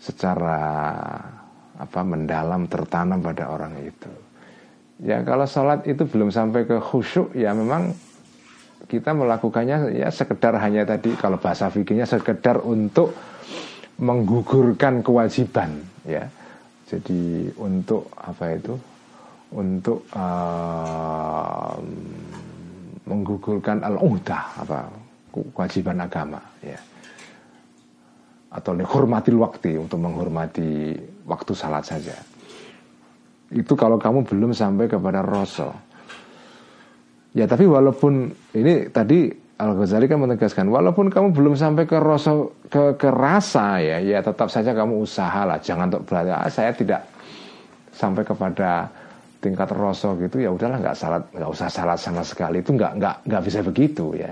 secara 0.02 0.58
apa 1.78 2.00
mendalam 2.02 2.66
tertanam 2.66 3.22
pada 3.22 3.54
orang 3.54 3.78
itu. 3.86 4.10
Ya 5.02 5.22
kalau 5.22 5.46
sholat 5.46 5.86
itu 5.86 6.06
belum 6.06 6.34
sampai 6.34 6.66
ke 6.66 6.78
khusyuk 6.78 7.34
ya 7.38 7.54
memang 7.54 7.94
kita 8.92 9.16
melakukannya 9.16 9.96
ya 9.96 10.12
sekedar 10.12 10.52
hanya 10.60 10.84
tadi 10.84 11.16
kalau 11.16 11.40
bahasa 11.40 11.72
fikirnya 11.72 12.04
sekedar 12.04 12.60
untuk 12.60 13.16
menggugurkan 13.96 15.00
kewajiban 15.00 15.80
ya. 16.04 16.28
Jadi 16.84 17.48
untuk 17.56 18.12
apa 18.20 18.52
itu? 18.52 18.76
Untuk 19.56 20.04
uh, 20.12 21.72
menggugurkan 23.08 23.80
al-udah 23.80 24.44
apa 24.60 24.92
kewajiban 25.32 25.96
agama 26.04 26.40
ya. 26.60 26.76
Atau 28.52 28.76
hormati 28.76 29.32
waktu 29.32 29.80
untuk 29.80 30.04
menghormati 30.04 30.92
waktu 31.24 31.52
salat 31.56 31.88
saja. 31.88 32.12
Itu 33.48 33.72
kalau 33.72 33.96
kamu 33.96 34.28
belum 34.28 34.52
sampai 34.52 34.84
kepada 34.84 35.24
rasul 35.24 35.72
ya 37.32 37.44
tapi 37.48 37.64
walaupun 37.64 38.32
ini 38.56 38.88
tadi 38.92 39.28
Al 39.62 39.78
Ghazali 39.78 40.10
kan 40.10 40.18
menegaskan 40.18 40.66
walaupun 40.66 41.06
kamu 41.06 41.36
belum 41.36 41.54
sampai 41.54 41.86
ke 41.86 41.94
rasa 42.00 42.34
ke, 42.66 42.98
ke 42.98 43.08
ya 43.78 44.02
ya 44.02 44.18
tetap 44.18 44.50
saja 44.50 44.74
kamu 44.74 45.06
usahalah 45.06 45.62
jangan 45.62 45.92
untuk 45.92 46.02
berarti 46.08 46.30
ah, 46.34 46.50
saya 46.50 46.74
tidak 46.74 47.06
sampai 47.92 48.24
kepada 48.26 48.90
tingkat 49.42 49.68
rasa 49.74 50.14
gitu 50.22 50.38
ya 50.38 50.54
udahlah 50.54 50.78
nggak 50.78 50.96
salat 50.96 51.22
nggak 51.34 51.50
usah 51.50 51.68
salat 51.68 51.98
sama 51.98 52.22
sekali. 52.22 52.62
Itu 52.62 52.78
nggak 52.78 52.92
nggak 52.98 53.16
nggak 53.26 53.42
bisa 53.42 53.58
begitu 53.66 54.14
ya. 54.14 54.30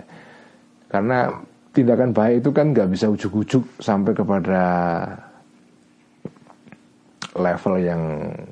Karena 0.87 1.31
tindakan 1.75 2.11
baik 2.15 2.47
itu 2.47 2.51
kan 2.55 2.71
nggak 2.71 2.89
bisa 2.91 3.07
ujuk-ujuk 3.11 3.83
sampai 3.83 4.15
kepada 4.15 4.63
level 7.35 7.75
yang 7.79 8.03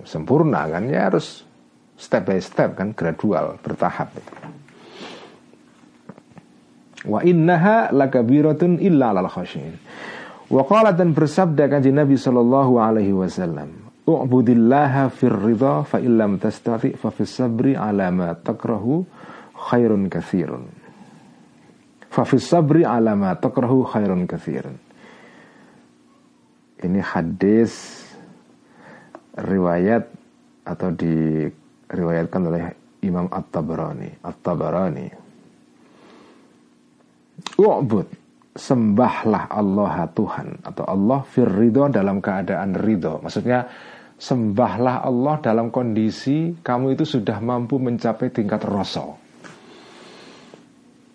sempurna 0.06 0.70
kan 0.70 0.86
ya 0.86 1.10
harus 1.10 1.42
step 1.98 2.22
by 2.30 2.38
step 2.38 2.78
kan 2.78 2.94
gradual 2.94 3.58
bertahap. 3.58 4.14
Wa 7.04 7.20
innaha 7.26 7.90
lakabiratun 7.90 8.78
illa 8.78 9.10
lal 9.10 9.26
khasyin. 9.26 9.76
Waqala 10.48 10.96
dan 10.96 11.12
bersabda 11.12 11.68
kanji 11.68 11.92
Nabi 11.92 12.16
Sallallahu 12.16 12.80
Alaihi 12.80 13.12
Wasallam 13.12 13.92
U'budillaha 14.08 15.12
fir 15.12 15.36
ridha 15.36 15.84
fa 15.84 16.00
illam 16.00 16.40
tastati 16.40 16.96
fa 16.96 17.12
fis 17.12 17.36
sabri 17.36 17.76
ala 17.76 18.08
ma 18.08 18.32
takrahu 18.32 19.04
khairun 19.52 20.08
kathirun 20.08 20.64
Fa 22.08 22.24
fis 22.24 22.48
sabri 22.48 22.80
ala 22.80 23.12
ma 23.12 23.36
takrahu 23.36 23.84
khairun 23.84 24.24
kathirun 24.24 24.80
Ini 26.80 27.00
hadis 27.04 28.00
riwayat 29.36 30.08
atau 30.64 30.88
diriwayatkan 31.88 32.42
oleh 32.44 32.62
Imam 33.02 33.26
At-Tabarani 33.32 34.22
At-Tabarani 34.22 35.06
U'bud 37.58 38.06
sembahlah 38.58 39.46
Allah 39.46 40.10
Tuhan 40.10 40.66
atau 40.66 40.82
Allah 40.82 41.22
fir 41.22 41.46
ridho 41.46 41.86
dalam 41.86 42.18
keadaan 42.18 42.74
ridho. 42.74 43.22
Maksudnya 43.22 43.70
sembahlah 44.18 45.06
Allah 45.06 45.38
dalam 45.38 45.70
kondisi 45.70 46.58
kamu 46.58 46.98
itu 46.98 47.06
sudah 47.06 47.38
mampu 47.38 47.78
mencapai 47.78 48.34
tingkat 48.34 48.66
rasa. 48.66 49.06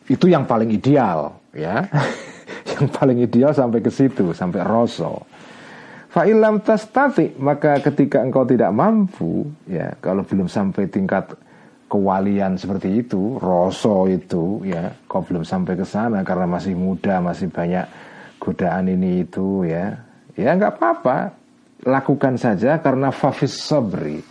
Itu 0.07 0.31
yang 0.31 0.47
paling 0.47 0.71
ideal, 0.71 1.35
ya. 1.51 1.83
yang 2.79 2.87
paling 2.91 3.23
ideal 3.23 3.51
sampai 3.51 3.83
ke 3.83 3.91
situ, 3.91 4.31
sampai 4.31 4.63
rasa. 4.63 5.11
Fa'ilam 6.13 6.61
tastati 6.61 7.33
maka 7.41 7.81
ketika 7.81 8.21
engkau 8.21 8.45
tidak 8.45 8.69
mampu, 8.69 9.49
ya, 9.65 9.97
kalau 9.97 10.21
belum 10.21 10.45
sampai 10.45 10.85
tingkat 10.85 11.33
kewalian 11.89 12.53
seperti 12.53 13.01
itu, 13.01 13.41
roso 13.41 14.05
itu, 14.05 14.61
ya, 14.61 14.93
kau 15.09 15.25
belum 15.25 15.41
sampai 15.41 15.73
ke 15.73 15.81
sana 15.81 16.21
karena 16.21 16.45
masih 16.45 16.77
muda, 16.77 17.17
masih 17.17 17.49
banyak 17.49 17.89
godaan 18.37 18.93
ini 18.93 19.25
itu, 19.25 19.65
ya, 19.65 20.05
ya 20.37 20.53
nggak 20.53 20.77
apa-apa, 20.77 21.33
lakukan 21.81 22.37
saja 22.37 22.77
karena 22.77 23.09
fafis 23.09 23.57
sabri, 23.57 24.21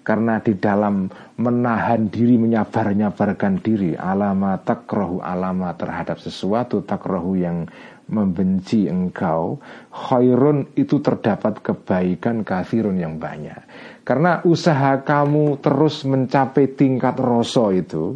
karena 0.00 0.40
di 0.40 0.56
dalam 0.56 1.04
menahan 1.36 2.08
diri, 2.08 2.40
menyabar-nyabarkan 2.40 3.60
diri, 3.60 3.92
alama 3.92 4.56
takrohu 4.56 5.20
alama 5.20 5.76
terhadap 5.76 6.16
sesuatu 6.16 6.80
takrohu 6.80 7.36
yang 7.36 7.68
membenci 8.06 8.86
engkau, 8.86 9.58
khairun 9.90 10.70
itu 10.78 11.02
terdapat 11.02 11.58
kebaikan 11.58 12.46
kafirun 12.46 13.02
yang 13.02 13.18
banyak. 13.18 13.58
Karena 14.06 14.38
usaha 14.46 15.02
kamu 15.02 15.58
terus 15.58 16.06
mencapai 16.06 16.78
tingkat 16.78 17.18
rasa 17.18 17.74
itu 17.74 18.14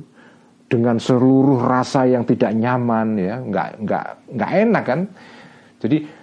dengan 0.70 1.02
seluruh 1.02 1.66
rasa 1.66 2.06
yang 2.06 2.22
tidak 2.22 2.54
nyaman 2.54 3.18
ya, 3.18 3.42
nggak 3.42 3.68
nggak 3.82 4.06
nggak 4.30 4.50
enak 4.54 4.84
kan. 4.86 5.00
Jadi 5.82 6.19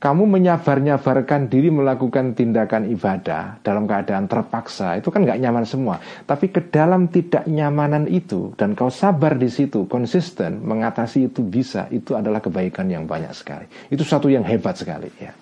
kamu 0.00 0.24
menyabar-nyabarkan 0.24 1.52
diri 1.52 1.68
melakukan 1.68 2.32
tindakan 2.32 2.88
ibadah 2.88 3.60
dalam 3.60 3.84
keadaan 3.84 4.24
terpaksa 4.24 4.96
itu 4.96 5.12
kan 5.12 5.28
nggak 5.28 5.36
nyaman 5.36 5.68
semua. 5.68 6.00
Tapi 6.24 6.48
ke 6.48 6.72
dalam 6.72 7.12
tidak 7.12 7.44
nyamanan 7.44 8.08
itu 8.08 8.56
dan 8.56 8.72
kau 8.72 8.88
sabar 8.88 9.36
di 9.36 9.52
situ 9.52 9.84
konsisten 9.84 10.64
mengatasi 10.64 11.28
itu 11.28 11.44
bisa 11.44 11.84
itu 11.92 12.16
adalah 12.16 12.40
kebaikan 12.40 12.88
yang 12.88 13.04
banyak 13.04 13.36
sekali. 13.36 13.68
Itu 13.92 14.00
satu 14.00 14.32
yang 14.32 14.42
hebat 14.48 14.80
sekali 14.80 15.12
ya. 15.20 15.36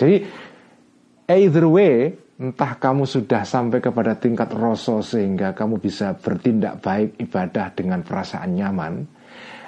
Jadi 0.00 0.16
either 1.28 1.68
way 1.68 2.16
Entah 2.40 2.72
kamu 2.80 3.04
sudah 3.04 3.44
sampai 3.44 3.84
kepada 3.84 4.16
tingkat 4.16 4.48
rasa 4.56 5.04
sehingga 5.04 5.52
kamu 5.52 5.76
bisa 5.76 6.16
bertindak 6.16 6.80
baik 6.80 7.20
ibadah 7.20 7.68
dengan 7.76 8.00
perasaan 8.00 8.56
nyaman 8.56 9.04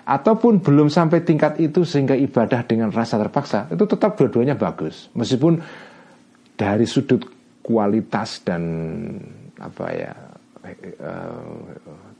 Ataupun 0.02 0.58
belum 0.58 0.90
sampai 0.90 1.22
tingkat 1.22 1.62
itu 1.62 1.86
sehingga 1.86 2.18
ibadah 2.18 2.66
dengan 2.66 2.90
rasa 2.90 3.22
terpaksa 3.22 3.70
Itu 3.70 3.86
tetap 3.86 4.18
dua-duanya 4.18 4.58
bagus 4.58 5.06
Meskipun 5.14 5.62
dari 6.58 6.86
sudut 6.86 7.22
kualitas 7.62 8.42
dan 8.42 8.62
apa 9.62 9.86
ya 9.94 10.12
eh, 10.66 11.62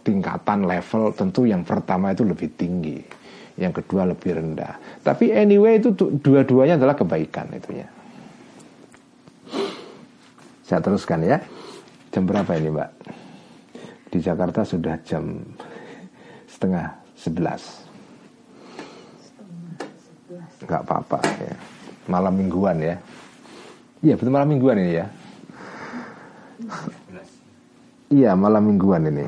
tingkatan 0.07 0.63
level 0.63 1.11
tentu 1.19 1.43
yang 1.43 1.67
pertama 1.67 2.15
itu 2.15 2.23
lebih 2.23 2.55
tinggi 2.55 3.03
yang 3.59 3.75
kedua 3.75 4.07
lebih 4.07 4.39
rendah 4.39 5.03
tapi 5.03 5.35
anyway 5.35 5.83
itu 5.83 5.91
dua-duanya 5.99 6.79
adalah 6.79 6.95
kebaikan 6.95 7.51
itunya 7.51 7.91
saya 10.73 10.81
teruskan 10.81 11.21
ya. 11.21 11.37
Jam 12.17 12.25
berapa 12.25 12.49
ini 12.57 12.73
Mbak? 12.73 12.91
Di 14.09 14.19
Jakarta 14.25 14.65
sudah 14.65 14.97
jam 15.05 15.37
setengah 16.49 17.02
sebelas. 17.23 17.63
Enggak 20.63 20.83
apa-apa 20.83 21.23
ya. 21.39 21.55
Malam 22.11 22.35
mingguan 22.35 22.83
ya. 22.83 22.97
Iya 24.03 24.19
betul 24.19 24.35
malam 24.35 24.51
mingguan 24.51 24.77
ini 24.83 24.93
ya. 24.99 25.07
Iya 28.11 28.31
malam 28.35 28.63
mingguan 28.67 29.07
ini. 29.07 29.27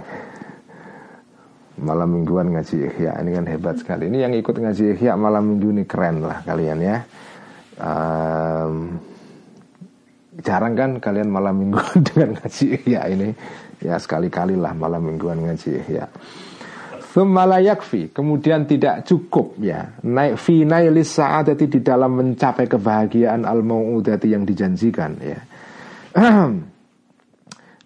Malam 1.74 2.08
mingguan 2.10 2.54
ngaji 2.54 2.76
Ihya 2.86 3.18
ini 3.22 3.30
kan 3.34 3.46
hebat 3.50 3.76
sekali. 3.78 4.10
Ini 4.10 4.26
yang 4.26 4.34
ikut 4.34 4.54
ngaji 4.54 4.94
Ihya 4.98 5.14
malam 5.14 5.54
minggu 5.54 5.74
ini 5.74 5.84
keren 5.86 6.22
lah 6.22 6.42
kalian 6.42 6.78
ya. 6.82 6.96
Um, 7.74 8.98
jarang 10.42 10.74
kan 10.74 10.90
kalian 10.98 11.30
malam 11.30 11.54
mingguan 11.62 12.02
dengan 12.10 12.38
ngaji 12.38 12.82
ya 12.86 13.06
ini 13.06 13.30
ya 13.78 13.94
sekali-kali 13.98 14.58
lah 14.58 14.74
malam 14.74 15.06
mingguan 15.06 15.38
ngaji 15.38 15.82
ya 15.86 16.06
Thumalayakfi 17.14 18.10
Kemudian 18.10 18.66
tidak 18.66 19.06
cukup 19.06 19.54
ya. 19.62 19.94
Naik 20.02 20.34
fi 20.34 20.66
nailis 20.66 21.14
sa'adati 21.14 21.70
di 21.70 21.78
dalam 21.78 22.18
mencapai 22.18 22.66
kebahagiaan 22.66 23.46
al 23.46 23.62
mau'udati 23.62 24.34
yang 24.34 24.42
dijanjikan 24.42 25.12
ya. 25.22 25.38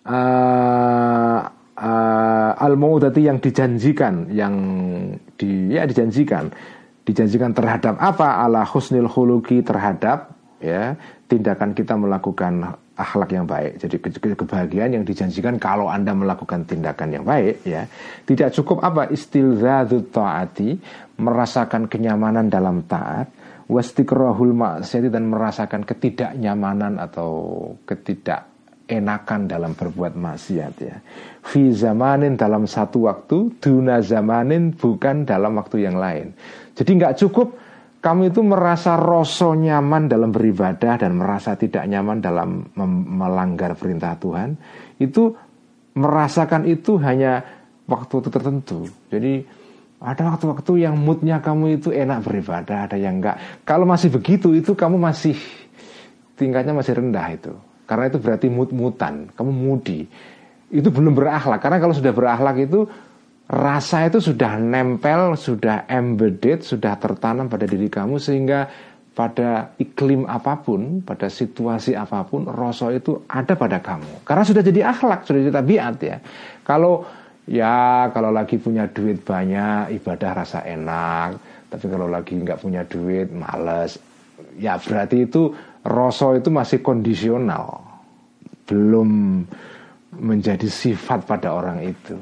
Uh, 0.09 1.45
uh, 1.77 2.53
al 2.57 2.75
mau'udati 2.81 3.29
yang 3.29 3.45
dijanjikan 3.45 4.33
yang 4.33 4.57
di 5.37 5.77
ya 5.77 5.85
dijanjikan. 5.85 6.49
Dijanjikan 7.05 7.53
terhadap 7.53 8.01
apa? 8.01 8.41
Ala 8.41 8.65
husnil 8.65 9.05
khuluki 9.05 9.61
terhadap 9.61 10.33
ya 10.65 10.97
tindakan 11.29 11.77
kita 11.77 11.93
melakukan 12.01 12.73
akhlak 12.99 13.31
yang 13.31 13.47
baik. 13.47 13.79
Jadi 13.79 13.97
kebahagiaan 14.35 14.99
yang 14.99 15.05
dijanjikan 15.07 15.57
kalau 15.63 15.87
Anda 15.87 16.11
melakukan 16.13 16.67
tindakan 16.67 17.15
yang 17.15 17.25
baik 17.25 17.63
ya. 17.63 17.87
Tidak 18.27 18.51
cukup 18.59 18.83
apa 18.83 19.07
istilzadzut 19.07 20.11
taati, 20.11 20.75
merasakan 21.23 21.87
kenyamanan 21.87 22.51
dalam 22.51 22.83
taat, 22.91 23.31
wastikrahul 23.71 24.51
maksiat 24.51 25.15
dan 25.15 25.31
merasakan 25.31 25.87
ketidaknyamanan 25.87 26.99
atau 26.99 27.31
ketidak 27.87 28.51
enakan 28.89 29.47
dalam 29.47 29.77
berbuat 29.79 30.17
maksiat 30.19 30.75
ya. 30.83 30.97
Fi 31.45 31.71
zamanin 31.71 32.35
dalam 32.35 32.65
satu 32.67 33.07
waktu, 33.07 33.63
duna 33.63 34.03
zamanin 34.03 34.75
bukan 34.75 35.29
dalam 35.29 35.55
waktu 35.61 35.87
yang 35.87 36.01
lain. 36.01 36.35
Jadi 36.75 36.91
nggak 36.99 37.17
cukup 37.23 37.68
kamu 37.99 38.31
itu 38.31 38.41
merasa 38.47 38.95
rasa 38.95 39.59
nyaman 39.59 40.07
dalam 40.07 40.31
beribadah 40.31 40.95
dan 41.03 41.19
merasa 41.19 41.59
tidak 41.59 41.83
nyaman 41.91 42.23
dalam 42.23 42.71
melanggar 43.19 43.75
perintah 43.75 44.15
Tuhan, 44.15 44.55
itu 45.03 45.35
merasakan 45.99 46.63
itu 46.71 46.95
hanya 47.03 47.43
waktu 47.91 48.17
tertentu. 48.31 48.87
Jadi 49.11 49.43
ada 49.99 50.31
waktu-waktu 50.31 50.87
yang 50.87 50.95
moodnya 50.95 51.43
kamu 51.43 51.83
itu 51.83 51.91
enak 51.91 52.23
beribadah, 52.23 52.87
ada 52.87 52.95
yang 52.95 53.19
enggak. 53.19 53.67
Kalau 53.67 53.83
masih 53.83 54.15
begitu, 54.15 54.55
itu 54.55 54.79
kamu 54.79 54.95
masih 54.95 55.35
tingkatnya 56.39 56.71
masih 56.71 57.03
rendah 57.03 57.27
itu. 57.35 57.51
Karena 57.83 58.07
itu 58.07 58.23
berarti 58.23 58.47
mood-mutan, 58.47 59.35
kamu 59.35 59.51
mudi. 59.51 60.07
Itu 60.71 60.95
belum 60.95 61.19
berakhlak. 61.19 61.59
Karena 61.59 61.83
kalau 61.83 61.97
sudah 61.97 62.15
berakhlak 62.15 62.63
itu 62.63 62.87
rasa 63.49 64.13
itu 64.13 64.21
sudah 64.21 64.61
nempel, 64.61 65.33
sudah 65.33 65.89
embedded, 65.89 66.61
sudah 66.61 67.01
tertanam 67.01 67.49
pada 67.49 67.65
diri 67.65 67.89
kamu 67.89 68.21
sehingga 68.21 68.69
pada 69.17 69.75
iklim 69.83 70.29
apa 70.31 70.63
pun, 70.63 71.03
pada 71.03 71.27
situasi 71.27 71.97
apa 71.99 72.23
pun, 72.23 72.47
rasa 72.47 72.95
itu 72.95 73.27
ada 73.27 73.59
pada 73.59 73.83
kamu. 73.83 74.23
Karena 74.23 74.45
sudah 74.47 74.63
jadi 74.63 74.95
akhlak, 74.95 75.27
sudah 75.27 75.41
jadi 75.43 75.55
tabiat 75.59 75.97
ya. 75.99 76.17
Kalau 76.63 77.03
ya 77.49 78.07
kalau 78.15 78.31
lagi 78.31 78.61
punya 78.63 78.87
duit 78.87 79.25
banyak, 79.27 79.97
ibadah 79.99 80.31
rasa 80.45 80.63
enak. 80.63 81.41
Tapi 81.67 81.85
kalau 81.91 82.07
lagi 82.07 82.39
nggak 82.39 82.63
punya 82.63 82.87
duit, 82.87 83.33
males. 83.35 83.99
Ya 84.55 84.79
berarti 84.79 85.27
itu 85.27 85.51
rasa 85.83 86.39
itu 86.39 86.53
masih 86.53 86.79
kondisional, 86.79 87.83
belum 88.71 89.43
menjadi 90.15 90.71
sifat 90.71 91.27
pada 91.27 91.59
orang 91.59 91.83
itu. 91.83 92.15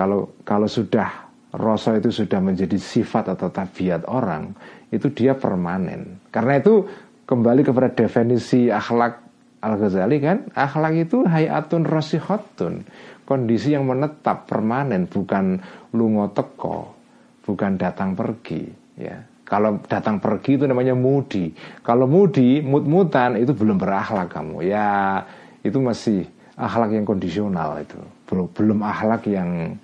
Kalau 0.00 0.32
kalau 0.48 0.64
sudah 0.64 1.28
rasa 1.52 2.00
itu 2.00 2.08
sudah 2.08 2.40
menjadi 2.40 2.80
sifat 2.80 3.36
atau 3.36 3.52
tabiat 3.52 4.08
orang, 4.08 4.56
itu 4.88 5.12
dia 5.12 5.36
permanen. 5.36 6.16
Karena 6.32 6.56
itu 6.56 6.88
kembali 7.28 7.68
kepada 7.68 7.92
definisi 7.92 8.72
akhlak 8.72 9.20
Al-Ghazali 9.60 10.16
kan, 10.24 10.48
akhlak 10.56 11.04
itu 11.04 11.28
hayatun 11.28 11.84
rosihotun, 11.84 12.88
kondisi 13.28 13.76
yang 13.76 13.84
menetap 13.84 14.48
permanen, 14.48 15.04
bukan 15.04 15.60
lungo 15.92 16.32
teko, 16.32 16.96
bukan 17.44 17.76
datang 17.76 18.16
pergi, 18.16 18.72
ya. 18.96 19.20
Kalau 19.44 19.84
datang 19.84 20.16
pergi 20.22 20.56
itu 20.56 20.64
namanya 20.64 20.96
mudi. 20.96 21.50
Kalau 21.82 22.06
mudi, 22.06 22.62
mut-mutan 22.62 23.34
itu 23.34 23.50
belum 23.50 23.82
berakhlak 23.82 24.30
kamu. 24.30 24.62
Ya 24.62 25.26
itu 25.66 25.82
masih 25.82 26.22
akhlak 26.54 26.94
yang 26.94 27.02
kondisional 27.02 27.82
itu. 27.82 27.98
Belum 28.30 28.46
belum 28.54 28.78
akhlak 28.86 29.26
yang 29.26 29.74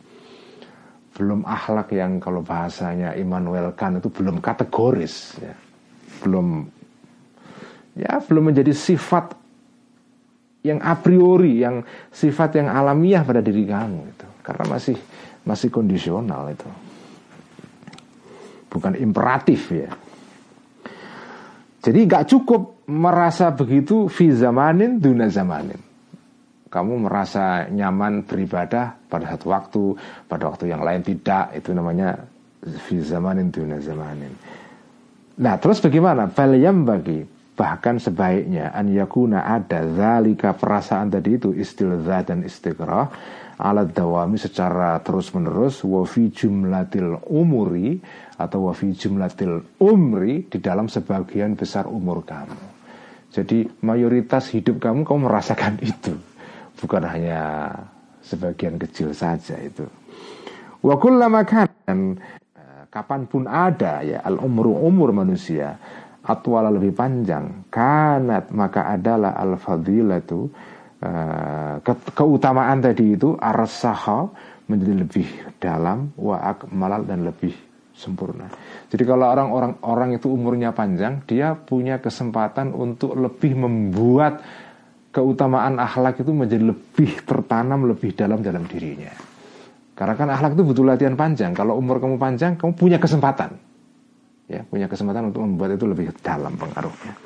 belum 1.17 1.49
akhlak 1.49 1.97
yang 1.97 2.21
kalau 2.21 2.45
bahasanya 2.45 3.17
Immanuel 3.17 3.73
Kant 3.73 4.05
itu 4.05 4.13
belum 4.13 4.45
kategoris 4.45 5.41
ya. 5.41 5.57
Belum 6.21 6.69
ya 7.97 8.21
belum 8.21 8.53
menjadi 8.53 8.77
sifat 8.77 9.33
yang 10.61 10.85
a 10.85 10.93
priori, 11.01 11.65
yang 11.65 11.81
sifat 12.13 12.61
yang 12.61 12.69
alamiah 12.69 13.25
pada 13.25 13.41
diri 13.41 13.65
kamu 13.65 14.01
itu. 14.13 14.29
Karena 14.45 14.65
masih 14.69 14.97
masih 15.49 15.73
kondisional 15.73 16.53
itu 16.53 16.69
bukan 18.77 18.93
imperatif 19.01 19.73
ya. 19.73 19.89
Jadi 21.81 21.99
nggak 22.05 22.27
cukup 22.29 22.85
merasa 22.91 23.49
begitu 23.55 24.11
fi 24.13 24.29
zamanin 24.35 25.01
duna 25.01 25.33
zamanin. 25.33 25.86
Kamu 26.67 27.07
merasa 27.07 27.71
nyaman 27.71 28.27
beribadah 28.27 29.07
pada 29.07 29.27
satu 29.31 29.47
waktu, 29.55 29.85
pada 30.27 30.51
waktu 30.51 30.71
yang 30.71 30.83
lain 30.83 31.07
tidak, 31.07 31.55
itu 31.55 31.71
namanya 31.71 32.19
fi 32.61 32.99
zamanin 32.99 33.55
duna 33.55 33.79
zamanin. 33.79 34.35
Nah, 35.37 35.55
terus 35.63 35.79
bagaimana? 35.79 36.27
Falyam 36.33 36.83
bagi 36.83 37.23
bahkan 37.57 37.97
sebaiknya 37.97 38.75
an 38.77 38.93
yakuna 38.93 39.49
ada 39.49 39.81
zalika 39.89 40.53
perasaan 40.53 41.09
tadi 41.09 41.41
itu 41.41 41.57
istilzah 41.57 42.29
dan 42.29 42.45
istiqrah 42.45 43.09
alat 43.57 43.97
dawami 43.97 44.37
secara 44.37 45.01
terus 45.01 45.33
menerus 45.33 45.81
wafi 45.81 46.29
jumlatil 46.29 47.25
umuri 47.33 47.97
atau 48.37 48.69
wafi 48.69 48.93
jumlatil 48.93 49.65
umri 49.81 50.45
di 50.45 50.61
dalam 50.61 50.93
sebagian 50.93 51.57
besar 51.57 51.89
umur 51.89 52.21
kamu. 52.21 52.77
Jadi 53.33 53.65
mayoritas 53.81 54.53
hidup 54.53 54.81
kamu 54.81 55.09
kamu 55.09 55.29
merasakan 55.29 55.81
itu, 55.81 56.17
bukan 56.81 57.03
hanya 57.05 57.73
sebagian 58.21 58.77
kecil 58.77 59.13
saja 59.17 59.57
itu. 59.61 59.87
Wa 60.85 60.97
kullama 61.01 61.43
kan 61.43 62.21
kapan 62.91 63.29
pun 63.29 63.45
ada 63.45 64.01
ya 64.01 64.25
al 64.25 64.41
umru 64.41 64.73
umur 64.73 65.13
manusia 65.13 65.77
atwala 66.25 66.73
lebih 66.73 66.97
panjang 66.97 67.69
kanat 67.69 68.49
maka 68.57 68.89
adalah 68.89 69.37
al 69.37 69.61
fadilatu 69.61 70.49
uh, 71.05 71.77
ke 71.85 71.93
keutamaan 72.17 72.81
tadi 72.81 73.15
itu 73.15 73.37
arsaha 73.37 74.27
menjadi 74.67 74.95
lebih 74.97 75.29
dalam 75.61 76.11
wa 76.19 76.43
akmalal 76.43 77.07
dan 77.07 77.23
lebih 77.23 77.55
sempurna. 77.97 78.51
Jadi 78.93 79.03
kalau 79.09 79.25
orang-orang 79.31 79.73
orang 79.87 80.11
itu 80.19 80.29
umurnya 80.29 80.75
panjang, 80.77 81.25
dia 81.25 81.57
punya 81.57 81.97
kesempatan 82.03 82.77
untuk 82.77 83.17
lebih 83.17 83.57
membuat 83.57 84.43
keutamaan 85.17 85.81
akhlak 85.81 86.21
itu 86.21 86.37
menjadi 86.37 86.69
lebih 86.69 87.25
tertanam 87.25 87.89
lebih 87.89 88.13
dalam 88.13 88.45
dalam 88.45 88.69
dirinya. 88.69 89.17
Karena 89.97 90.13
kan 90.13 90.29
akhlak 90.29 90.53
itu 90.53 90.63
butuh 90.69 90.85
latihan 90.85 91.17
panjang. 91.17 91.57
Kalau 91.57 91.81
umur 91.81 91.97
kamu 91.97 92.21
panjang, 92.21 92.61
kamu 92.61 92.77
punya 92.77 93.01
kesempatan. 93.01 93.57
Ya, 94.45 94.61
punya 94.69 94.85
kesempatan 94.93 95.33
untuk 95.33 95.41
membuat 95.49 95.81
itu 95.81 95.89
lebih 95.89 96.13
dalam 96.21 96.53
pengaruhnya. 96.61 97.17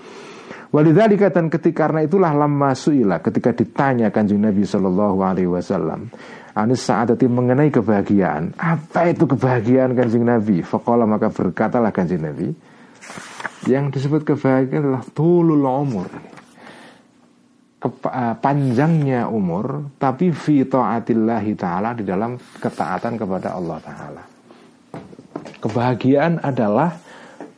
Walidzalika 0.70 1.34
dan 1.34 1.50
ketika 1.50 1.90
karena 1.90 2.06
itulah 2.06 2.30
lama 2.30 2.70
suila 2.78 3.18
ketika 3.18 3.50
ditanya 3.50 4.14
kanjeng 4.14 4.38
Nabi 4.38 4.62
Shallallahu 4.62 5.18
Alaihi 5.18 5.50
Wasallam 5.50 6.14
Anis 6.54 6.86
saatati 6.86 7.26
mengenai 7.26 7.74
kebahagiaan 7.74 8.54
Apa 8.54 9.10
itu 9.10 9.26
kebahagiaan 9.26 9.98
kanjeng 9.98 10.22
Nabi 10.22 10.62
Fakola 10.62 11.10
maka 11.10 11.26
berkatalah 11.26 11.90
kanjeng 11.90 12.22
Nabi 12.22 12.54
Yang 13.66 13.98
disebut 13.98 14.22
kebahagiaan 14.22 14.94
adalah 14.94 15.02
Tulul 15.10 15.66
umur 15.66 16.06
Panjangnya 18.44 19.24
umur 19.32 19.96
Tapi 19.96 20.36
fi 20.36 20.68
ta'atillahi 20.68 21.56
ta'ala 21.56 21.96
Di 21.96 22.04
dalam 22.04 22.36
ketaatan 22.36 23.16
kepada 23.16 23.56
Allah 23.56 23.80
ta'ala 23.80 24.22
Kebahagiaan 25.64 26.44
adalah 26.44 26.92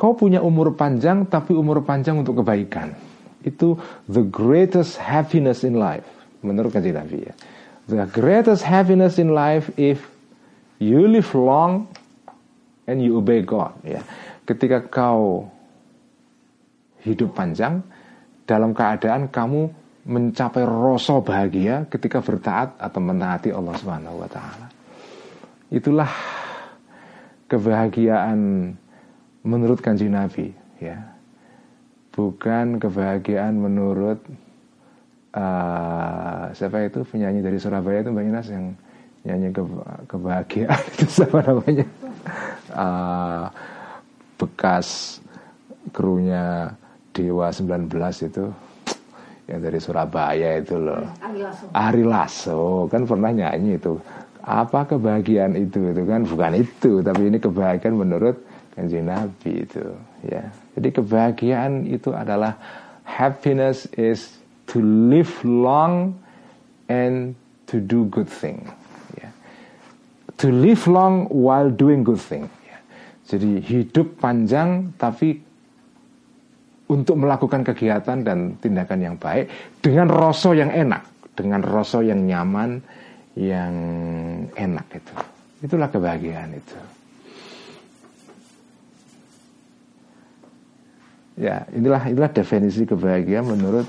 Kau 0.02 0.18
punya 0.18 0.42
umur 0.42 0.74
panjang 0.74 1.22
tapi 1.30 1.54
umur 1.54 1.86
panjang 1.86 2.18
untuk 2.18 2.42
kebaikan. 2.42 2.90
Itu 3.46 3.78
the 4.10 4.26
greatest 4.26 4.98
happiness 4.98 5.62
in 5.62 5.78
life 5.78 6.02
menurut 6.42 6.74
kajian 6.74 6.98
Nabi 6.98 7.30
ya. 7.30 7.34
The 7.86 8.10
greatest 8.10 8.66
happiness 8.66 9.22
in 9.22 9.30
life 9.30 9.70
if 9.78 10.02
you 10.82 11.06
live 11.06 11.30
long 11.38 11.86
and 12.90 12.98
you 12.98 13.14
obey 13.14 13.46
God 13.46 13.78
ya. 13.86 14.02
Ketika 14.42 14.82
kau 14.90 15.46
hidup 17.06 17.38
panjang 17.38 17.86
dalam 18.42 18.74
keadaan 18.74 19.30
kamu 19.30 19.70
mencapai 20.02 20.66
rasa 20.66 21.22
bahagia 21.22 21.86
ketika 21.86 22.18
bertaat 22.18 22.74
atau 22.78 23.00
menaati 23.00 23.54
Allah 23.54 23.74
Subhanahu 23.78 24.18
wa 24.18 24.28
taala. 24.30 24.66
Itulah 25.70 26.10
kebahagiaan 27.46 28.72
menurut 29.44 29.78
kanji 29.84 30.08
Nabi 30.08 30.54
ya 30.80 31.12
bukan 32.12 32.76
kebahagiaan 32.76 33.56
menurut 33.56 34.20
uh, 35.36 36.52
siapa 36.52 36.86
itu 36.86 37.02
penyanyi 37.04 37.40
dari 37.40 37.58
Surabaya 37.60 38.04
itu 38.04 38.10
Mbak 38.12 38.26
Inas 38.28 38.48
yang 38.52 38.66
nyanyi 39.22 39.48
ke, 39.54 39.62
kebahagiaan 40.10 40.82
itu 40.98 41.06
siapa 41.20 41.40
namanya 41.44 41.86
uh, 42.74 43.46
bekas 44.36 45.18
krunya 45.94 46.74
Dewa 47.12 47.52
19 47.52 47.92
itu 48.28 48.44
yang 49.52 49.60
dari 49.60 49.76
Surabaya 49.76 50.56
itu 50.56 50.80
loh 50.80 51.04
Ari 51.76 52.04
Lasso 52.08 52.88
kan 52.88 53.04
pernah 53.04 53.28
nyanyi 53.28 53.76
itu 53.76 54.00
apa 54.42 54.88
kebahagiaan 54.88 55.54
itu 55.54 55.92
itu 55.92 56.02
kan 56.08 56.24
bukan 56.24 56.52
itu 56.58 57.04
tapi 57.04 57.30
ini 57.30 57.38
kebahagiaan 57.38 57.94
menurut 57.94 58.36
kanjeng 58.72 59.06
Nabi 59.06 59.68
itu 59.68 59.84
ya. 60.24 60.42
Jadi 60.74 60.88
kebahagiaan 60.90 61.84
itu 61.84 62.10
adalah 62.16 62.56
happiness 63.04 63.84
is 63.94 64.40
to 64.72 64.80
live 64.80 65.30
long 65.44 66.16
and 66.88 67.36
to 67.68 67.78
do 67.78 68.08
good 68.08 68.28
thing. 68.28 68.64
Ya. 69.20 69.28
To 70.40 70.48
live 70.48 70.88
long 70.88 71.28
while 71.28 71.68
doing 71.68 72.02
good 72.02 72.20
thing. 72.20 72.48
Ya. 72.64 72.80
Jadi 73.28 73.60
hidup 73.60 74.16
panjang 74.18 74.96
tapi 74.96 75.44
untuk 76.90 77.16
melakukan 77.20 77.62
kegiatan 77.62 78.24
dan 78.24 78.58
tindakan 78.58 79.00
yang 79.00 79.16
baik 79.20 79.78
dengan 79.78 80.10
rasa 80.10 80.50
yang 80.56 80.70
enak, 80.72 81.02
dengan 81.36 81.60
rasa 81.62 82.02
yang 82.02 82.26
nyaman, 82.26 82.82
yang 83.38 83.74
enak 84.52 84.86
itu. 84.92 85.14
Itulah 85.62 85.88
kebahagiaan 85.88 86.50
itu. 86.52 86.78
Ya, 91.40 91.64
inilah 91.72 92.12
inilah 92.12 92.28
definisi 92.28 92.84
kebahagiaan 92.84 93.56
menurut 93.56 93.88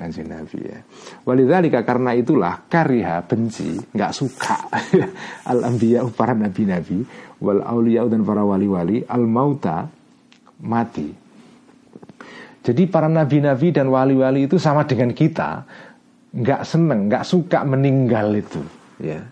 kanjeng 0.00 0.32
Nabi 0.32 0.64
ya. 0.64 0.80
Walidzalika 1.28 1.84
karena 1.84 2.16
itulah 2.16 2.64
kariha 2.64 3.20
benci, 3.28 3.76
nggak 3.92 4.12
suka 4.16 4.56
al 5.52 5.60
anbiya 5.66 6.08
para 6.16 6.32
nabi-nabi, 6.32 7.04
wal 7.44 7.60
dan 8.08 8.24
para 8.24 8.40
wali-wali, 8.40 9.04
al 9.04 9.28
mauta 9.28 9.84
mati. 10.64 11.19
Jadi 12.60 12.84
para 12.88 13.08
nabi-nabi 13.08 13.72
dan 13.72 13.88
wali-wali 13.88 14.44
itu 14.44 14.60
sama 14.60 14.84
dengan 14.84 15.16
kita, 15.16 15.64
nggak 16.36 16.62
seneng, 16.68 17.08
nggak 17.08 17.24
suka 17.24 17.64
meninggal 17.64 18.36
itu, 18.36 18.60
ya. 19.00 19.24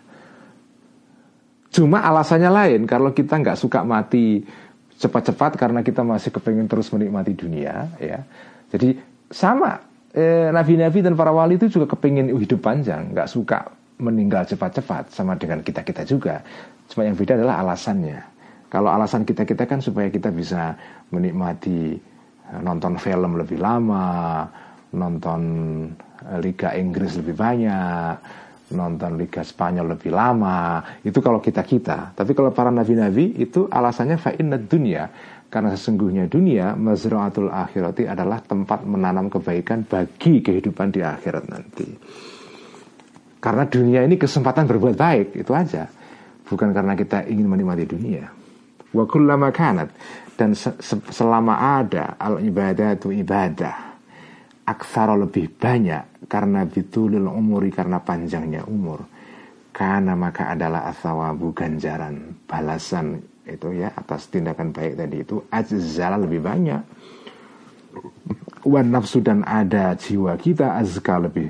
Cuma 1.69 2.01
alasannya 2.01 2.49
lain, 2.49 2.81
kalau 2.89 3.13
kita 3.13 3.37
nggak 3.37 3.61
suka 3.61 3.85
mati 3.85 4.41
cepat-cepat 4.99 5.55
karena 5.55 5.81
kita 5.87 6.03
masih 6.03 6.35
kepengen 6.35 6.67
terus 6.67 6.91
menikmati 6.91 7.33
dunia 7.39 7.87
ya. 8.03 8.19
Jadi 8.69 8.99
sama 9.31 9.79
eh, 10.11 10.51
nabi-nabi 10.51 11.01
dan 11.01 11.15
para 11.15 11.31
wali 11.31 11.55
itu 11.55 11.71
juga 11.71 11.95
kepengen 11.95 12.35
hidup 12.35 12.59
panjang 12.59 13.15
nggak 13.15 13.31
suka 13.31 13.71
meninggal 14.03 14.47
cepat-cepat 14.47 15.15
sama 15.15 15.39
dengan 15.39 15.63
kita 15.63 15.87
kita 15.87 16.03
juga. 16.03 16.43
Cuma 16.91 17.07
yang 17.07 17.15
beda 17.15 17.39
adalah 17.39 17.63
alasannya. 17.63 18.19
Kalau 18.69 18.91
alasan 18.93 19.25
kita 19.25 19.49
kita 19.49 19.65
kan 19.65 19.81
supaya 19.81 20.13
kita 20.13 20.29
bisa 20.29 20.77
menikmati 21.15 21.97
nonton 22.57 22.97
film 22.97 23.37
lebih 23.37 23.61
lama 23.61 24.47
nonton 24.95 25.41
eh, 26.25 26.39
Liga 26.41 26.73
Inggris 26.73 27.21
lebih 27.21 27.37
banyak 27.37 28.15
nonton 28.69 29.17
Liga 29.17 29.41
Spanyol 29.41 29.97
lebih 29.97 30.13
lama. 30.13 30.85
Itu 31.01 31.25
kalau 31.25 31.41
kita 31.41 31.65
kita 31.65 32.13
tapi 32.13 32.33
kalau 32.37 32.53
para 32.53 32.69
nabi-nabi 32.69 33.37
itu 33.41 33.69
alasannya 33.69 34.17
fa'inna 34.21 34.57
dunia. 34.61 35.09
Karena 35.49 35.73
sesungguhnya 35.73 36.29
dunia 36.29 36.77
mazra'atul 36.77 37.49
akhirati 37.49 38.05
adalah 38.05 38.37
tempat 38.45 38.85
menanam 38.85 39.33
kebaikan 39.33 39.81
bagi 39.89 40.45
kehidupan 40.45 40.93
di 40.93 41.01
akhirat 41.01 41.45
nanti. 41.49 41.89
Karena 43.41 43.65
dunia 43.65 44.05
ini 44.05 44.21
kesempatan 44.21 44.69
berbuat 44.69 45.01
baik 45.01 45.41
itu 45.41 45.53
aja. 45.57 45.89
Bukan 46.45 46.69
karena 46.77 46.93
kita 46.93 47.25
ingin 47.25 47.49
menikmati 47.49 47.89
dunia 47.89 48.38
wa 48.93 49.05
kullama 49.05 49.53
kanat. 49.53 49.91
Dan 50.39 50.55
selama 51.11 51.83
ada 51.83 52.15
al 52.15 52.39
ibadah 52.39 52.95
itu 52.95 53.11
ibadah 53.11 53.89
aksara 54.69 55.17
lebih 55.19 55.51
banyak 55.51 56.29
karena 56.31 56.63
bitulil 56.69 57.27
umuri 57.27 57.75
karena 57.75 57.99
panjangnya 57.99 58.63
umur. 58.69 59.03
Karena 59.75 60.15
maka 60.15 60.55
adalah 60.55 60.91
asawabu 60.91 61.55
ganjaran 61.55 62.39
balasan 62.47 63.19
itu 63.49 63.73
ya 63.73 63.95
atas 63.97 64.29
tindakan 64.29 64.71
baik 64.71 64.95
tadi 64.95 65.17
itu 65.25 65.43
ajzala 65.49 66.21
lebih 66.21 66.45
banyak. 66.45 66.83
Wan 68.69 68.93
nafsu 68.93 69.25
dan 69.25 69.43
ada 69.43 69.97
jiwa 69.97 70.37
kita 70.37 70.77
azka 70.77 71.17
lebih 71.19 71.49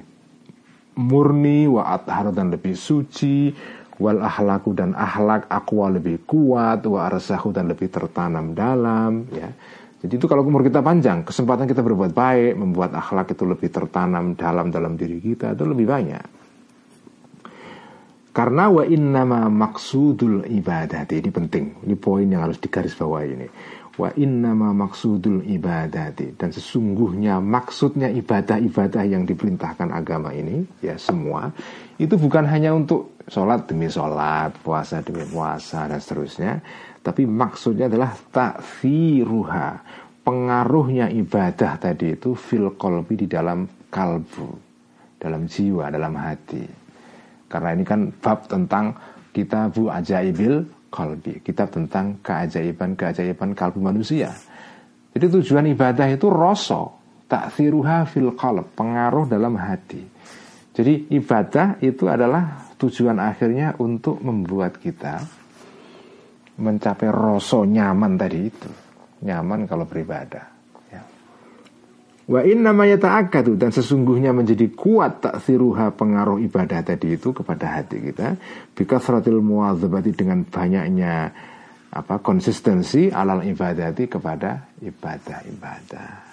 murni 0.99 1.71
wa 1.71 1.95
athar 1.95 2.35
dan 2.35 2.51
lebih 2.51 2.75
suci 2.75 3.55
wal 3.99 4.23
ahlaku 4.23 4.73
dan 4.79 4.95
ahlak 4.95 5.51
akwa 5.51 5.91
lebih 5.91 6.23
kuat 6.23 6.87
wa 6.87 7.11
arsahu 7.11 7.51
dan 7.51 7.67
lebih 7.67 7.91
tertanam 7.91 8.55
dalam 8.55 9.27
ya. 9.35 9.51
Jadi 9.99 10.15
itu 10.15 10.31
kalau 10.31 10.47
umur 10.47 10.63
kita 10.63 10.79
panjang 10.79 11.27
kesempatan 11.27 11.67
kita 11.67 11.83
berbuat 11.83 12.15
baik 12.15 12.55
membuat 12.55 12.95
akhlak 12.95 13.35
itu 13.35 13.43
lebih 13.43 13.67
tertanam 13.67 14.39
dalam 14.39 14.71
dalam 14.71 14.95
diri 14.95 15.19
kita 15.19 15.59
itu 15.59 15.67
lebih 15.67 15.91
banyak. 15.91 16.27
Karena 18.31 18.71
wa 18.71 18.87
innama 18.87 19.51
maksudul 19.51 20.47
ibadah 20.47 21.03
ini 21.11 21.31
penting 21.35 21.83
ini 21.83 21.99
poin 21.99 22.31
yang 22.31 22.47
harus 22.47 22.63
digarisbawahi 22.63 23.29
ini. 23.35 23.49
Wa 23.99 24.15
innama 24.15 24.71
maksudul 24.71 25.43
ibadati 25.43 26.39
dan 26.39 26.55
sesungguhnya 26.55 27.43
maksudnya 27.43 28.07
ibadah-ibadah 28.07 29.03
yang 29.03 29.27
diperintahkan 29.27 29.91
agama 29.91 30.31
ini 30.31 30.63
ya 30.79 30.95
semua 30.95 31.51
itu 31.99 32.15
bukan 32.15 32.47
hanya 32.47 32.71
untuk 32.79 33.18
sholat 33.29 33.69
demi 33.69 33.87
sholat 33.87 34.57
puasa 34.65 35.05
demi 35.05 35.23
puasa 35.29 35.87
dan 35.87 36.01
seterusnya. 36.01 36.53
Tapi 37.05 37.25
maksudnya 37.25 37.87
adalah 37.87 38.13
takfiruha 38.13 39.69
pengaruhnya 40.27 41.09
ibadah 41.09 41.81
tadi 41.81 42.13
itu 42.13 42.37
fil 42.37 42.77
kolbi 42.77 43.17
di 43.17 43.27
dalam 43.31 43.65
kalbu 43.89 44.49
dalam 45.17 45.49
jiwa 45.49 45.89
dalam 45.89 46.13
hati. 46.17 46.65
Karena 47.49 47.73
ini 47.73 47.85
kan 47.85 48.13
bab 48.21 48.45
tentang 48.45 48.93
kita 49.33 49.73
bu 49.73 49.89
ajaibil 49.89 50.69
kalbi 50.93 51.41
kitab 51.41 51.73
tentang 51.73 52.21
keajaiban-keajaiban 52.21 53.57
kalbu 53.57 53.81
manusia. 53.81 54.33
Jadi 55.17 55.27
tujuan 55.41 55.65
ibadah 55.73 56.13
itu 56.13 56.29
rosok 56.29 56.89
takfiruha 57.25 58.05
fil 58.05 58.37
qalb 58.37 58.69
pengaruh 58.77 59.25
dalam 59.25 59.57
hati. 59.57 60.05
Jadi 60.77 61.09
ibadah 61.11 61.81
itu 61.81 62.05
adalah 62.07 62.68
tujuan 62.79 63.19
akhirnya 63.19 63.75
untuk 63.83 64.23
membuat 64.23 64.79
kita 64.79 65.21
mencapai 66.59 67.11
rasa 67.11 67.67
nyaman 67.67 68.15
tadi 68.15 68.39
itu. 68.47 68.71
Nyaman 69.19 69.67
kalau 69.67 69.83
beribadah 69.83 70.59
Wa 72.29 72.45
inna 72.45 72.77
ma 72.77 72.85
yata'akkadu 72.85 73.57
dan 73.57 73.73
sesungguhnya 73.73 74.37
menjadi 74.37 74.69
kuat 74.77 75.25
taksiruha 75.25 75.97
pengaruh 75.97 76.37
ibadah 76.45 76.85
tadi 76.85 77.17
itu 77.17 77.33
kepada 77.33 77.81
hati 77.81 78.05
kita 78.05 78.37
bikasratil 78.77 79.41
muwadzabati 79.41 80.13
dengan 80.13 80.45
banyaknya 80.45 81.33
apa 81.89 82.21
konsistensi 82.21 83.09
alal 83.09 83.41
ibadati 83.49 84.13
kepada 84.13 84.61
ibadah-ibadah. 84.85 86.29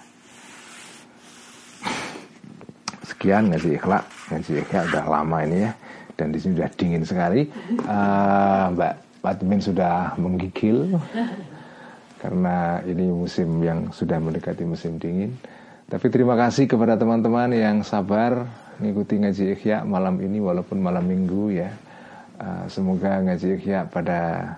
Sekian 3.07 3.55
ngaji 3.55 3.79
ikhlas, 3.79 4.03
ngaji 4.35 4.51
ikhlas 4.67 4.91
udah 4.91 5.05
lama 5.07 5.37
ini 5.47 5.57
ya 5.63 5.71
dan 6.15 6.31
di 6.31 6.39
sini 6.39 6.57
sudah 6.57 6.71
dingin 6.75 7.03
sekali. 7.03 7.41
Uh, 7.83 8.71
Mbak 8.75 8.93
Admin 9.25 9.61
sudah 9.61 10.15
menggigil 10.21 10.95
karena 12.21 12.79
ini 12.87 13.05
musim 13.09 13.61
yang 13.61 13.89
sudah 13.91 14.17
mendekati 14.17 14.63
musim 14.65 14.97
dingin. 14.97 15.35
Tapi 15.85 16.09
terima 16.09 16.33
kasih 16.33 16.65
kepada 16.65 16.97
teman-teman 16.97 17.53
yang 17.53 17.85
sabar 17.85 18.49
mengikuti 18.81 19.21
ngaji 19.21 19.53
ikhya 19.53 19.85
malam 19.85 20.17
ini 20.17 20.41
walaupun 20.41 20.81
malam 20.81 21.05
minggu 21.05 21.53
ya. 21.53 21.69
Uh, 22.35 22.65
semoga 22.67 23.21
ngaji 23.21 23.61
ikhya 23.61 23.87
pada 23.87 24.51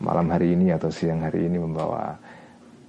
malam 0.00 0.32
hari 0.32 0.56
ini 0.56 0.72
atau 0.72 0.88
siang 0.88 1.20
hari 1.20 1.44
ini 1.44 1.60
membawa 1.60 2.16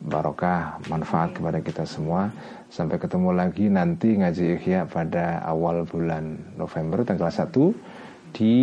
barokah 0.01 0.81
manfaat 0.89 1.35
kepada 1.37 1.59
kita 1.61 1.83
semua. 1.85 2.31
Sampai 2.71 3.03
ketemu 3.03 3.35
lagi 3.35 3.67
nanti 3.67 4.15
ngaji 4.15 4.55
ikhya 4.55 4.87
pada 4.87 5.43
awal 5.43 5.83
bulan 5.83 6.39
November 6.55 7.03
tanggal 7.03 7.27
1 7.27 7.51
di 8.31 8.55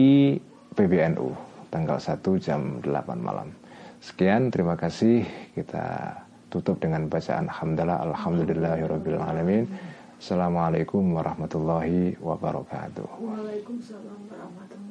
PBNU 0.73 1.29
tanggal 1.69 2.01
1 2.01 2.17
jam 2.41 2.81
8 2.81 2.89
malam. 3.21 3.53
Sekian, 4.01 4.49
terima 4.49 4.81
kasih. 4.81 5.29
Kita 5.53 6.17
tutup 6.49 6.81
dengan 6.81 7.05
bacaan 7.13 7.53
alhamdulillah 7.53 8.09
alhamdulillahirabbil 8.09 9.21
alamin. 9.21 9.69
Assalamualaikum 10.17 11.05
warahmatullahi 11.13 12.17
wabarakatuh. 12.17 13.07
Waalaikumsalam 13.21 14.25
warahmatullahi 14.25 14.57
wabarakatuh. 14.57 14.88